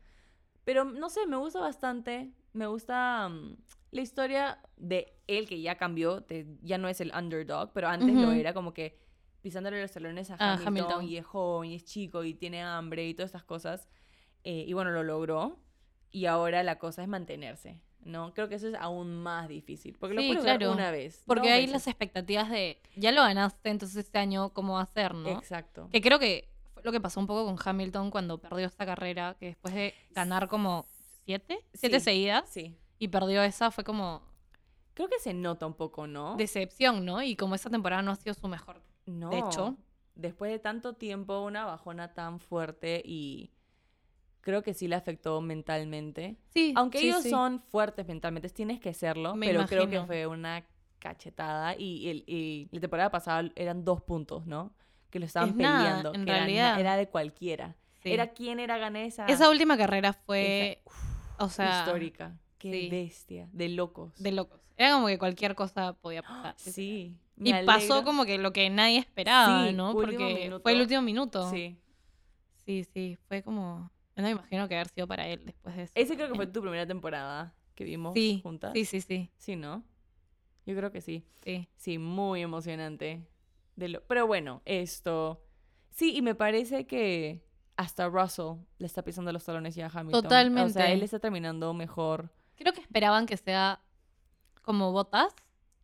Pero 0.65 0.85
no 0.85 1.09
sé, 1.11 1.27
me 1.27 1.37
gusta 1.37 1.61
bastante. 1.61 2.31
Me 2.53 2.67
gusta 2.67 3.27
um, 3.31 3.57
la 3.91 4.01
historia 4.01 4.59
de 4.77 5.13
él 5.27 5.49
que 5.49 5.61
ya 5.61 5.77
cambió, 5.77 6.21
de- 6.21 6.47
ya 6.63 6.79
no 6.79 6.89
es 6.89 7.01
el 7.01 7.13
underdog, 7.17 7.73
pero 7.73 7.89
antes 7.89 8.15
lo 8.15 8.31
era 8.33 8.53
como 8.55 8.73
que 8.75 8.99
pisándole 9.43 9.81
los 9.81 9.93
talones 9.93 10.31
a 10.31 10.35
Ah, 10.39 10.53
Hamilton, 10.55 10.67
Hamilton. 10.69 11.05
y 11.05 11.17
es 11.19 11.27
joven 11.27 11.71
y 11.71 11.75
es 11.77 11.85
chico 11.85 12.25
y 12.25 12.35
tiene 12.35 12.63
hambre 12.63 13.07
y 13.09 13.15
todas 13.15 13.29
estas 13.29 13.45
cosas. 13.45 13.89
Eh, 14.45 14.65
y 14.67 14.73
bueno, 14.73 14.91
lo 14.91 15.03
logró. 15.03 15.59
Y 16.11 16.27
ahora 16.27 16.63
la 16.63 16.79
cosa 16.79 17.03
es 17.03 17.09
mantenerse, 17.09 17.81
¿no? 18.07 18.33
Creo 18.35 18.49
que 18.49 18.55
eso 18.55 18.69
es 18.69 18.75
aún 18.77 19.23
más 19.23 19.49
difícil. 19.49 19.97
Porque 19.99 20.15
lo 20.15 20.21
Sí, 20.23 20.29
puedes 20.29 20.43
lograr 20.43 20.59
claro. 20.59 20.73
una 20.73 20.91
vez. 20.91 21.23
Porque 21.27 21.51
hay 21.53 21.63
veces. 21.63 21.73
las 21.73 21.87
expectativas 21.89 22.51
de, 22.51 22.79
ya 22.97 23.13
lo 23.13 23.23
ganaste, 23.23 23.69
entonces 23.71 23.97
este 23.97 24.19
año, 24.19 24.51
¿cómo 24.51 24.75
va 24.75 24.83
a 24.83 24.87
ser, 24.87 25.15
no? 25.15 25.29
Exacto. 25.31 25.89
Que 25.93 26.01
creo 26.01 26.19
que 26.19 26.49
fue 26.73 26.83
lo 26.83 26.93
que 26.93 27.01
pasó 27.01 27.21
un 27.21 27.27
poco 27.27 27.45
con 27.45 27.57
Hamilton 27.63 28.11
cuando 28.11 28.39
perdió 28.39 28.67
esta 28.67 28.87
carrera, 28.87 29.37
que 29.39 29.47
después 29.47 29.75
de 29.75 29.95
ganar 30.13 30.49
como 30.49 30.87
siete, 31.25 31.59
siete 31.75 31.99
Sí. 32.01 32.05
seguidas, 32.05 32.49
Sí. 32.49 32.77
y 32.99 33.09
perdió 33.09 33.43
esa, 33.43 33.71
fue 33.71 33.85
como 33.85 34.23
Creo 34.95 35.09
que 35.09 35.19
se 35.19 35.35
nota 35.35 35.67
un 35.67 35.75
poco, 35.75 36.07
¿no? 36.07 36.37
decepción, 36.37 37.05
¿no? 37.05 37.23
Y 37.23 37.37
como 37.37 37.55
esa 37.55 37.69
temporada 37.69 38.01
no 38.03 38.13
ha 38.13 38.17
sido 38.17 38.35
su 38.35 38.49
mejor. 38.49 38.81
no. 39.07 39.31
de 39.31 39.39
hecho. 39.39 39.77
Después 40.15 40.51
de 40.51 40.59
tanto 40.59 40.95
tiempo, 40.95 41.41
una 41.43 41.67
bajona 41.67 42.15
tan 42.15 42.41
fuerte 42.41 43.03
y 43.05 43.51
creo 44.47 44.63
que 44.63 44.75
sí 44.75 44.87
le 44.87 44.95
afectó 44.95 45.41
mentalmente. 45.41 46.37
Sí, 46.55 46.73
Aunque 46.77 47.01
sí, 47.01 47.09
ellos 47.09 47.25
sí. 47.25 47.31
son 47.31 47.61
fuertes 47.69 48.07
mentalmente, 48.07 48.49
tienes 48.51 48.79
que 48.79 48.95
serlo, 48.95 49.35
Me 49.35 49.49
pero 49.49 49.67
creo 49.67 49.91
que 49.91 50.01
fue 50.03 50.29
una 50.29 50.65
cachetada 51.01 51.75
y, 51.77 52.09
el, 52.09 52.23
y 52.29 52.69
la 52.71 52.79
temporada 52.81 53.11
pasada 53.11 53.51
eran 53.57 53.85
dos 53.85 54.03
puntos, 54.03 54.47
¿no? 54.47 54.73
Que 55.11 55.19
lo 55.19 55.27
estaban 55.27 55.49
Es 55.49 55.57
nada, 55.57 55.79
peleando. 55.79 56.15
en 56.15 56.25
que 56.25 56.31
realidad. 56.31 56.79
Era, 56.79 56.97
de 56.97 57.09
cualquiera. 57.09 57.75
Sí. 58.05 58.13
Era 58.13 58.29
quién 58.29 58.61
era 58.61 58.79
ganesa. 58.79 59.27
Esa 59.27 59.51
última 59.51 59.77
carrera 59.77 60.13
fue, 60.13 60.81
o 61.41 61.49
sea, 61.49 61.81
histórica. 61.81 62.39
Qué 62.59 62.89
bestia. 62.89 63.49
De 63.53 63.69
locos. 63.69 64.15
de 64.23 64.31
locos. 64.31 64.61
Era 64.77 64.93
como 64.93 65.09
que 65.09 65.19
cualquier 65.19 65.57
cosa 65.57 65.95
podía 65.95 66.23
pasar. 66.23 66.55
Sí. 66.57 67.17
Y 67.37 67.53
pasó 67.65 68.05
como 68.05 68.25
que 68.25 68.39
lo 68.39 68.53
que 68.53 68.71
nadie 68.71 68.99
esperaba, 69.01 69.67
Sí, 69.67 69.73
¿no? 69.73 69.93
Porque 69.93 70.17
minuto. 70.45 70.63
fue 70.63 70.71
el 70.71 70.83
último 70.83 71.03
minuto. 71.03 71.51
Sí. 71.51 71.77
sí, 72.65 72.85
sí, 72.85 73.19
fue 73.27 73.43
como... 73.43 73.91
No 74.17 74.23
me 74.23 74.31
imagino 74.31 74.67
que 74.69 74.75
haber 74.75 74.89
sido 74.89 75.07
para 75.07 75.27
él 75.29 75.45
después 75.45 75.77
de 75.77 75.83
eso. 75.85 75.93
Ese 75.95 76.17
creo 76.17 76.29
que 76.29 76.35
fue 76.35 76.47
tu 76.47 76.61
primera 76.63 76.87
temporada 76.87 77.55
que 77.75 77.85
vimos 77.85 78.15
sí, 78.15 78.41
juntas. 78.43 78.73
Sí, 78.73 78.85
sí, 78.85 79.01
sí, 79.01 79.31
Sí, 79.37 79.57
¿no? 79.57 79.85
Yo 80.65 80.75
creo 80.75 80.91
que 80.91 81.01
sí. 81.01 81.25
sí. 81.45 81.69
Sí, 81.77 81.99
muy 81.99 82.43
emocionante. 82.43 83.27
De 83.77 83.89
lo... 83.89 84.03
Pero 84.07 84.27
bueno, 84.27 84.63
esto. 84.65 85.43
Sí, 85.91 86.17
y 86.17 86.23
me 86.23 86.35
parece 86.35 86.87
que 86.87 87.45
hasta 87.77 88.09
Russell 88.09 88.57
le 88.79 88.87
está 88.87 89.03
pisando 89.03 89.33
los 89.33 89.45
talones 89.45 89.75
ya 89.75 89.87
a 89.87 89.91
Hamilton. 89.91 90.19
O 90.19 90.23
Totalmente. 90.23 90.73
sea, 90.73 90.91
él 90.91 91.03
está 91.03 91.19
terminando 91.19 91.73
mejor. 91.75 92.31
Creo 92.57 92.73
que 92.73 92.81
esperaban 92.81 93.27
que 93.27 93.37
sea 93.37 93.81
como 94.63 94.93
Botas, 94.93 95.35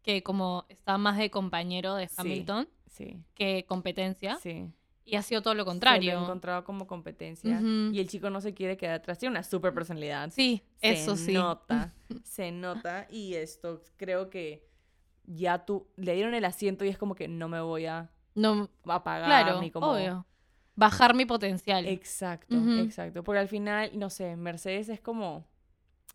que 0.03 0.23
como 0.23 0.65
está 0.71 0.97
más 0.99 1.19
de 1.19 1.31
compañero 1.31 1.95
de 1.95 2.09
Sí. 2.09 2.15
Hamilton 2.19 2.69
Sí. 2.87 3.23
que 3.35 3.65
competencia. 3.69 4.37
Sí. 4.37 4.69
Y 5.05 5.17
ha 5.17 5.23
sido 5.23 5.43
todo 5.43 5.55
lo 5.55 5.63
Se 5.63 5.65
lo 5.67 5.71
contrario. 5.71 6.21
encontraba 6.23 6.65
como 6.65 6.87
competencia. 6.87 7.61
Y 7.61 7.99
el 7.99 8.09
chico 8.09 8.31
no 8.31 8.41
se 8.41 8.55
quiere 8.55 8.77
quedar 8.77 8.95
atrás. 8.97 9.19
Tiene 9.19 9.33
una 9.33 9.43
super 9.43 9.75
personalidad. 9.75 10.31
Sí, 10.31 10.63
se 10.81 10.93
eso 10.93 11.17
sí. 11.17 11.33
nota, 11.33 11.93
se 12.25 12.53
nota. 12.53 13.07
Y 13.11 13.35
esto 13.35 13.83
creo 13.97 14.31
que 14.31 14.69
ya 15.25 15.65
tú 15.65 15.89
le 15.97 16.15
dieron 16.15 16.35
el 16.35 16.45
asiento 16.45 16.85
y 16.85 16.89
es 16.89 16.99
como 16.99 17.15
que 17.15 17.29
no 17.29 17.49
me 17.49 17.61
voy 17.61 17.87
a 17.87 18.11
No, 18.35 18.71
apagar 18.87 19.27
claro, 19.27 19.61
ni 19.61 19.71
como 19.71 19.93
obvio. 19.93 20.27
Bajar 20.75 21.15
mi 21.15 21.27
potencial. 21.27 21.87
Exacto, 21.87 22.57
exacto. 22.79 23.23
Porque 23.25 23.41
al 23.41 23.49
final, 23.49 23.91
no 23.95 24.09
sé, 24.09 24.37
Mercedes 24.37 24.89
es 24.89 25.01
como 25.01 25.47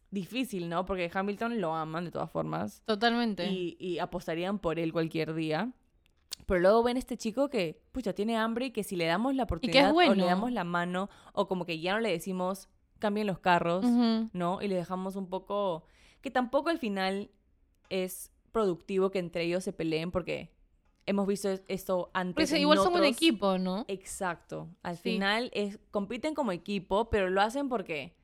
difícil, 0.09 0.69
¿no? 0.69 0.85
Porque 0.85 1.11
Hamilton 1.13 1.59
lo 1.61 1.75
aman 1.75 2.05
de 2.05 2.11
todas 2.11 2.31
formas 2.31 2.81
Totalmente. 2.85 3.47
y, 3.51 3.75
y 3.79 3.99
apostarían 3.99 4.57
por 4.59 4.79
él 4.79 4.93
cualquier 4.93 5.33
día. 5.33 5.71
Pero 6.45 6.59
luego 6.61 6.83
ven 6.83 6.97
este 6.97 7.17
chico 7.17 7.49
que, 7.49 7.81
pucha, 7.91 8.13
tiene 8.13 8.37
hambre 8.37 8.67
y 8.67 8.71
que 8.71 8.83
si 8.83 8.95
le 8.95 9.05
damos 9.05 9.35
la 9.35 9.43
oportunidad 9.43 9.93
o 9.93 10.13
le 10.13 10.25
damos 10.25 10.51
la 10.51 10.63
mano 10.63 11.09
o 11.33 11.47
como 11.47 11.65
que 11.65 11.79
ya 11.79 11.93
no 11.93 11.99
le 11.99 12.09
decimos 12.11 12.69
cambien 12.99 13.27
los 13.27 13.39
carros. 13.39 13.85
¿no? 13.85 14.61
Y 14.61 14.67
le 14.67 14.75
dejamos 14.75 15.15
un 15.15 15.29
poco... 15.29 15.83
Que 16.21 16.31
tampoco 16.31 16.69
al 16.69 16.79
final 16.79 17.29
es 17.89 18.31
productivo 18.51 19.11
que 19.11 19.19
entre 19.19 19.43
ellos 19.43 19.63
se 19.63 19.71
peleen 19.71 20.09
porque 20.11 20.51
hemos 21.05 21.27
visto 21.27 21.49
es- 21.49 21.63
esto 21.67 22.09
antes. 22.13 22.51
En 22.51 22.61
igual 22.61 22.79
son 22.79 22.87
un 22.93 22.93
otros- 22.99 23.11
equipo, 23.15 23.57
¿no? 23.59 23.85
Exacto. 23.87 24.67
Al 24.83 24.95
Sí. 24.97 25.03
final 25.03 25.51
es, 25.53 25.79
compiten 25.91 26.33
como 26.33 26.51
equipo, 26.51 27.09
pero 27.09 27.29
lo 27.29 27.39
hacen 27.41 27.69
porque 27.69 28.16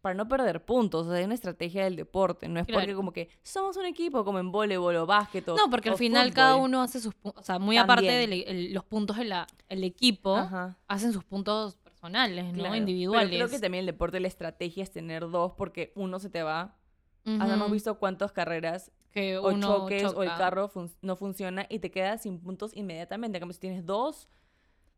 para 0.00 0.14
no 0.14 0.28
perder 0.28 0.64
puntos. 0.64 1.06
O 1.06 1.10
sea, 1.10 1.18
hay 1.18 1.24
una 1.24 1.34
estrategia 1.34 1.84
del 1.84 1.96
deporte. 1.96 2.48
No 2.48 2.60
es 2.60 2.66
porque 2.66 2.94
como 2.94 3.12
que 3.12 3.28
somos 3.42 3.76
un 3.76 3.86
equipo 3.86 4.24
como 4.24 4.38
en 4.38 4.52
voleibol 4.52 4.94
o 4.96 5.06
básquet 5.06 5.48
o 5.48 5.56
No, 5.56 5.68
porque 5.70 5.88
al 5.90 5.96
final 5.98 6.32
cada 6.32 6.56
uno 6.56 6.82
hace 6.82 7.00
sus 7.00 7.14
puntos. 7.14 7.42
O 7.42 7.44
sea, 7.44 7.58
muy 7.58 7.76
aparte 7.76 8.06
de 8.12 8.70
los 8.72 8.84
puntos 8.84 9.16
del 9.16 9.32
el 9.68 9.84
equipo, 9.84 10.36
Ajá, 10.36 10.76
hacen 10.88 11.12
sus 11.12 11.24
puntos 11.24 11.76
personales, 11.76 12.52
¿no? 12.52 12.74
Individuales. 12.76 13.28
Pero 13.30 13.46
creo 13.46 13.48
que 13.50 13.58
también 13.58 13.80
el 13.80 13.86
deporte, 13.86 14.20
la 14.20 14.28
estrategia 14.28 14.82
es 14.82 14.90
tener 14.92 15.28
dos 15.28 15.52
porque 15.56 15.92
uno 15.96 16.18
se 16.18 16.30
te 16.30 16.42
va. 16.42 16.76
Hasta 17.24 17.54
hemos 17.54 17.72
visto 17.72 17.98
cuántas 17.98 18.30
carreras 18.30 18.92
que 19.10 19.36
o 19.38 19.48
uno 19.48 19.66
choques 19.80 20.04
o 20.14 20.22
el 20.22 20.28
carro 20.28 20.68
fun- 20.68 20.92
no 21.02 21.16
funciona 21.16 21.66
y 21.68 21.80
te 21.80 21.90
quedas 21.90 22.22
sin 22.22 22.38
puntos 22.38 22.70
inmediatamente. 22.76 23.38
En 23.38 23.40
cambio, 23.40 23.54
si 23.54 23.60
tienes 23.60 23.84
dos, 23.84 24.28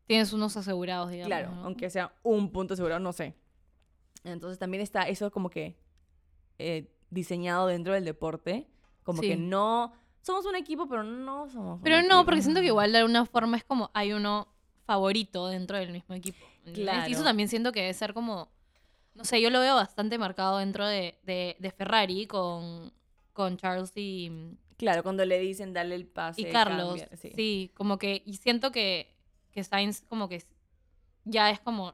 Tienes 0.05 0.33
unos 0.33 0.57
asegurados, 0.57 1.09
digamos. 1.11 1.27
claro, 1.27 1.55
¿no? 1.55 1.63
aunque 1.65 1.89
sea 1.89 2.11
un 2.23 2.51
punto 2.51 2.73
asegurado, 2.73 2.99
no 2.99 3.13
sé. 3.13 3.35
Entonces 4.23 4.59
también 4.59 4.81
está 4.83 5.03
eso 5.07 5.31
como 5.31 5.49
que 5.49 5.77
eh, 6.57 6.91
diseñado 7.09 7.67
dentro 7.67 7.93
del 7.93 8.05
deporte, 8.05 8.67
como 9.03 9.21
Sí. 9.21 9.29
que 9.29 9.37
no 9.37 9.93
somos 10.21 10.45
un 10.45 10.55
equipo, 10.55 10.87
pero 10.87 11.03
no 11.03 11.47
somos. 11.49 11.77
un 11.77 11.81
Pero 11.83 11.97
no, 12.01 12.05
equipo. 12.07 12.25
porque 12.25 12.41
siento 12.41 12.59
que 12.61 12.67
igual 12.67 12.91
de 12.91 12.97
alguna 12.99 13.25
forma 13.25 13.57
es 13.57 13.63
como 13.63 13.89
hay 13.93 14.11
uno 14.13 14.47
favorito 14.85 15.47
dentro 15.47 15.77
del 15.77 15.91
mismo 15.91 16.13
equipo. 16.15 16.45
¿entendés? 16.65 16.95
Y 16.95 17.11
eso 17.11 17.21
Claro. 17.21 17.23
también 17.23 17.47
siento 17.49 17.71
que 17.71 17.79
debe 17.81 17.93
ser 17.93 18.13
como, 18.13 18.49
no 19.15 19.23
sé, 19.23 19.41
yo 19.41 19.49
lo 19.49 19.59
veo 19.61 19.75
bastante 19.75 20.17
marcado 20.17 20.57
dentro 20.57 20.85
de, 20.85 21.17
de, 21.23 21.55
de 21.59 21.71
Ferrari 21.71 22.27
con, 22.27 22.91
con 23.33 23.57
Charles 23.57 23.91
y, 23.95 24.57
Claro, 24.77 25.03
cuando 25.03 25.25
le 25.25 25.39
dicen 25.39 25.73
darle 25.73 25.95
el 25.95 26.05
pase. 26.07 26.41
y 26.41 26.45
Carlos. 26.45 27.01
sí. 27.35 27.71
como 27.75 27.97
que, 27.97 28.21
y 28.25 28.35
siento 28.35 28.71
que, 28.71 29.13
que 29.51 29.63
Sainz 29.63 30.01
como 30.07 30.27
que 30.29 30.43
ya 31.25 31.49
es 31.49 31.59
como, 31.59 31.93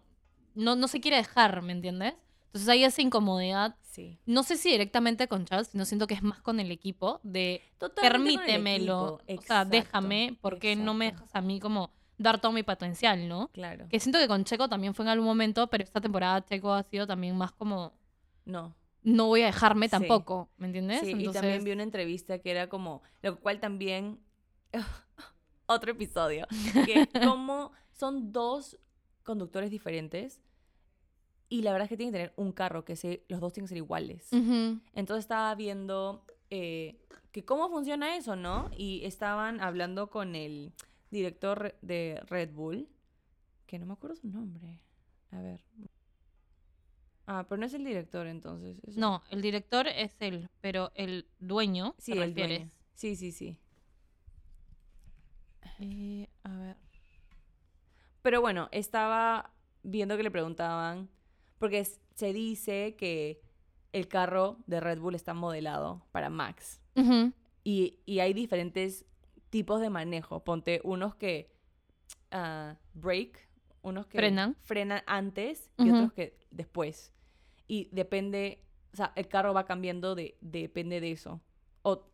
no, 0.55 0.75
no 0.75 0.87
se 0.87 0.99
quiere 1.01 1.17
dejar, 1.17 1.61
¿me 1.61 1.71
entiendes? 1.73 2.13
Entonces 2.47 2.69
hay 2.69 2.83
esa 2.85 3.01
incomodidad, 3.01 3.75
Sí. 3.81 4.17
no 4.25 4.43
sé 4.43 4.57
si 4.57 4.71
directamente 4.71 5.27
con 5.27 5.45
Charles, 5.45 5.67
sino 5.69 5.85
siento 5.85 6.07
que 6.07 6.13
es 6.15 6.23
más 6.23 6.41
con 6.41 6.59
el 6.59 6.71
equipo, 6.71 7.19
de 7.23 7.61
Totalmente 7.77 8.09
permítemelo, 8.37 9.19
equipo. 9.27 9.41
o 9.41 9.45
sea, 9.45 9.65
déjame, 9.65 10.37
porque 10.41 10.75
no 10.75 10.93
me 10.93 11.11
dejas 11.11 11.29
a 11.33 11.41
mí 11.41 11.59
como 11.59 11.91
dar 12.17 12.39
todo 12.39 12.51
mi 12.53 12.63
potencial, 12.63 13.27
¿no? 13.27 13.49
Claro. 13.49 13.87
Que 13.89 13.99
siento 13.99 14.19
que 14.19 14.27
con 14.27 14.43
Checo 14.45 14.69
también 14.69 14.93
fue 14.95 15.03
en 15.05 15.09
algún 15.09 15.27
momento, 15.27 15.67
pero 15.67 15.83
esta 15.83 15.99
temporada 16.01 16.43
Checo 16.45 16.73
ha 16.73 16.83
sido 16.83 17.05
también 17.07 17.35
más 17.37 17.51
como, 17.51 17.93
No. 18.45 18.73
no 19.03 19.27
voy 19.27 19.41
a 19.41 19.47
dejarme 19.47 19.87
Sí. 19.87 19.91
tampoco, 19.91 20.49
¿me 20.57 20.67
entiendes? 20.67 21.01
Sí, 21.01 21.07
y 21.07 21.11
Entonces, 21.11 21.41
también 21.41 21.63
vi 21.65 21.71
una 21.71 21.83
entrevista 21.83 22.39
que 22.39 22.51
era 22.51 22.67
como, 22.69 23.01
lo 23.21 23.37
cual 23.39 23.59
también, 23.59 24.19
otro 25.65 25.91
episodio, 25.91 26.47
que 26.85 27.07
como 27.37 27.71
son 27.91 28.31
dos 28.31 28.77
conductores 29.23 29.71
diferentes 29.71 30.41
y 31.49 31.61
la 31.61 31.71
verdad 31.71 31.85
es 31.85 31.89
que 31.89 31.97
tienen 31.97 32.13
que 32.13 32.19
tener 32.19 32.33
un 32.37 32.51
carro 32.51 32.85
que 32.85 32.95
se, 32.95 33.23
los 33.27 33.39
dos 33.39 33.53
tienen 33.53 33.65
que 33.65 33.69
ser 33.69 33.77
iguales. 33.77 34.29
Entonces 34.93 35.23
estaba 35.25 35.53
viendo 35.55 36.25
eh, 36.49 36.99
que 37.31 37.45
cómo 37.45 37.69
funciona 37.69 38.15
eso, 38.17 38.35
¿no? 38.35 38.69
Y 38.75 39.03
estaban 39.05 39.59
hablando 39.61 40.09
con 40.09 40.35
el 40.35 40.73
director 41.11 41.75
de 41.81 42.21
Red 42.27 42.51
Bull, 42.53 42.87
que 43.67 43.79
no 43.79 43.85
me 43.85 43.93
acuerdo 43.93 44.15
su 44.15 44.27
nombre. 44.27 44.79
A 45.31 45.41
ver. 45.41 45.61
Ah, 47.27 47.45
pero 47.49 47.59
no 47.59 47.65
es 47.65 47.73
el 47.73 47.83
director 47.83 48.27
entonces. 48.27 48.79
es- 48.85 48.97
No, 48.97 49.23
el 49.31 49.41
director 49.41 49.87
es 49.87 50.11
él, 50.19 50.47
pero 50.61 50.91
el 50.95 51.27
dueño, 51.39 51.95
Sí, 51.97 52.13
¿te 52.13 52.23
el 52.23 52.33
dueño. 52.35 52.69
Sí, 52.93 53.15
sí, 53.15 53.31
sí. 53.31 53.57
Eh, 55.79 56.29
a 56.43 56.57
ver. 56.57 56.77
Pero 58.21 58.41
bueno, 58.41 58.69
estaba 58.71 59.51
viendo 59.83 60.17
que 60.17 60.23
le 60.23 60.31
preguntaban, 60.31 61.09
porque 61.57 61.85
se 62.15 62.33
dice 62.33 62.95
que 62.97 63.41
el 63.93 64.07
carro 64.07 64.57
de 64.67 64.79
Red 64.79 64.99
Bull 64.99 65.15
está 65.15 65.33
modelado 65.33 66.05
para 66.11 66.29
Max. 66.29 66.81
Y, 67.63 67.99
y 68.05 68.19
hay 68.19 68.33
diferentes 68.33 69.05
tipos 69.49 69.81
de 69.81 69.89
manejo. 69.89 70.43
Ponte 70.43 70.81
unos 70.83 71.15
que 71.15 71.49
ah, 72.31 72.75
break, 72.93 73.39
unos 73.81 74.05
que 74.07 74.17
Frenan. 74.17 74.55
frenan 74.63 75.01
antes 75.07 75.69
y 75.77 75.89
otros 75.89 76.13
que 76.13 76.37
después. 76.51 77.13
Y 77.67 77.89
depende, 77.91 78.63
o 78.93 78.97
sea, 78.97 79.11
el 79.15 79.27
carro 79.27 79.53
va 79.53 79.65
cambiando 79.65 80.15
de, 80.15 80.37
depende 80.41 80.99
de 81.01 81.11
eso. 81.11 81.41
O 81.81 82.05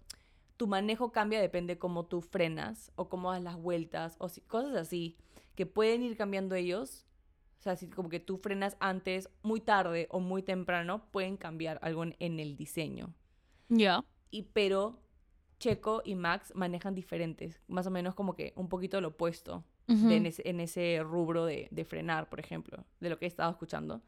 tu 0.58 0.67
manejo 0.67 1.12
cambia 1.12 1.41
depende 1.41 1.77
cómo 1.80 2.06
tú 2.06 2.21
frenas 2.21 2.91
o 2.95 3.10
cómo 3.10 3.32
das 3.32 3.41
las 3.41 3.56
vueltas 3.58 4.15
o 4.19 4.30
si- 4.30 4.41
cosas 4.41 4.75
así 4.75 5.17
que 5.56 5.65
pueden 5.65 6.04
ir 6.04 6.15
cambiando 6.15 6.56
ellos. 6.56 7.06
O 7.62 7.63
sea, 7.63 7.76
si 7.76 7.88
como 7.91 8.10
que 8.10 8.19
tú 8.19 8.38
frenas 8.39 8.76
antes, 8.80 9.30
muy 9.43 9.62
tarde 9.62 10.08
o 10.10 10.19
muy 10.19 10.41
temprano, 10.41 11.06
pueden 11.12 11.38
cambiar 11.38 11.78
algo 11.84 12.04
en- 12.04 12.15
el 12.39 12.58
diseño 12.58 13.13
Ya. 13.69 14.04
y 14.32 14.41
pero 14.41 15.00
Checo 15.60 16.02
y 16.04 16.15
Max 16.15 16.54
manejan 16.56 16.95
diferentes, 16.95 17.62
más 17.67 17.86
o 17.86 17.91
menos 17.91 18.15
como 18.15 18.34
que 18.34 18.52
un 18.56 18.67
poquito 18.67 19.00
lo 19.00 19.10
opuesto 19.10 19.63
Ujú. 19.88 20.08
de 20.10 20.15
en, 20.17 20.26
ese, 20.26 20.50
en 20.50 20.60
ese 20.60 21.02
rubro 21.04 21.45
de, 21.45 21.67
de 21.69 21.86
frenar, 21.86 22.30
por 22.30 22.39
ejemplo, 22.39 22.84
de 23.00 23.10
lo 23.12 23.19
que 23.19 23.26
he 23.26 23.28
estado 23.28 23.52
escuchando. 23.52 24.02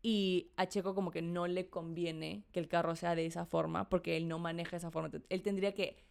Y 0.00 0.52
a 0.56 0.64
Checo 0.66 0.94
como 0.94 1.10
que 1.10 1.20
no 1.20 1.46
le 1.46 1.68
conviene 1.68 2.44
que 2.52 2.60
el 2.60 2.68
carro 2.68 2.96
sea 2.96 3.14
de 3.14 3.26
esa 3.26 3.44
forma, 3.44 3.90
porque 3.90 4.16
él 4.16 4.28
no 4.28 4.38
maneja 4.38 4.70
de 4.70 4.76
esa 4.78 4.90
forma. 4.90 5.10
Él 5.28 5.42
tendría 5.42 5.74
que 5.74 6.02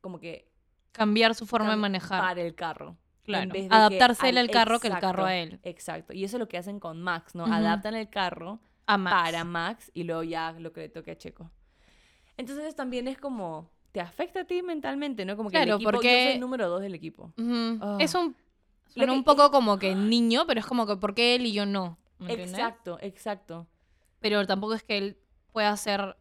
como 0.00 0.20
que 0.20 0.50
Cambiar 0.92 1.34
su 1.34 1.44
forma 1.44 1.68
de 1.68 1.76
cam- 1.76 1.80
manejar. 1.80 2.20
para 2.22 2.40
el 2.40 2.54
carro. 2.54 2.96
En 3.26 3.32
Claro. 3.48 3.52
vez 3.52 3.68
de 3.68 3.74
Adaptarse 3.74 4.28
él 4.28 4.38
al 4.38 4.50
carro 4.50 4.78
que 4.80 4.88
el 4.88 4.98
carro 4.98 5.24
a 5.24 5.34
él. 5.36 5.58
Exacto. 5.62 6.12
Y 6.12 6.24
eso 6.24 6.36
es 6.36 6.40
lo 6.40 6.48
que 6.48 6.58
hacen 6.58 6.78
con 6.80 7.00
Max, 7.02 7.34
¿no? 7.34 7.44
Adaptan 7.46 7.94
el 7.94 8.08
carro 8.10 8.60
A 8.86 8.98
Max. 8.98 9.16
para 9.16 9.44
Max 9.44 9.90
y 9.94 10.04
luego 10.04 10.22
ya 10.22 10.52
lo 10.52 10.72
que 10.72 10.82
le 10.82 10.88
toque 10.88 11.10
a 11.12 11.16
Checo. 11.18 11.50
Entonces 12.36 12.74
también 12.74 13.08
es 13.08 13.18
como, 13.18 13.70
te 13.92 14.00
afecta 14.00 14.40
a 14.40 14.44
ti 14.44 14.62
mentalmente, 14.62 15.24
¿no? 15.24 15.36
Como 15.36 15.48
que 15.50 15.54
Claro, 15.56 15.72
el 15.72 15.76
equipo, 15.76 15.90
yo 15.90 15.96
porque- 15.96 16.24
soy 16.24 16.32
el 16.34 16.40
número 16.40 16.68
dos 16.68 16.80
del 16.82 16.94
equipo. 16.94 17.32
Ah. 17.80 17.96
Es 18.00 18.14
un, 18.14 18.36
suena 18.88 19.12
que- 19.12 19.18
un 19.18 19.24
poco 19.24 19.50
como 19.50 19.78
que 19.78 19.94
niño, 19.94 20.44
pero 20.46 20.60
es 20.60 20.66
como 20.66 20.86
que 20.86 20.96
¿por 20.96 21.14
qué 21.14 21.34
él 21.36 21.46
y 21.46 21.52
yo 21.52 21.64
no? 21.66 21.98
Exacto, 22.28 22.98
exacto. 23.00 23.66
Pero 24.20 24.46
tampoco 24.46 24.74
es 24.74 24.82
que 24.82 24.96
él 24.98 25.18
pueda 25.52 25.70
hacer 25.70 26.16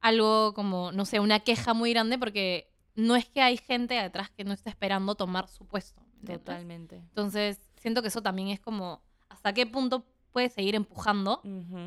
algo 0.00 0.54
como, 0.54 0.92
no 0.92 1.04
sé, 1.04 1.20
una 1.20 1.40
queja 1.40 1.74
muy 1.74 1.90
grande 1.92 2.18
porque 2.18 2.70
no 2.94 3.16
es 3.16 3.28
que 3.28 3.40
hay 3.42 3.56
gente 3.56 3.94
detrás 3.94 4.30
que 4.30 4.44
no 4.44 4.52
está 4.52 4.70
esperando 4.70 5.14
tomar 5.14 5.48
su 5.48 5.66
puesto. 5.66 6.02
Totalmente. 6.32 6.96
Entonces, 6.96 7.60
siento 7.76 8.02
que 8.02 8.08
eso 8.08 8.22
también 8.22 8.48
es 8.48 8.60
como, 8.60 9.02
¿hasta 9.28 9.52
qué 9.52 9.66
punto 9.66 10.04
puede 10.32 10.48
seguir 10.50 10.74
empujando 10.74 11.40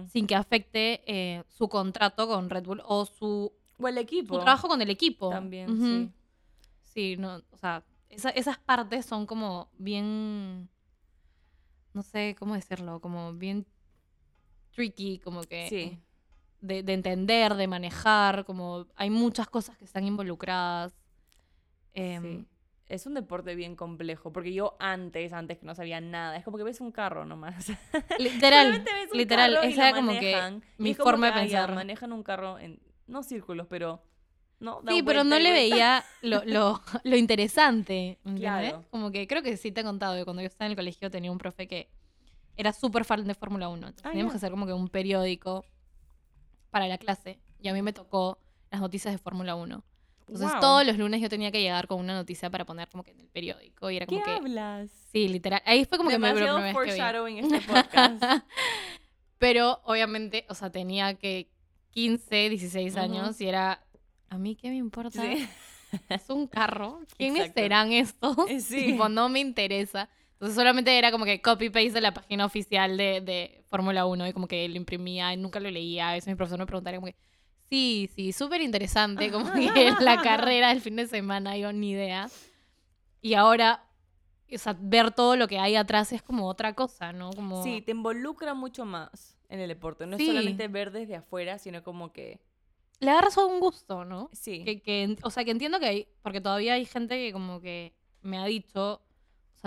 sin 0.08 0.26
que 0.28 0.36
afecte 0.36 1.02
eh, 1.06 1.44
su 1.50 1.68
contrato 1.68 2.28
con 2.28 2.50
Red 2.50 2.64
Bull 2.66 2.82
o 2.86 3.06
su, 3.06 3.52
O 3.78 3.88
el 3.88 3.98
equipo. 3.98 4.36
su 4.36 4.42
trabajo 4.42 4.68
con 4.68 4.82
el 4.82 4.90
equipo? 4.90 5.30
También, 5.30 5.78
sí. 5.78 6.12
Sí, 6.82 7.16
no, 7.18 7.42
o 7.52 7.58
sea, 7.58 7.84
esa- 8.10 8.30
esas 8.30 8.58
partes 8.58 9.06
son 9.06 9.26
como 9.26 9.70
bien, 9.78 10.70
no 11.94 12.02
sé 12.04 12.36
cómo 12.40 12.54
decirlo, 12.56 13.00
como 13.02 13.34
bien 13.34 13.66
tricky, 14.72 15.20
como 15.20 15.42
que 15.44 15.68
Sí. 15.70 16.00
de, 16.62 16.84
de 16.84 16.94
entender, 16.94 17.54
de 17.56 17.68
manejar, 17.68 18.46
como 18.46 18.86
hay 18.96 19.10
muchas 19.10 19.48
cosas 19.48 19.78
que 19.78 19.86
están 19.86 20.06
involucradas. 20.06 20.94
Em, 21.94 22.24
Sí. 22.24 22.48
Es 22.90 23.06
un 23.06 23.14
deporte 23.14 23.56
bien 23.56 23.76
complejo, 23.76 24.32
porque 24.32 24.54
yo 24.54 24.76
antes, 24.80 25.34
antes 25.34 25.58
que 25.58 25.66
no 25.66 25.76
sabía 25.76 26.00
nada, 26.00 26.38
es 26.38 26.46
como 26.46 26.58
que 26.58 26.64
ves 26.64 26.80
un 26.80 26.92
carro 26.92 27.26
nomás. 27.26 27.68
Literal, 28.20 28.72
ves 28.72 29.12
un 29.12 29.18
literal, 29.18 29.56
carro 29.56 29.68
esa 29.68 29.90
era 29.90 29.98
como 29.98 30.12
que 30.20 30.62
mi 30.78 30.96
como 30.96 31.10
forma 31.10 31.28
de 31.28 31.34
ah, 31.34 31.46
ya, 31.46 31.60
pensar. 31.60 31.76
manejan 31.76 32.14
un 32.14 32.24
carro 32.24 32.60
en, 32.60 32.80
no 33.08 33.24
círculos, 33.24 33.68
pero... 33.70 34.02
¿no? 34.60 34.82
Sí, 34.88 35.04
pero 35.04 35.24
no 35.24 35.38
le 35.38 35.52
veía 35.52 36.04
lo, 36.22 36.44
lo, 36.46 36.82
lo 37.04 37.16
interesante, 37.16 38.18
¿entiendes? 38.26 38.72
Claro. 38.72 38.86
Como 38.90 39.12
que 39.12 39.28
creo 39.28 39.44
que 39.44 39.56
sí 39.58 39.72
te 39.72 39.82
he 39.82 39.84
contado 39.84 40.16
que 40.16 40.24
cuando 40.24 40.42
yo 40.42 40.48
estaba 40.48 40.66
en 40.66 40.72
el 40.72 40.78
colegio 40.78 41.12
tenía 41.12 41.32
un 41.32 41.38
profe 41.38 41.68
que 41.68 41.90
era 42.56 42.74
súper 42.74 43.06
fan 43.06 43.26
de 43.26 43.36
Fórmula 43.36 43.70
1. 43.70 43.76
Entonces 43.76 44.06
Ah, 44.06 44.10
teníamos 44.10 44.34
que 44.34 44.38
hacer 44.38 44.50
como 44.50 44.66
que 44.66 44.74
un 44.74 44.88
periódico 44.88 45.64
para 46.72 46.88
la 46.88 46.98
clase. 46.98 47.40
Y 47.62 47.68
a 47.68 47.74
mí 47.74 47.82
me 47.82 47.94
tocó 47.94 48.40
las 48.72 48.82
noticias 48.82 49.14
de 49.14 49.20
Fórmula 49.20 49.56
1. 49.56 49.84
Entonces 50.28 50.50
Guau. 50.50 50.60
todos 50.62 50.86
los 50.86 50.98
lunes 50.98 51.22
yo 51.22 51.30
tenía 51.30 51.52
que 51.52 51.62
llegar 51.62 51.88
con 51.88 52.00
una 52.00 52.14
noticia 52.14 52.50
para 52.50 52.66
poner 52.66 52.90
como 52.90 53.04
que 53.04 53.12
en 53.12 53.20
el 53.22 53.28
periódico. 53.30 53.90
Y 53.90 53.96
era 53.98 54.06
¿Qué 54.06 54.16
como 54.16 54.26
que... 54.26 54.32
hablas? 54.32 54.92
Sí, 55.12 55.28
literal. 55.30 55.62
Ahí 55.66 55.86
fue 55.86 55.98
como 55.98 56.10
que 56.10 56.20
me 56.20 56.28
Demasiado 56.28 56.58
que 56.60 56.64
vi. 56.68 56.74
foreshadowing 56.74 57.38
este 57.40 57.62
podcast. 57.68 58.24
Pero 59.38 59.82
obviamente, 59.86 60.46
o 60.50 60.56
sea, 60.56 60.70
tenía 60.72 61.14
que 61.14 61.50
15, 61.92 62.50
16 62.50 62.94
Ujú. 62.94 63.02
años 63.04 63.40
y 63.42 63.48
era, 63.48 63.84
¿a 64.30 64.38
mí 64.38 64.56
qué 64.56 64.70
me 64.70 64.76
importa? 64.78 65.22
Sí. 65.22 65.48
Es 66.10 66.30
un 66.30 66.48
carro. 66.48 67.00
¿Quiénes 67.18 67.40
Exacto. 67.44 67.62
serán 67.62 67.92
estos? 67.94 68.38
Eh, 68.50 68.60
sí. 68.60 68.88
Tipo, 68.88 69.08
no 69.10 69.30
me 69.30 69.40
interesa. 69.40 70.10
Entonces 70.34 70.56
solamente 70.56 70.96
era 70.98 71.12
como 71.12 71.24
que 71.26 71.42
copy-paste 71.42 71.92
de 71.94 72.02
la 72.02 72.14
página 72.14 72.46
oficial 72.46 72.98
de, 72.98 73.22
de 73.22 73.64
Fórmula 73.70 74.06
1 74.06 74.28
y 74.28 74.34
como 74.34 74.48
que 74.48 74.68
lo 74.68 74.76
imprimía 74.76 75.34
y 75.34 75.38
nunca 75.38 75.60
lo 75.60 75.72
leía. 75.72 76.12
Veces 76.12 76.28
mi 76.28 76.36
profesor 76.36 76.60
me 76.60 76.66
preguntaba 76.66 76.96
como 76.98 77.08
que, 77.08 77.16
sí, 77.70 78.10
sí, 78.16 78.32
súper 78.34 78.62
interesante, 78.62 79.32
como 79.32 79.52
que 79.54 79.92
la 80.00 80.22
carrera 80.22 80.70
del 80.70 80.82
fin 80.82 80.96
de 80.96 81.08
semana, 81.08 81.58
yo 81.58 81.72
ni 81.74 81.92
idea. 81.92 82.30
Y 83.22 83.34
ahora, 83.34 83.84
o 84.54 84.58
sea, 84.58 84.76
ver 84.80 85.12
todo 85.12 85.36
lo 85.36 85.48
que 85.48 85.60
hay 85.60 85.76
atrás 85.76 86.12
es 86.14 86.22
como 86.22 86.48
otra 86.48 86.74
cosa, 86.74 87.12
¿no? 87.14 87.32
Como... 87.32 87.64
Sí, 87.64 87.82
te 87.82 87.92
involucra 87.92 88.54
mucho 88.54 88.86
más 88.86 89.38
en 89.50 89.60
el 89.60 89.68
deporte. 89.70 90.06
No 90.06 90.18
Sí. 90.18 90.24
es 90.24 90.30
solamente 90.30 90.68
ver 90.68 90.92
desde 90.92 91.16
afuera, 91.16 91.58
sino 91.60 91.84
como 91.84 92.12
que... 92.14 92.40
Le 93.00 93.12
agarras 93.12 93.38
un 93.38 93.60
gusto, 93.60 94.06
¿no? 94.06 94.30
Sí. 94.34 94.64
Que, 94.64 94.82
que- 94.82 95.18
o 95.24 95.30
sea, 95.30 95.44
que 95.46 95.52
entiendo 95.52 95.80
que 95.80 95.86
hay, 95.86 96.08
porque 96.24 96.42
todavía 96.42 96.74
hay 96.74 96.86
gente 96.86 97.16
que 97.18 97.32
como 97.32 97.62
que 97.62 97.94
me 98.22 98.38
ha 98.40 98.46
dicho, 98.46 99.02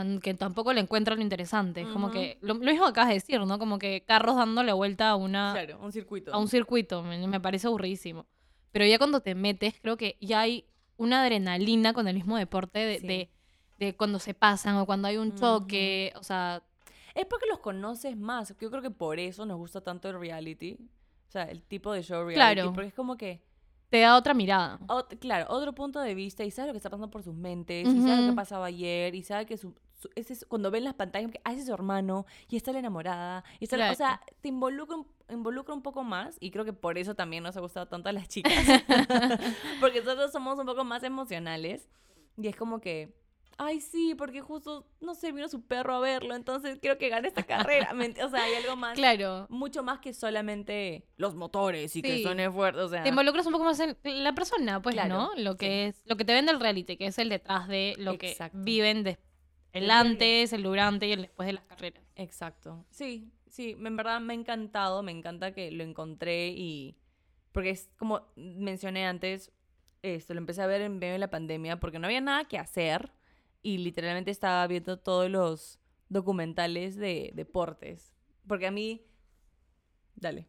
sea, 0.02 0.20
que 0.20 0.34
tampoco 0.34 0.72
le 0.72 0.80
encuentra 0.80 1.14
lo 1.14 1.22
interesante. 1.22 1.82
Es 1.82 1.88
Como 1.88 2.06
Ujú. 2.06 2.14
que, 2.14 2.38
lo, 2.40 2.54
lo 2.54 2.60
mismo 2.60 2.84
que 2.84 2.90
acabas 2.90 3.08
de 3.08 3.14
decir, 3.14 3.40
¿no? 3.40 3.58
Como 3.58 3.78
que 3.78 4.02
carros 4.06 4.36
dándole 4.36 4.72
vuelta 4.72 5.10
a 5.10 5.16
una, 5.16 5.52
Claro, 5.52 5.78
un 5.82 5.92
circuito. 5.92 6.32
a 6.32 6.38
un 6.38 6.48
circuito, 6.48 7.02
me, 7.02 7.26
me 7.26 7.40
parece 7.40 7.66
aburridísimo. 7.66 8.26
Pero 8.72 8.84
ya 8.86 8.98
cuando 8.98 9.20
te 9.20 9.34
metes, 9.34 9.74
creo 9.80 9.96
que 9.96 10.16
ya 10.20 10.40
hay 10.40 10.64
una 10.96 11.22
adrenalina 11.22 11.92
con 11.92 12.06
el 12.08 12.14
mismo 12.14 12.36
deporte 12.36 12.78
de, 12.78 12.98
Sí. 13.00 13.06
de, 13.06 13.30
de 13.78 13.96
cuando 13.96 14.18
se 14.18 14.34
pasan 14.34 14.76
o 14.76 14.86
cuando 14.86 15.08
hay 15.08 15.16
un 15.16 15.34
choque, 15.34 16.12
o 16.16 16.22
sea, 16.22 16.62
Es 17.14 17.26
porque 17.26 17.46
los 17.48 17.58
conoces 17.58 18.16
más. 18.16 18.54
Yo 18.60 18.70
creo 18.70 18.82
que 18.82 18.90
por 18.90 19.18
eso 19.18 19.44
nos 19.46 19.56
gusta 19.58 19.80
tanto 19.80 20.08
el 20.08 20.20
reality. 20.20 20.76
O 21.28 21.32
sea, 21.32 21.42
el 21.44 21.62
tipo 21.62 21.92
de 21.92 22.02
show 22.02 22.24
reality. 22.24 22.34
Claro. 22.60 22.72
Porque 22.72 22.88
es 22.88 22.94
como 22.94 23.16
que... 23.16 23.40
te 23.88 23.98
da 24.00 24.16
otra 24.16 24.32
mirada. 24.34 24.78
claro, 25.18 25.46
otro 25.48 25.72
punto 25.74 26.00
de 26.00 26.14
vista 26.14 26.44
y 26.44 26.50
sabes 26.52 26.68
lo 26.68 26.72
que 26.74 26.76
está 26.78 26.90
pasando 26.90 27.10
por 27.10 27.24
sus 27.24 27.34
mentes, 27.34 27.88
y 27.88 28.00
sabes 28.02 28.20
lo 28.20 28.30
que 28.30 28.36
pasaba 28.36 28.66
ayer, 28.66 29.14
y 29.16 29.22
sabe 29.24 29.46
que 29.46 29.56
su, 29.56 29.74
es- 30.14 30.44
cuando 30.46 30.70
ven 30.70 30.84
las 30.84 30.94
pantallas, 30.94 31.30
que, 31.30 31.40
ah, 31.44 31.52
ese 31.52 31.60
es 31.60 31.66
su 31.66 31.74
hermano, 31.74 32.26
y 32.48 32.56
está 32.56 32.72
la 32.72 32.78
enamorada, 32.80 33.44
y 33.58 33.64
está 33.64 33.76
la- 33.76 33.92
o 33.92 33.94
sea, 33.94 34.20
te 34.40 34.48
involucra 34.48 34.96
un, 34.96 35.06
involucra 35.30 35.74
un 35.74 35.82
poco 35.82 36.02
más, 36.04 36.36
y 36.40 36.50
creo 36.50 36.64
que 36.64 36.72
por 36.72 36.98
eso 36.98 37.14
también 37.14 37.42
nos 37.42 37.56
ha 37.56 37.60
gustado 37.60 37.86
tanto 37.86 38.08
a 38.08 38.12
las 38.12 38.28
chicas, 38.28 38.52
porque 39.80 40.00
nosotros 40.00 40.32
somos 40.32 40.58
un 40.58 40.66
poco 40.66 40.84
más 40.84 41.02
emocionales, 41.02 41.88
y 42.36 42.48
es 42.48 42.56
como 42.56 42.80
que, 42.80 43.14
ay, 43.58 43.80
sí, 43.82 44.14
porque 44.16 44.40
justo, 44.40 44.86
no 45.02 45.14
sé, 45.14 45.32
vino 45.32 45.46
su 45.48 45.60
perro 45.62 45.94
a 45.96 46.00
verlo, 46.00 46.34
entonces 46.34 46.78
quiero 46.80 46.96
que 46.96 47.10
gane 47.10 47.28
esta 47.28 47.42
carrera, 47.42 47.92
¿me 47.92 48.06
ent- 48.14 48.24
o 48.24 48.30
sea, 48.30 48.42
hay 48.44 48.54
algo 48.54 48.74
más, 48.76 48.94
Claro. 48.94 49.46
mucho 49.50 49.82
más 49.82 49.98
que 49.98 50.14
solamente 50.14 51.04
los 51.18 51.34
motores 51.34 51.94
y 51.94 52.00
que 52.00 52.26
o 52.26 52.88
sea... 52.88 53.02
te 53.02 53.08
involucras 53.10 53.44
un 53.46 53.52
poco 53.52 53.64
más 53.64 53.78
en 53.80 53.96
la 54.02 54.34
persona, 54.34 54.80
pues, 54.80 54.94
Claro, 54.94 55.14
¿no? 55.14 55.30
Lo 55.36 55.56
que 55.56 55.66
sí. 55.92 55.98
es, 55.98 56.02
lo 56.06 56.16
que 56.16 56.24
te 56.24 56.32
vende 56.32 56.52
el 56.52 56.60
reality, 56.60 56.96
que 56.96 57.06
es 57.06 57.18
el 57.18 57.28
detrás 57.28 57.68
de 57.68 57.94
lo 57.98 58.12
Exacto. 58.12 58.56
que 58.58 58.64
viven 58.64 59.02
de, 59.04 59.18
El 59.72 59.90
antes, 59.90 60.52
el 60.52 60.62
durante 60.62 61.06
y 61.06 61.12
el 61.12 61.22
después 61.22 61.46
de 61.46 61.52
las 61.54 61.64
carreras. 61.64 62.02
Exacto. 62.16 62.84
Sí, 62.90 63.30
sí, 63.48 63.76
en 63.78 63.96
verdad 63.96 64.20
me 64.20 64.32
ha 64.32 64.36
encantado, 64.36 65.02
me 65.02 65.12
encanta 65.12 65.52
que 65.52 65.70
lo 65.70 65.84
encontré 65.84 66.48
y 66.48 66.96
porque 67.52 67.70
es 67.70 67.90
como 67.96 68.26
mencioné 68.36 69.06
antes, 69.06 69.52
esto 70.02 70.34
lo 70.34 70.38
empecé 70.38 70.62
a 70.62 70.66
ver 70.66 70.80
en 70.80 70.98
medio 70.98 71.12
de 71.12 71.18
la 71.18 71.30
pandemia 71.30 71.78
porque 71.78 71.98
no 71.98 72.06
había 72.06 72.20
nada 72.20 72.44
que 72.46 72.58
hacer 72.58 73.12
y 73.62 73.78
literalmente 73.78 74.30
estaba 74.30 74.66
viendo 74.66 74.98
todos 74.98 75.30
los 75.30 75.78
documentales 76.08 76.96
de 76.96 77.30
deportes, 77.34 78.12
porque 78.46 78.66
a 78.66 78.70
mí 78.70 79.04
dale. 80.14 80.48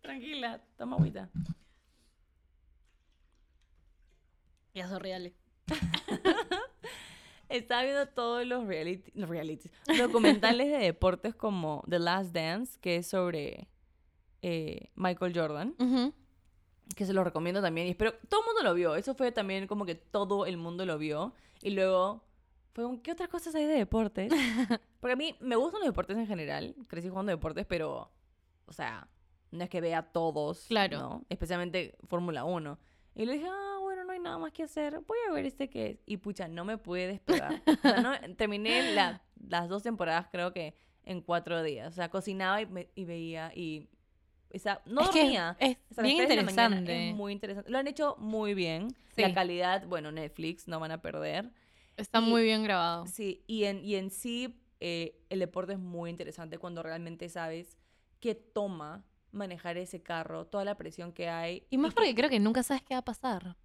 Tranquila, 0.00 0.62
toma 0.76 0.96
agüita. 0.96 1.30
Ya 4.74 4.88
son 4.88 5.00
reales. 5.00 5.43
Estaba 7.48 7.82
viendo 7.84 8.06
todos 8.08 8.46
los 8.46 8.66
reality, 8.66 9.12
no, 9.14 9.26
realities, 9.26 9.72
documentales 9.98 10.70
de 10.70 10.78
deportes 10.78 11.34
como 11.34 11.84
The 11.88 11.98
Last 11.98 12.32
Dance, 12.32 12.78
que 12.80 12.96
es 12.96 13.06
sobre 13.06 13.68
eh, 14.42 14.90
Michael 14.94 15.32
Jordan, 15.36 15.74
que 16.96 17.06
se 17.06 17.12
lo 17.12 17.22
recomiendo 17.22 17.62
también. 17.62 17.86
Y 17.86 17.90
espero, 17.90 18.14
todo 18.28 18.40
el 18.40 18.46
mundo 18.46 18.62
lo 18.62 18.74
vio. 18.74 18.96
Eso 18.96 19.14
fue 19.14 19.30
también 19.30 19.66
como 19.66 19.86
que 19.86 19.94
todo 19.94 20.46
el 20.46 20.56
mundo 20.56 20.84
lo 20.84 20.98
vio. 20.98 21.32
Y 21.62 21.70
luego 21.70 22.24
fue 22.72 22.84
¿qué 23.02 23.12
otras 23.12 23.28
cosas 23.28 23.54
hay 23.54 23.66
de 23.66 23.74
deportes? 23.74 24.32
Porque 25.00 25.12
a 25.12 25.16
mí 25.16 25.36
me 25.40 25.56
gustan 25.56 25.80
los 25.80 25.88
deportes 25.88 26.16
en 26.16 26.26
general. 26.26 26.74
Crecí 26.88 27.08
jugando 27.08 27.30
deportes, 27.30 27.66
pero, 27.66 28.10
o 28.66 28.72
sea, 28.72 29.08
no 29.50 29.64
es 29.64 29.70
que 29.70 29.80
vea 29.80 30.02
todos. 30.02 30.66
Claro. 30.66 30.98
¿no? 30.98 31.24
Especialmente 31.28 31.96
Fórmula 32.08 32.44
1. 32.44 32.78
Y 33.14 33.26
le 33.26 33.34
dije, 33.34 33.46
ah, 33.48 33.73
hay 34.14 34.20
nada 34.20 34.38
más 34.38 34.52
que 34.52 34.62
hacer. 34.62 35.00
Voy 35.06 35.18
a 35.28 35.32
ver 35.32 35.44
este 35.46 35.68
que 35.68 35.90
es. 35.90 35.98
Y 36.06 36.16
pucha, 36.16 36.48
no 36.48 36.64
me 36.64 36.78
pude 36.78 37.06
despegar. 37.06 37.62
O 37.66 37.74
sea, 37.82 38.00
no- 38.00 38.12
terminé 38.36 38.94
la- 38.94 39.22
las 39.48 39.68
dos 39.68 39.82
temporadas, 39.82 40.26
creo 40.32 40.52
que 40.52 40.74
en 41.04 41.20
cuatro 41.20 41.62
días. 41.62 41.92
O 41.92 41.94
sea, 41.94 42.08
cocinaba 42.08 42.60
y, 42.62 42.66
me- 42.66 42.88
y 42.94 43.04
veía 43.04 43.52
y. 43.54 43.88
O 44.54 44.58
sea, 44.58 44.80
no 44.86 45.00
es 45.02 45.08
que 45.10 45.20
dormía. 45.22 45.56
es 45.58 45.76
bien 45.96 46.16
mañana. 46.18 46.22
interesante. 46.22 47.08
Es 47.10 47.14
muy 47.16 47.32
interesante. 47.32 47.70
Lo 47.70 47.78
han 47.78 47.88
hecho 47.88 48.16
muy 48.18 48.54
bien. 48.54 48.88
Sí. 49.16 49.22
La 49.22 49.34
calidad, 49.34 49.86
bueno, 49.86 50.12
Netflix, 50.12 50.68
no 50.68 50.78
van 50.80 50.92
a 50.92 51.02
perder. 51.02 51.50
Está 51.96 52.20
y- 52.20 52.22
muy 52.22 52.42
bien 52.44 52.62
grabado. 52.62 53.06
Sí, 53.06 53.42
y 53.46 53.64
en, 53.64 53.84
y 53.84 53.96
en 53.96 54.10
sí 54.10 54.60
eh, 54.80 55.20
el 55.28 55.40
deporte 55.40 55.72
es 55.74 55.78
muy 55.78 56.10
interesante 56.10 56.58
cuando 56.58 56.82
realmente 56.82 57.28
sabes 57.28 57.76
qué 58.20 58.34
toma 58.34 59.04
manejar 59.32 59.76
ese 59.76 60.02
carro, 60.02 60.46
toda 60.46 60.64
la 60.64 60.76
presión 60.76 61.12
que 61.12 61.28
hay. 61.28 61.66
Y 61.70 61.76
más 61.78 61.90
que- 61.90 61.96
porque 61.96 62.14
creo 62.14 62.30
que 62.30 62.38
nunca 62.40 62.62
sabes 62.62 62.82
qué 62.84 62.94
va 62.94 62.98
a 63.00 63.04
pasar. 63.04 63.56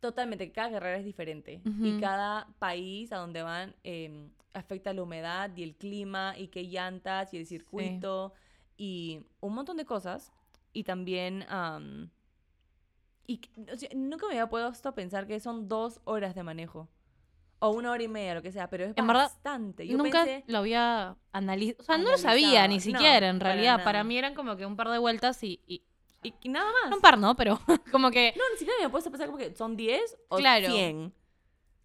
Totalmente, 0.00 0.52
cada 0.52 0.70
carrera 0.70 0.98
es 0.98 1.04
diferente. 1.04 1.60
Y 1.82 2.00
cada 2.00 2.48
país 2.58 3.12
a 3.12 3.16
donde 3.16 3.42
van 3.42 3.74
eh, 3.82 4.28
afecta 4.54 4.92
la 4.92 5.02
humedad 5.02 5.50
y 5.56 5.62
el 5.62 5.74
clima 5.74 6.34
y 6.38 6.48
qué 6.48 6.64
llantas 6.64 7.34
y 7.34 7.38
el 7.38 7.46
circuito 7.46 8.32
y 8.76 9.20
un 9.40 9.54
montón 9.54 9.76
de 9.76 9.84
cosas. 9.84 10.32
Y 10.72 10.84
también... 10.84 11.44
am, 11.48 12.10
y 13.26 13.40
o 13.70 13.76
sea, 13.76 13.90
nunca 13.94 14.26
me 14.26 14.32
había 14.32 14.48
puesto 14.48 14.88
a 14.88 14.94
pensar 14.94 15.26
que 15.26 15.38
son 15.40 15.68
dos 15.68 16.00
horas 16.04 16.34
de 16.34 16.42
manejo. 16.42 16.88
O 17.60 17.70
una 17.70 17.90
hora 17.90 18.02
y 18.02 18.08
media, 18.08 18.34
lo 18.34 18.42
que 18.42 18.52
sea, 18.52 18.70
pero 18.70 18.84
es 18.84 18.92
En 18.96 19.06
verdad, 19.06 19.24
bastante. 19.24 19.86
Yo 19.86 19.98
Nunca 19.98 20.24
pensé, 20.24 20.44
lo 20.46 20.58
había 20.58 21.16
analizado. 21.32 21.82
O 21.82 21.84
sea, 21.84 21.98
no 21.98 22.10
lo 22.10 22.18
sabía 22.18 22.66
ni 22.68 22.76
No, 22.76 22.80
siquiera, 22.80 23.28
en 23.28 23.40
realidad. 23.40 23.82
Para, 23.82 24.04
mí 24.04 24.16
eran 24.16 24.34
como 24.34 24.56
que 24.56 24.64
un 24.64 24.76
par 24.76 24.88
de 24.90 24.98
vueltas 24.98 25.42
y. 25.42 25.60
y- 25.66 25.82
y, 26.22 26.34
y 26.42 26.48
nada 26.48 26.70
más. 26.84 26.94
un 26.94 27.00
par, 27.00 27.18
¿no? 27.18 27.34
Pero 27.36 27.58
como 27.92 28.10
que. 28.10 28.34
No, 28.36 28.42
ni 28.52 28.58
siquiera 28.58 28.78
me 28.80 28.86
a 28.86 28.90
pensar 29.10 29.26
como 29.26 29.38
que 29.38 29.54
son 29.54 29.76
10 29.76 30.18
o 30.28 30.36
Claro. 30.36 30.70
100. 30.70 31.12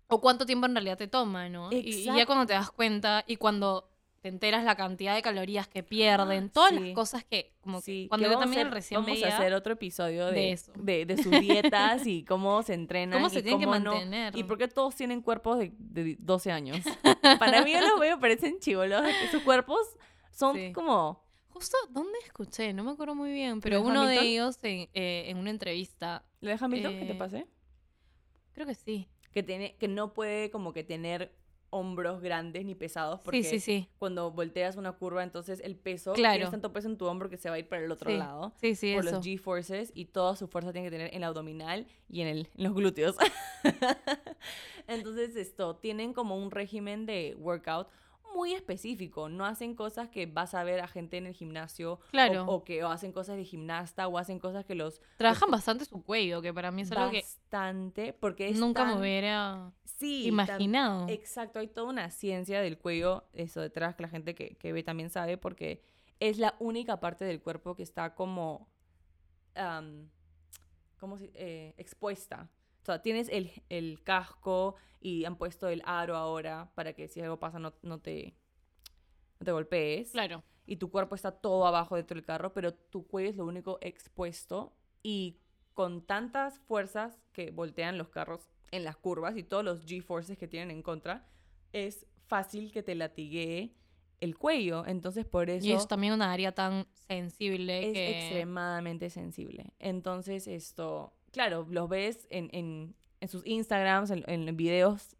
O 0.07 0.21
cuánto 0.21 0.45
tiempo 0.45 0.65
en 0.67 0.75
realidad 0.75 0.97
te 0.97 1.07
toma, 1.07 1.49
¿no? 1.49 1.71
Y- 1.71 1.77
Y, 1.77 2.03
ya 2.05 2.25
cuando 2.25 2.45
te 2.45 2.53
das 2.53 2.69
cuenta 2.71 3.23
y 3.25 3.37
cuando 3.37 3.89
te 4.21 4.29
enteras 4.29 4.63
la 4.63 4.75
cantidad 4.77 5.15
de 5.15 5.21
calorías 5.21 5.67
que 5.67 5.83
pierden, 5.83 6.49
todas 6.49 6.69
Sí. 6.71 6.79
las 6.79 6.93
cosas 6.95 7.23
que. 7.25 7.53
Como 7.61 7.79
que 7.79 7.83
Sí, 7.85 8.05
cuando 8.09 8.29
yo 8.29 8.37
también 8.39 8.67
hacer- 8.67 8.73
recién 8.73 9.01
Vamos 9.03 9.21
a 9.23 9.27
hacer 9.27 9.53
otro 9.53 9.73
episodio 9.73 10.27
de, 10.27 10.31
de 10.33 10.51
eso. 10.51 10.71
de, 10.75 11.05
de 11.05 11.17
sus 11.21 11.31
dietas 11.41 12.05
y 12.07 12.23
cómo 12.23 12.61
se 12.63 12.73
entrenan. 12.73 13.17
¿Cómo 13.19 13.29
se 13.29 13.39
y 13.39 13.43
tienen 13.43 13.59
que 13.61 13.65
no. 13.65 13.71
mantener? 13.93 14.37
Y 14.37 14.43
por 14.43 14.57
qué 14.57 14.67
todos 14.67 14.95
tienen 14.95 15.21
cuerpos 15.21 15.57
de, 15.59 15.71
de 15.77 16.15
12 16.19 16.51
años. 16.51 16.77
Para 17.39 17.63
mí 17.63 17.71
yo 17.73 17.81
los 17.81 17.99
veo, 17.99 18.19
parecen 18.19 18.59
chivolos. 18.59 19.03
Sus 19.31 19.41
cuerpos 19.43 19.79
son 20.31 20.55
Sí. 20.55 20.73
como... 20.73 21.22
Justo, 21.53 21.77
¿dónde 21.91 22.17
escuché? 22.25 22.73
No 22.73 22.83
me 22.83 22.91
acuerdo 22.91 23.13
muy 23.15 23.31
bien, 23.31 23.61
pero 23.61 23.77
de 23.77 23.83
uno 23.83 24.01
de 24.07 24.17
Hamilton? 24.17 24.25
ellos 24.25 24.57
en, 24.63 24.89
eh, 24.93 25.25
en 25.27 25.37
una 25.37 25.49
entrevista, 25.51 26.25
¿Le 26.41 26.51
deja 26.51 26.65
Hamilton 26.65 26.97
que 26.97 27.05
te 27.05 27.11
Eh, 27.11 27.15
pase? 27.15 27.47
creo 28.53 28.65
que 28.67 28.75
sí. 28.75 29.07
Que, 29.31 29.43
tiene, 29.43 29.75
que 29.77 29.87
no 29.87 30.13
puede 30.13 30.49
como 30.51 30.73
que 30.73 30.83
tener 30.83 31.33
hombros 31.69 32.21
grandes 32.21 32.65
ni 32.65 32.75
pesados 32.75 33.19
Sí, 33.19 33.23
porque 33.25 33.43
sí, 33.43 33.59
sí. 33.59 33.87
cuando 33.97 34.29
volteas 34.31 34.75
una 34.77 34.91
curva, 34.93 35.23
entonces 35.23 35.59
el 35.63 35.75
peso, 35.75 36.13
Claro. 36.13 36.33
tienes 36.33 36.51
tanto 36.51 36.71
peso 36.73 36.87
en 36.87 36.97
tu 36.97 37.05
hombro 37.05 37.29
que 37.29 37.37
se 37.37 37.49
va 37.49 37.55
a 37.55 37.59
ir 37.59 37.67
para 37.67 37.83
el 37.83 37.91
otro 37.91 38.11
Sí, 38.11 38.17
lado. 38.17 38.53
sí, 38.59 38.75
sí, 38.75 38.93
por 38.93 39.05
eso. 39.05 39.15
los 39.17 39.25
G-forces 39.25 39.91
y 39.95 40.05
toda 40.05 40.35
su 40.35 40.47
fuerza 40.47 40.71
tiene 40.71 40.87
que 40.87 40.91
tener 40.91 41.07
en 41.09 41.17
el 41.17 41.23
abdominal 41.23 41.87
y 42.09 42.21
en, 42.21 42.27
el, 42.27 42.49
en 42.55 42.63
los 42.63 42.73
glúteos. 42.75 43.15
Entonces, 44.87 45.35
esto, 45.35 45.75
tienen 45.77 46.13
como 46.13 46.37
un 46.37 46.51
régimen 46.51 47.05
de 47.05 47.35
workout 47.39 47.87
muy 48.35 48.53
específico. 48.53 49.29
No 49.29 49.45
hacen 49.45 49.75
cosas 49.75 50.09
que 50.09 50.25
vas 50.25 50.53
a 50.53 50.63
ver 50.63 50.79
a 50.81 50.87
gente 50.87 51.17
en 51.17 51.25
el 51.27 51.33
gimnasio 51.33 51.99
Claro. 52.11 52.45
o, 52.47 52.63
que 52.63 52.83
o 52.83 52.89
hacen 52.89 53.11
cosas 53.11 53.37
de 53.37 53.45
gimnasta 53.45 54.07
o 54.07 54.17
hacen 54.17 54.39
cosas 54.39 54.65
que 54.65 54.75
los 54.75 55.01
Trabajan 55.17 55.49
bastante 55.51 55.85
su 55.85 56.03
cuello, 56.03 56.41
que 56.41 56.53
para 56.53 56.71
mí 56.71 56.81
es 56.81 56.91
algo 56.91 57.11
que 57.11 57.21
bastante 57.21 58.13
porque 58.13 58.49
es 58.49 58.57
nunca 58.59 58.85
me 58.85 58.91
tan- 58.93 59.01
hubiera 59.01 59.71
sí, 59.85 60.23
tan- 60.23 60.27
imaginado. 60.27 61.07
Exacto, 61.09 61.59
hay 61.59 61.67
toda 61.67 61.89
una 61.89 62.09
ciencia 62.11 62.61
del 62.61 62.77
cuello, 62.77 63.25
eso 63.33 63.61
detrás 63.61 63.95
que 63.95 64.03
la 64.03 64.09
gente 64.09 64.35
que, 64.35 64.55
que 64.55 64.73
ve 64.73 64.83
también 64.83 65.09
sabe, 65.09 65.37
porque 65.37 65.81
es 66.19 66.37
la 66.37 66.55
única 66.59 66.99
parte 66.99 67.25
del 67.25 67.41
cuerpo 67.41 67.75
que 67.75 67.83
está 67.83 68.13
como, 68.15 68.69
am, 69.55 70.09
¿cómo 70.99 71.17
se- 71.17 71.31
eh, 71.35 71.73
expuesta. 71.77 72.49
O 72.83 72.85
sea, 72.85 73.01
tienes 73.01 73.29
el, 73.29 73.49
el 73.69 74.03
casco 74.03 74.75
y 74.99 75.23
han 75.23 75.37
puesto 75.37 75.69
el 75.69 75.81
aro 75.85 76.17
ahora 76.17 76.69
para 76.75 76.93
que 76.93 77.07
si 77.07 77.21
algo 77.21 77.39
pasa 77.39 77.57
no, 77.57 77.73
no 77.81 77.99
te, 77.99 78.35
no 79.39 79.45
te 79.45 79.51
golpees. 79.53 80.11
Claro. 80.11 80.43
Y 80.65 80.75
tu 80.75 80.91
cuerpo 80.91 81.15
está 81.15 81.31
todo 81.31 81.65
abajo 81.65 81.95
dentro 81.95 82.15
del 82.15 82.25
carro, 82.25 82.53
pero 82.53 82.73
tu 82.73 83.07
cuello 83.07 83.29
es 83.29 83.37
lo 83.37 83.45
único 83.45 83.77
expuesto 83.81 84.75
y 85.01 85.39
con 85.73 86.05
tantas 86.05 86.59
fuerzas 86.59 87.21
que 87.31 87.51
voltean 87.51 87.97
los 87.97 88.09
carros 88.09 88.49
en 88.71 88.83
las 88.83 88.97
curvas 88.97 89.37
y 89.37 89.43
todos 89.43 89.63
los 89.63 89.85
G-forces 89.85 90.37
que 90.37 90.47
tienen 90.47 90.71
en 90.71 90.83
contra, 90.83 91.25
es 91.71 92.05
fácil 92.27 92.71
que 92.71 92.83
te 92.83 92.95
latigue 92.95 93.75
el 94.19 94.37
cuello. 94.37 94.85
Entonces, 94.85 95.25
por 95.25 95.49
eso 95.49 95.65
Y 95.65 95.71
es 95.71 95.87
también 95.87 96.13
una 96.13 96.31
área 96.31 96.53
tan 96.53 96.85
sensible 97.07 97.87
es 97.87 97.93
que... 97.93 98.19
extremadamente 98.19 99.09
sensible. 99.09 99.73
Entonces, 99.79 100.47
esto, 100.47 101.13
claro, 101.33 101.67
los 101.69 101.89
ves 101.89 102.27
en, 102.29 102.49
en, 102.53 102.95
en 103.19 103.27
sus 103.27 103.45
Instagrams, 103.45 104.09
en, 104.11 104.23
en 104.27 104.55
videos, 104.55 105.17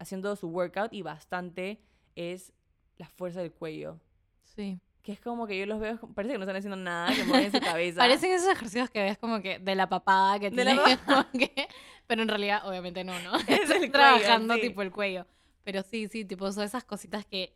haciendo 0.00 0.34
su 0.34 0.48
workout 0.48 0.92
y 0.92 1.02
bastante 1.02 1.80
es 2.16 2.52
la 2.98 3.06
fuerza 3.08 3.40
del 3.40 3.52
cuello. 3.52 4.00
Sí. 4.44 4.80
Que 5.02 5.12
es 5.12 5.20
como 5.20 5.46
que 5.46 5.58
yo 5.58 5.64
los 5.66 5.78
veo, 5.80 5.98
parece 6.14 6.32
que 6.34 6.38
no 6.38 6.44
están 6.44 6.56
haciendo 6.56 6.76
nada, 6.76 7.14
que 7.14 7.24
mueven 7.24 7.52
su 7.52 7.60
cabeza. 7.60 8.00
Parecen 8.00 8.32
esos 8.32 8.48
ejercicios 8.48 8.90
que 8.90 9.00
ves 9.02 9.16
como 9.18 9.40
que 9.40 9.58
de 9.58 9.74
la 9.74 9.88
papada 9.88 10.38
que 10.40 10.50
De 10.50 10.64
la 10.64 10.74
que- 11.32 11.68
pero 12.06 12.22
en 12.22 12.28
realidad 12.28 12.66
obviamente 12.68 13.04
no, 13.04 13.18
¿no? 13.20 13.36
Es 13.46 13.48
el 13.48 13.60
Estás 13.60 13.76
cuello, 13.78 13.90
trabajando 13.92 14.54
sí. 14.56 14.60
tipo 14.62 14.82
el 14.82 14.90
cuello. 14.90 15.26
Pero 15.62 15.82
sí, 15.82 16.08
sí, 16.08 16.24
tipo 16.24 16.50
son 16.52 16.64
esas 16.64 16.84
cositas 16.84 17.24
que 17.24 17.54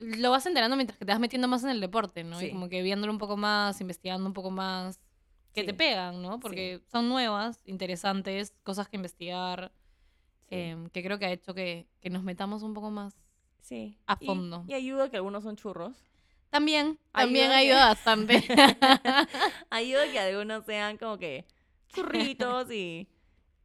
lo 0.00 0.30
vas 0.30 0.44
enterando 0.46 0.76
mientras 0.76 0.98
que 0.98 1.04
te 1.04 1.12
vas 1.12 1.20
metiendo 1.20 1.46
más 1.48 1.62
en 1.62 1.70
el 1.70 1.80
deporte, 1.80 2.24
¿no? 2.24 2.38
Sí. 2.38 2.46
Y 2.46 2.50
como 2.50 2.68
que 2.68 2.82
viéndolo 2.82 3.12
un 3.12 3.18
poco 3.18 3.36
más, 3.36 3.80
investigando 3.80 4.26
un 4.26 4.32
poco 4.32 4.50
más, 4.50 4.98
que 5.54 5.60
Sí. 5.62 5.66
te 5.68 5.74
pegan, 5.74 6.20
¿no? 6.20 6.40
Porque 6.40 6.82
son 6.90 7.08
nuevas, 7.08 7.60
interesantes, 7.64 8.54
cosas 8.64 8.88
que 8.88 8.96
investigar, 8.96 9.72
Sí. 10.48 10.56
em, 10.56 10.88
que 10.90 11.02
creo 11.02 11.18
que 11.18 11.26
ha 11.26 11.32
hecho 11.32 11.54
que, 11.54 11.86
que 12.00 12.10
nos 12.10 12.22
metamos 12.22 12.62
un 12.62 12.74
poco 12.74 12.90
más. 12.90 13.14
Sí. 13.60 13.96
a 14.06 14.18
Y- 14.20 14.26
fondo. 14.26 14.64
Y, 14.68 14.74
ayuda 14.74 15.08
que 15.10 15.16
algunos 15.16 15.42
son 15.42 15.56
churros. 15.56 15.96
También, 16.50 16.98
también 17.12 17.50
Ayuda 17.50 17.56
que- 17.56 17.64
ayuda 17.64 17.86
bastante. 17.86 18.34
ayuda 19.70 20.10
que 20.12 20.18
algunos 20.20 20.64
sean 20.64 20.98
como 20.98 21.18
que 21.18 21.46
churritos 21.88 22.70
y, 22.70 23.08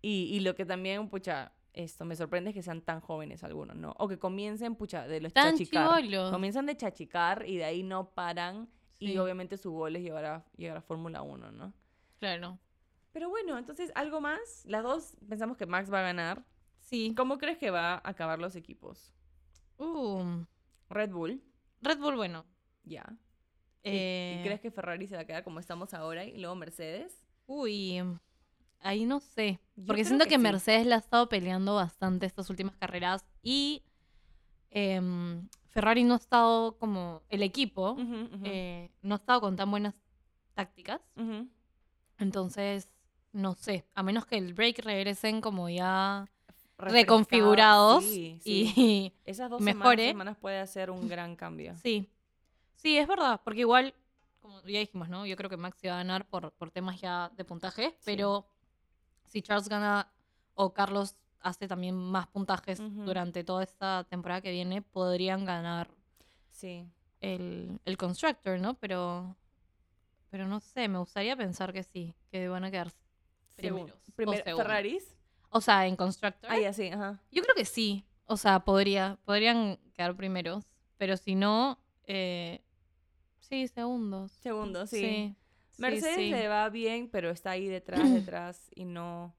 y, 0.01 0.29
y 0.31 0.39
lo 0.39 0.55
que 0.55 0.65
también, 0.65 1.09
pucha, 1.09 1.51
esto 1.73 2.05
me 2.05 2.15
sorprende 2.15 2.51
es 2.51 2.53
que 2.55 2.63
sean 2.63 2.81
tan 2.81 2.99
jóvenes 3.01 3.43
algunos, 3.43 3.75
¿no? 3.75 3.93
O 3.97 4.07
que 4.07 4.17
comiencen, 4.17 4.75
pucha, 4.75 5.07
de 5.07 5.21
los 5.21 5.33
Tan 5.33 5.51
chachicar. 5.51 6.01
Comienzan 6.31 6.65
de 6.65 6.77
chachicar 6.77 7.45
y 7.47 7.57
de 7.57 7.65
ahí 7.65 7.83
no 7.83 8.09
paran. 8.11 8.69
Y 8.99 9.09
Sí. 9.13 9.17
obviamente 9.17 9.57
su 9.57 9.71
gol 9.71 9.95
es 9.95 10.01
llegar 10.03 10.25
a, 10.25 10.45
llegar 10.57 10.77
a 10.77 10.81
Fórmula 10.81 11.21
1, 11.21 11.51
¿no? 11.51 11.73
Claro. 12.19 12.59
Pero 13.11 13.29
bueno, 13.29 13.57
entonces, 13.57 13.91
¿algo 13.95 14.21
más? 14.21 14.63
Las 14.65 14.83
dos 14.83 15.17
pensamos 15.27 15.57
que 15.57 15.65
Max 15.65 15.91
va 15.91 15.99
a 15.99 16.03
ganar. 16.03 16.45
Sí. 16.79 17.13
¿Cómo 17.17 17.37
crees 17.37 17.57
que 17.57 17.71
va 17.71 17.93
a 17.95 18.01
acabar 18.09 18.39
los 18.39 18.55
equipos? 18.55 19.11
Uh, 19.77 20.43
Red 20.89 21.11
Bull, 21.11 21.41
Red 21.81 21.99
Bull, 21.99 22.15
bueno. 22.15 22.45
ya. 22.83 23.05
¿Y- 23.81 23.89
Eh, 23.91 24.37
¿Y 24.39 24.43
crees 24.43 24.59
que 24.59 24.71
Ferrari 24.71 25.07
se 25.07 25.15
va 25.15 25.21
a 25.21 25.25
quedar 25.25 25.43
como 25.43 25.59
estamos 25.59 25.93
ahora 25.93 26.25
y 26.25 26.37
luego 26.37 26.53
Mercedes? 26.55 27.25
Uy, 27.45 28.01
ahí 28.81 29.05
no 29.05 29.21
sé. 29.21 29.59
Porque 29.87 30.03
siento 30.03 30.25
que 30.25 30.31
que, 30.31 30.35
sí. 30.35 30.41
Mercedes 30.41 30.85
la 30.85 30.95
ha 30.95 30.99
estado 30.99 31.29
peleando 31.29 31.75
bastante 31.75 32.25
estas 32.25 32.49
últimas 32.49 32.75
carreras 32.75 33.25
y 33.41 33.83
em, 34.71 35.47
Ferrari 35.67 36.03
no 36.03 36.15
ha 36.15 36.17
estado 36.17 36.77
como 36.77 37.23
el 37.29 37.41
equipo, 37.43 37.95
eh, 38.43 38.91
no 39.01 39.15
ha 39.15 39.17
estado 39.17 39.39
con 39.41 39.55
tan 39.55 39.71
buenas 39.71 39.95
tácticas. 40.53 40.99
Entonces, 42.19 42.91
no 43.31 43.55
sé, 43.55 43.85
a 43.95 44.03
menos 44.03 44.25
que 44.25 44.37
el 44.37 44.53
break 44.53 44.79
regresen 44.83 45.41
como 45.41 45.69
ya 45.69 46.27
reconfigurados 46.77 48.03
sí, 48.03 48.39
sí. 48.43 48.73
y 48.75 49.13
Esas 49.25 49.49
dos 49.49 49.61
mejore. 49.61 50.03
semanas, 50.03 50.07
semanas 50.11 50.37
puede 50.37 50.59
hacer 50.59 50.89
un 50.91 51.07
gran 51.07 51.35
cambio. 51.35 51.75
Sí, 51.77 52.09
sí, 52.75 52.97
es 52.97 53.07
verdad, 53.07 53.41
porque 53.43 53.61
igual, 53.61 53.93
como 54.41 54.61
ya 54.63 54.79
dijimos, 54.79 55.09
¿no? 55.09 55.25
Yo 55.25 55.35
creo 55.35 55.49
que 55.49 55.57
Max 55.57 55.77
iba 55.83 55.93
a 55.93 55.97
ganar 55.97 56.25
por, 56.27 56.51
por 56.53 56.71
temas 56.71 56.99
ya 57.01 57.29
de 57.35 57.45
puntaje, 57.45 57.97
pero 58.05 58.45
si 59.27 59.41
Charles 59.41 59.69
gana 59.69 60.11
o 60.55 60.73
Carlos 60.73 61.15
hace 61.41 61.67
también 61.67 61.95
más 61.95 62.27
puntajes 62.27 62.81
durante 63.05 63.43
toda 63.43 63.63
esta 63.63 64.03
temporada 64.09 64.41
que 64.41 64.51
viene, 64.51 64.81
podrían 64.81 65.45
ganar 65.45 65.89
Sí. 66.51 66.85
el, 67.21 67.79
el 67.85 67.97
Constructor, 67.97 68.59
¿no? 68.59 68.73
Pero, 68.73 69.35
pero 70.29 70.47
no 70.47 70.59
sé, 70.59 70.87
me 70.87 70.99
gustaría 70.99 71.35
pensar 71.35 71.73
que 71.73 71.83
sí, 71.83 72.15
que 72.31 72.47
van 72.47 72.63
a 72.63 72.71
quedar 72.71 72.91
primeros. 73.55 73.91
o 73.91 74.11
Primer- 74.15 74.43
segundos. 74.43 74.65
Ferraris. 74.67 75.15
O 75.49 75.61
sea, 75.61 75.87
en 75.87 75.95
Constructor. 75.95 76.49
Ah, 76.51 76.73
sí, 76.73 76.87
ajá. 76.89 77.21
Yo 77.31 77.41
creo 77.41 77.55
que 77.55 77.65
sí. 77.65 78.05
O 78.25 78.37
sea, 78.37 78.59
podría, 78.59 79.17
podrían 79.25 79.79
quedar 79.93 80.15
primeros. 80.15 80.65
Pero 80.97 81.17
si 81.17 81.33
no, 81.35 81.79
eh, 82.05 82.61
sí, 83.39 83.67
segundos. 83.67 84.31
Segundo, 84.33 84.85
sí. 84.85 84.97
Sí. 84.99 85.35
sí, 85.71 85.81
Mercedes 85.81 86.15
sí. 86.15 86.29
le 86.29 86.47
va 86.47 86.69
bien, 86.69 87.09
pero 87.09 87.31
está 87.31 87.51
ahí 87.51 87.67
detrás, 87.67 88.01
detrás 88.13 88.69
y 88.75 88.85
no. 88.85 89.33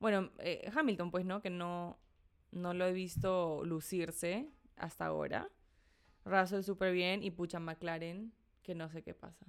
Bueno, 0.00 0.30
eh, 0.40 0.68
Hamilton, 0.74 1.10
pues, 1.10 1.24
¿no? 1.24 1.40
Que 1.40 1.50
no, 1.50 1.98
no 2.50 2.74
lo 2.74 2.86
he 2.86 2.92
visto 2.92 3.62
lucirse 3.64 4.48
hasta 4.76 5.06
ahora. 5.06 5.48
Russell 6.24 6.62
súper 6.62 6.92
bien 6.92 7.22
y 7.22 7.30
pucha 7.30 7.60
McLaren, 7.60 8.32
que 8.62 8.74
no 8.74 8.88
sé 8.90 9.02
qué 9.02 9.14
pasa. 9.14 9.46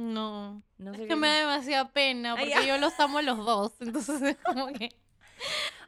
No. 0.00 0.62
No 0.78 0.94
sé 0.94 1.02
es 1.02 1.08
que 1.08 1.16
me 1.16 1.28
da 1.28 1.34
demasiada 1.40 1.92
pena 1.92 2.34
porque 2.36 2.66
yo 2.66 2.78
los 2.78 2.98
amo 3.00 3.18
a 3.18 3.22
los 3.22 3.38
dos. 3.38 3.72
Entonces 3.80 4.20
es 4.22 4.36
como 4.38 4.68
que. 4.68 4.88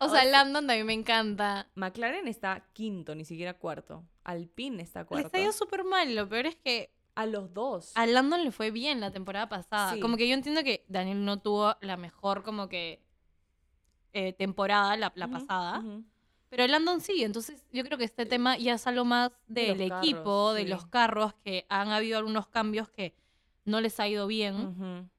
O 0.01 0.07
O 0.07 0.09
sea, 0.09 0.23
sea- 0.23 0.31
Landon 0.31 0.67
también 0.67 0.87
me 0.87 0.95
encanta. 0.95 1.69
McLaren 1.75 2.27
está 2.27 2.65
quinto, 2.73 3.15
ni 3.15 3.25
siquiera 3.27 3.55
cuarto. 3.59 4.03
Alpine 4.25 4.83
está 4.83 5.01
Le 5.01 5.07
cuarto. 5.07 5.27
está 5.27 5.39
yendo 5.39 5.53
súper 5.53 5.85
mal. 5.85 6.15
Lo 6.15 6.27
peor 6.29 6.47
es 6.47 6.57
que 6.57 6.91
A 7.15 7.27
los 7.27 7.53
dos. 7.53 7.93
a 7.95 8.07
Landon 8.07 8.45
le 8.45 8.51
fue 8.51 8.71
bien 8.71 9.01
la 9.01 9.11
temporada 9.11 9.49
pasada. 9.51 9.93
Sí. 9.93 10.01
Como 10.01 10.17
que 10.17 10.27
yo 10.27 10.33
entiendo 10.35 10.63
que 10.65 10.85
Daniel 10.89 11.25
no 11.25 11.39
tuvo 11.41 11.77
la 11.83 11.97
mejor, 11.99 12.43
como 12.43 12.69
que. 12.69 13.03
eh, 14.15 14.33
temporada, 14.33 14.97
la, 14.97 15.11
pasada. 15.11 15.79
ujú. 15.81 16.05
Pero 16.49 16.67
Landon 16.67 17.01
sí, 17.01 17.23
entonces 17.25 17.63
yo 17.73 17.83
creo 17.85 17.97
que 17.97 18.05
este 18.05 18.27
tema 18.27 18.59
ya 18.59 18.75
es 18.75 18.87
algo 18.87 19.05
más 19.07 19.33
De 19.49 19.75
del 19.75 19.89
carros, 19.89 20.05
equipo, 20.05 20.53
de 20.55 20.63
sí. 20.65 20.69
los 20.69 20.87
carros, 20.87 21.33
que 21.45 21.65
han 21.71 21.89
habido 21.91 22.19
algunos 22.19 22.47
cambios 22.49 22.91
que 22.91 23.15
no 23.65 23.81
les 23.81 23.99
ha 24.01 24.09
ido 24.09 24.27
bien. 24.27 25.11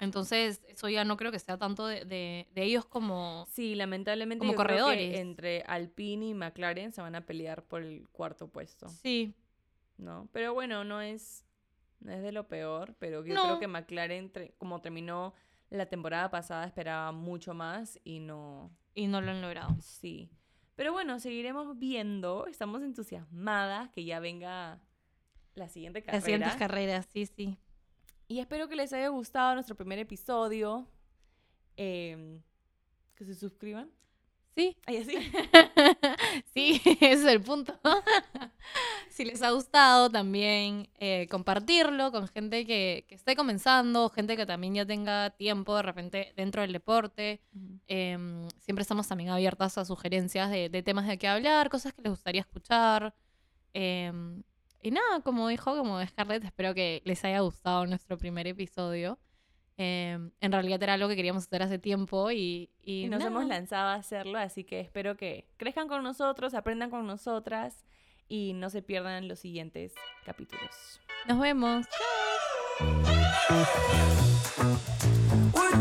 Entonces, 0.00 0.62
eso 0.68 0.88
ya 0.88 1.04
no 1.04 1.16
creo 1.16 1.30
que 1.30 1.38
sea 1.38 1.56
tanto 1.56 1.86
de, 1.86 2.04
de- 2.04 2.48
de 2.52 2.62
ellos 2.64 2.84
como... 2.84 3.46
Sí, 3.50 3.74
lamentablemente 3.76 4.40
Como 4.40 4.52
yo 4.52 4.56
creo 4.56 4.68
que 4.68 4.74
corredores. 4.82 5.14
entre 5.20 5.62
Alpine 5.68 6.26
y 6.26 6.34
McLaren 6.34 6.92
se 6.92 7.00
van 7.00 7.14
a 7.14 7.24
pelear 7.26 7.62
por 7.64 7.82
el 7.82 8.08
cuarto 8.08 8.48
puesto, 8.48 8.88
Sí, 8.88 9.34
¿no? 9.96 10.28
Pero 10.32 10.52
bueno, 10.52 10.82
no 10.82 11.00
es, 11.00 11.44
no 12.00 12.10
es 12.12 12.22
de 12.22 12.32
lo 12.32 12.48
peor, 12.48 12.96
pero 12.98 13.24
yo 13.24 13.34
No. 13.34 13.42
creo 13.42 13.58
que 13.60 13.68
McLaren, 13.68 14.32
como 14.58 14.80
terminó 14.80 15.32
la 15.70 15.86
temporada 15.86 16.28
pasada, 16.30 16.66
esperaba 16.66 17.12
mucho 17.12 17.54
más 17.54 18.00
y 18.02 18.18
no, 18.18 18.70
y 18.94 19.06
no 19.06 19.20
lo 19.20 19.30
han 19.30 19.40
logrado. 19.42 19.76
sí. 19.80 20.28
Pero 20.76 20.92
bueno, 20.92 21.20
seguiremos 21.20 21.78
viendo, 21.78 22.48
estamos 22.48 22.82
entusiasmadas 22.82 23.90
que 23.90 24.04
ya 24.04 24.18
venga 24.18 24.80
la 25.54 25.68
siguiente 25.68 26.02
carrera. 26.02 26.16
Las 26.18 26.24
siguientes 26.24 26.56
carreras, 26.56 27.06
sí, 27.12 27.26
sí. 27.26 27.56
Y 28.26 28.40
espero 28.40 28.68
que 28.68 28.76
les 28.76 28.92
haya 28.92 29.08
gustado 29.08 29.54
nuestro 29.54 29.76
primer 29.76 29.98
episodio. 29.98 30.86
Em, 31.76 32.40
que 33.14 33.24
se 33.24 33.34
suscriban. 33.34 33.90
Sí, 34.56 34.76
Ay, 34.86 34.98
así. 34.98 35.16
sí, 36.54 36.80
ese 37.00 37.12
es 37.12 37.24
el 37.24 37.40
punto. 37.40 37.78
si 39.10 39.24
les 39.24 39.42
ha 39.42 39.50
gustado 39.50 40.10
también 40.10 40.88
eh, 41.00 41.26
compartirlo 41.28 42.12
con 42.12 42.28
gente 42.28 42.64
que, 42.64 43.04
que 43.08 43.16
esté 43.16 43.34
comenzando, 43.34 44.08
gente 44.10 44.36
que 44.36 44.46
también 44.46 44.74
ya 44.74 44.86
tenga 44.86 45.30
tiempo 45.30 45.74
de 45.76 45.82
repente 45.82 46.32
dentro 46.36 46.62
del 46.62 46.72
deporte. 46.72 47.40
Em, 47.88 48.48
siempre 48.60 48.82
estamos 48.82 49.08
también 49.08 49.30
abiertas 49.30 49.76
a 49.76 49.84
sugerencias 49.84 50.50
de, 50.50 50.68
de 50.68 50.82
temas 50.82 51.08
de 51.08 51.18
qué 51.18 51.26
hablar, 51.26 51.68
cosas 51.68 51.92
que 51.92 52.02
les 52.02 52.10
gustaría 52.10 52.42
escuchar. 52.42 53.12
Em, 53.72 54.44
y 54.84 54.90
nada, 54.90 55.22
como 55.22 55.48
dijo, 55.48 55.74
como 55.74 56.04
Scarlett, 56.04 56.44
espero 56.44 56.74
que 56.74 57.00
les 57.06 57.24
haya 57.24 57.40
gustado 57.40 57.86
nuestro 57.86 58.18
primer 58.18 58.46
episodio. 58.46 59.18
Em, 59.78 60.30
en 60.42 60.52
realidad 60.52 60.82
era 60.82 60.92
algo 60.92 61.08
que 61.08 61.16
queríamos 61.16 61.44
hacer 61.44 61.62
hace 61.62 61.78
tiempo 61.78 62.30
y, 62.30 62.70
y, 62.82 63.04
Y 63.04 63.08
nos 63.08 63.20
nada. 63.20 63.30
hemos 63.30 63.46
lanzado 63.46 63.88
a 63.88 63.94
hacerlo, 63.94 64.38
así 64.38 64.64
que 64.64 64.80
espero 64.80 65.16
que 65.16 65.48
crezcan 65.56 65.88
con 65.88 66.04
nosotros, 66.04 66.52
aprendan 66.52 66.90
con 66.90 67.06
nosotras 67.06 67.86
y 68.28 68.52
no 68.52 68.68
se 68.68 68.82
pierdan 68.82 69.26
los 69.26 69.38
siguientes 69.38 69.94
capítulos. 70.26 71.00
Nos 71.26 71.40
vemos. 71.40 71.86
We're 75.54 75.80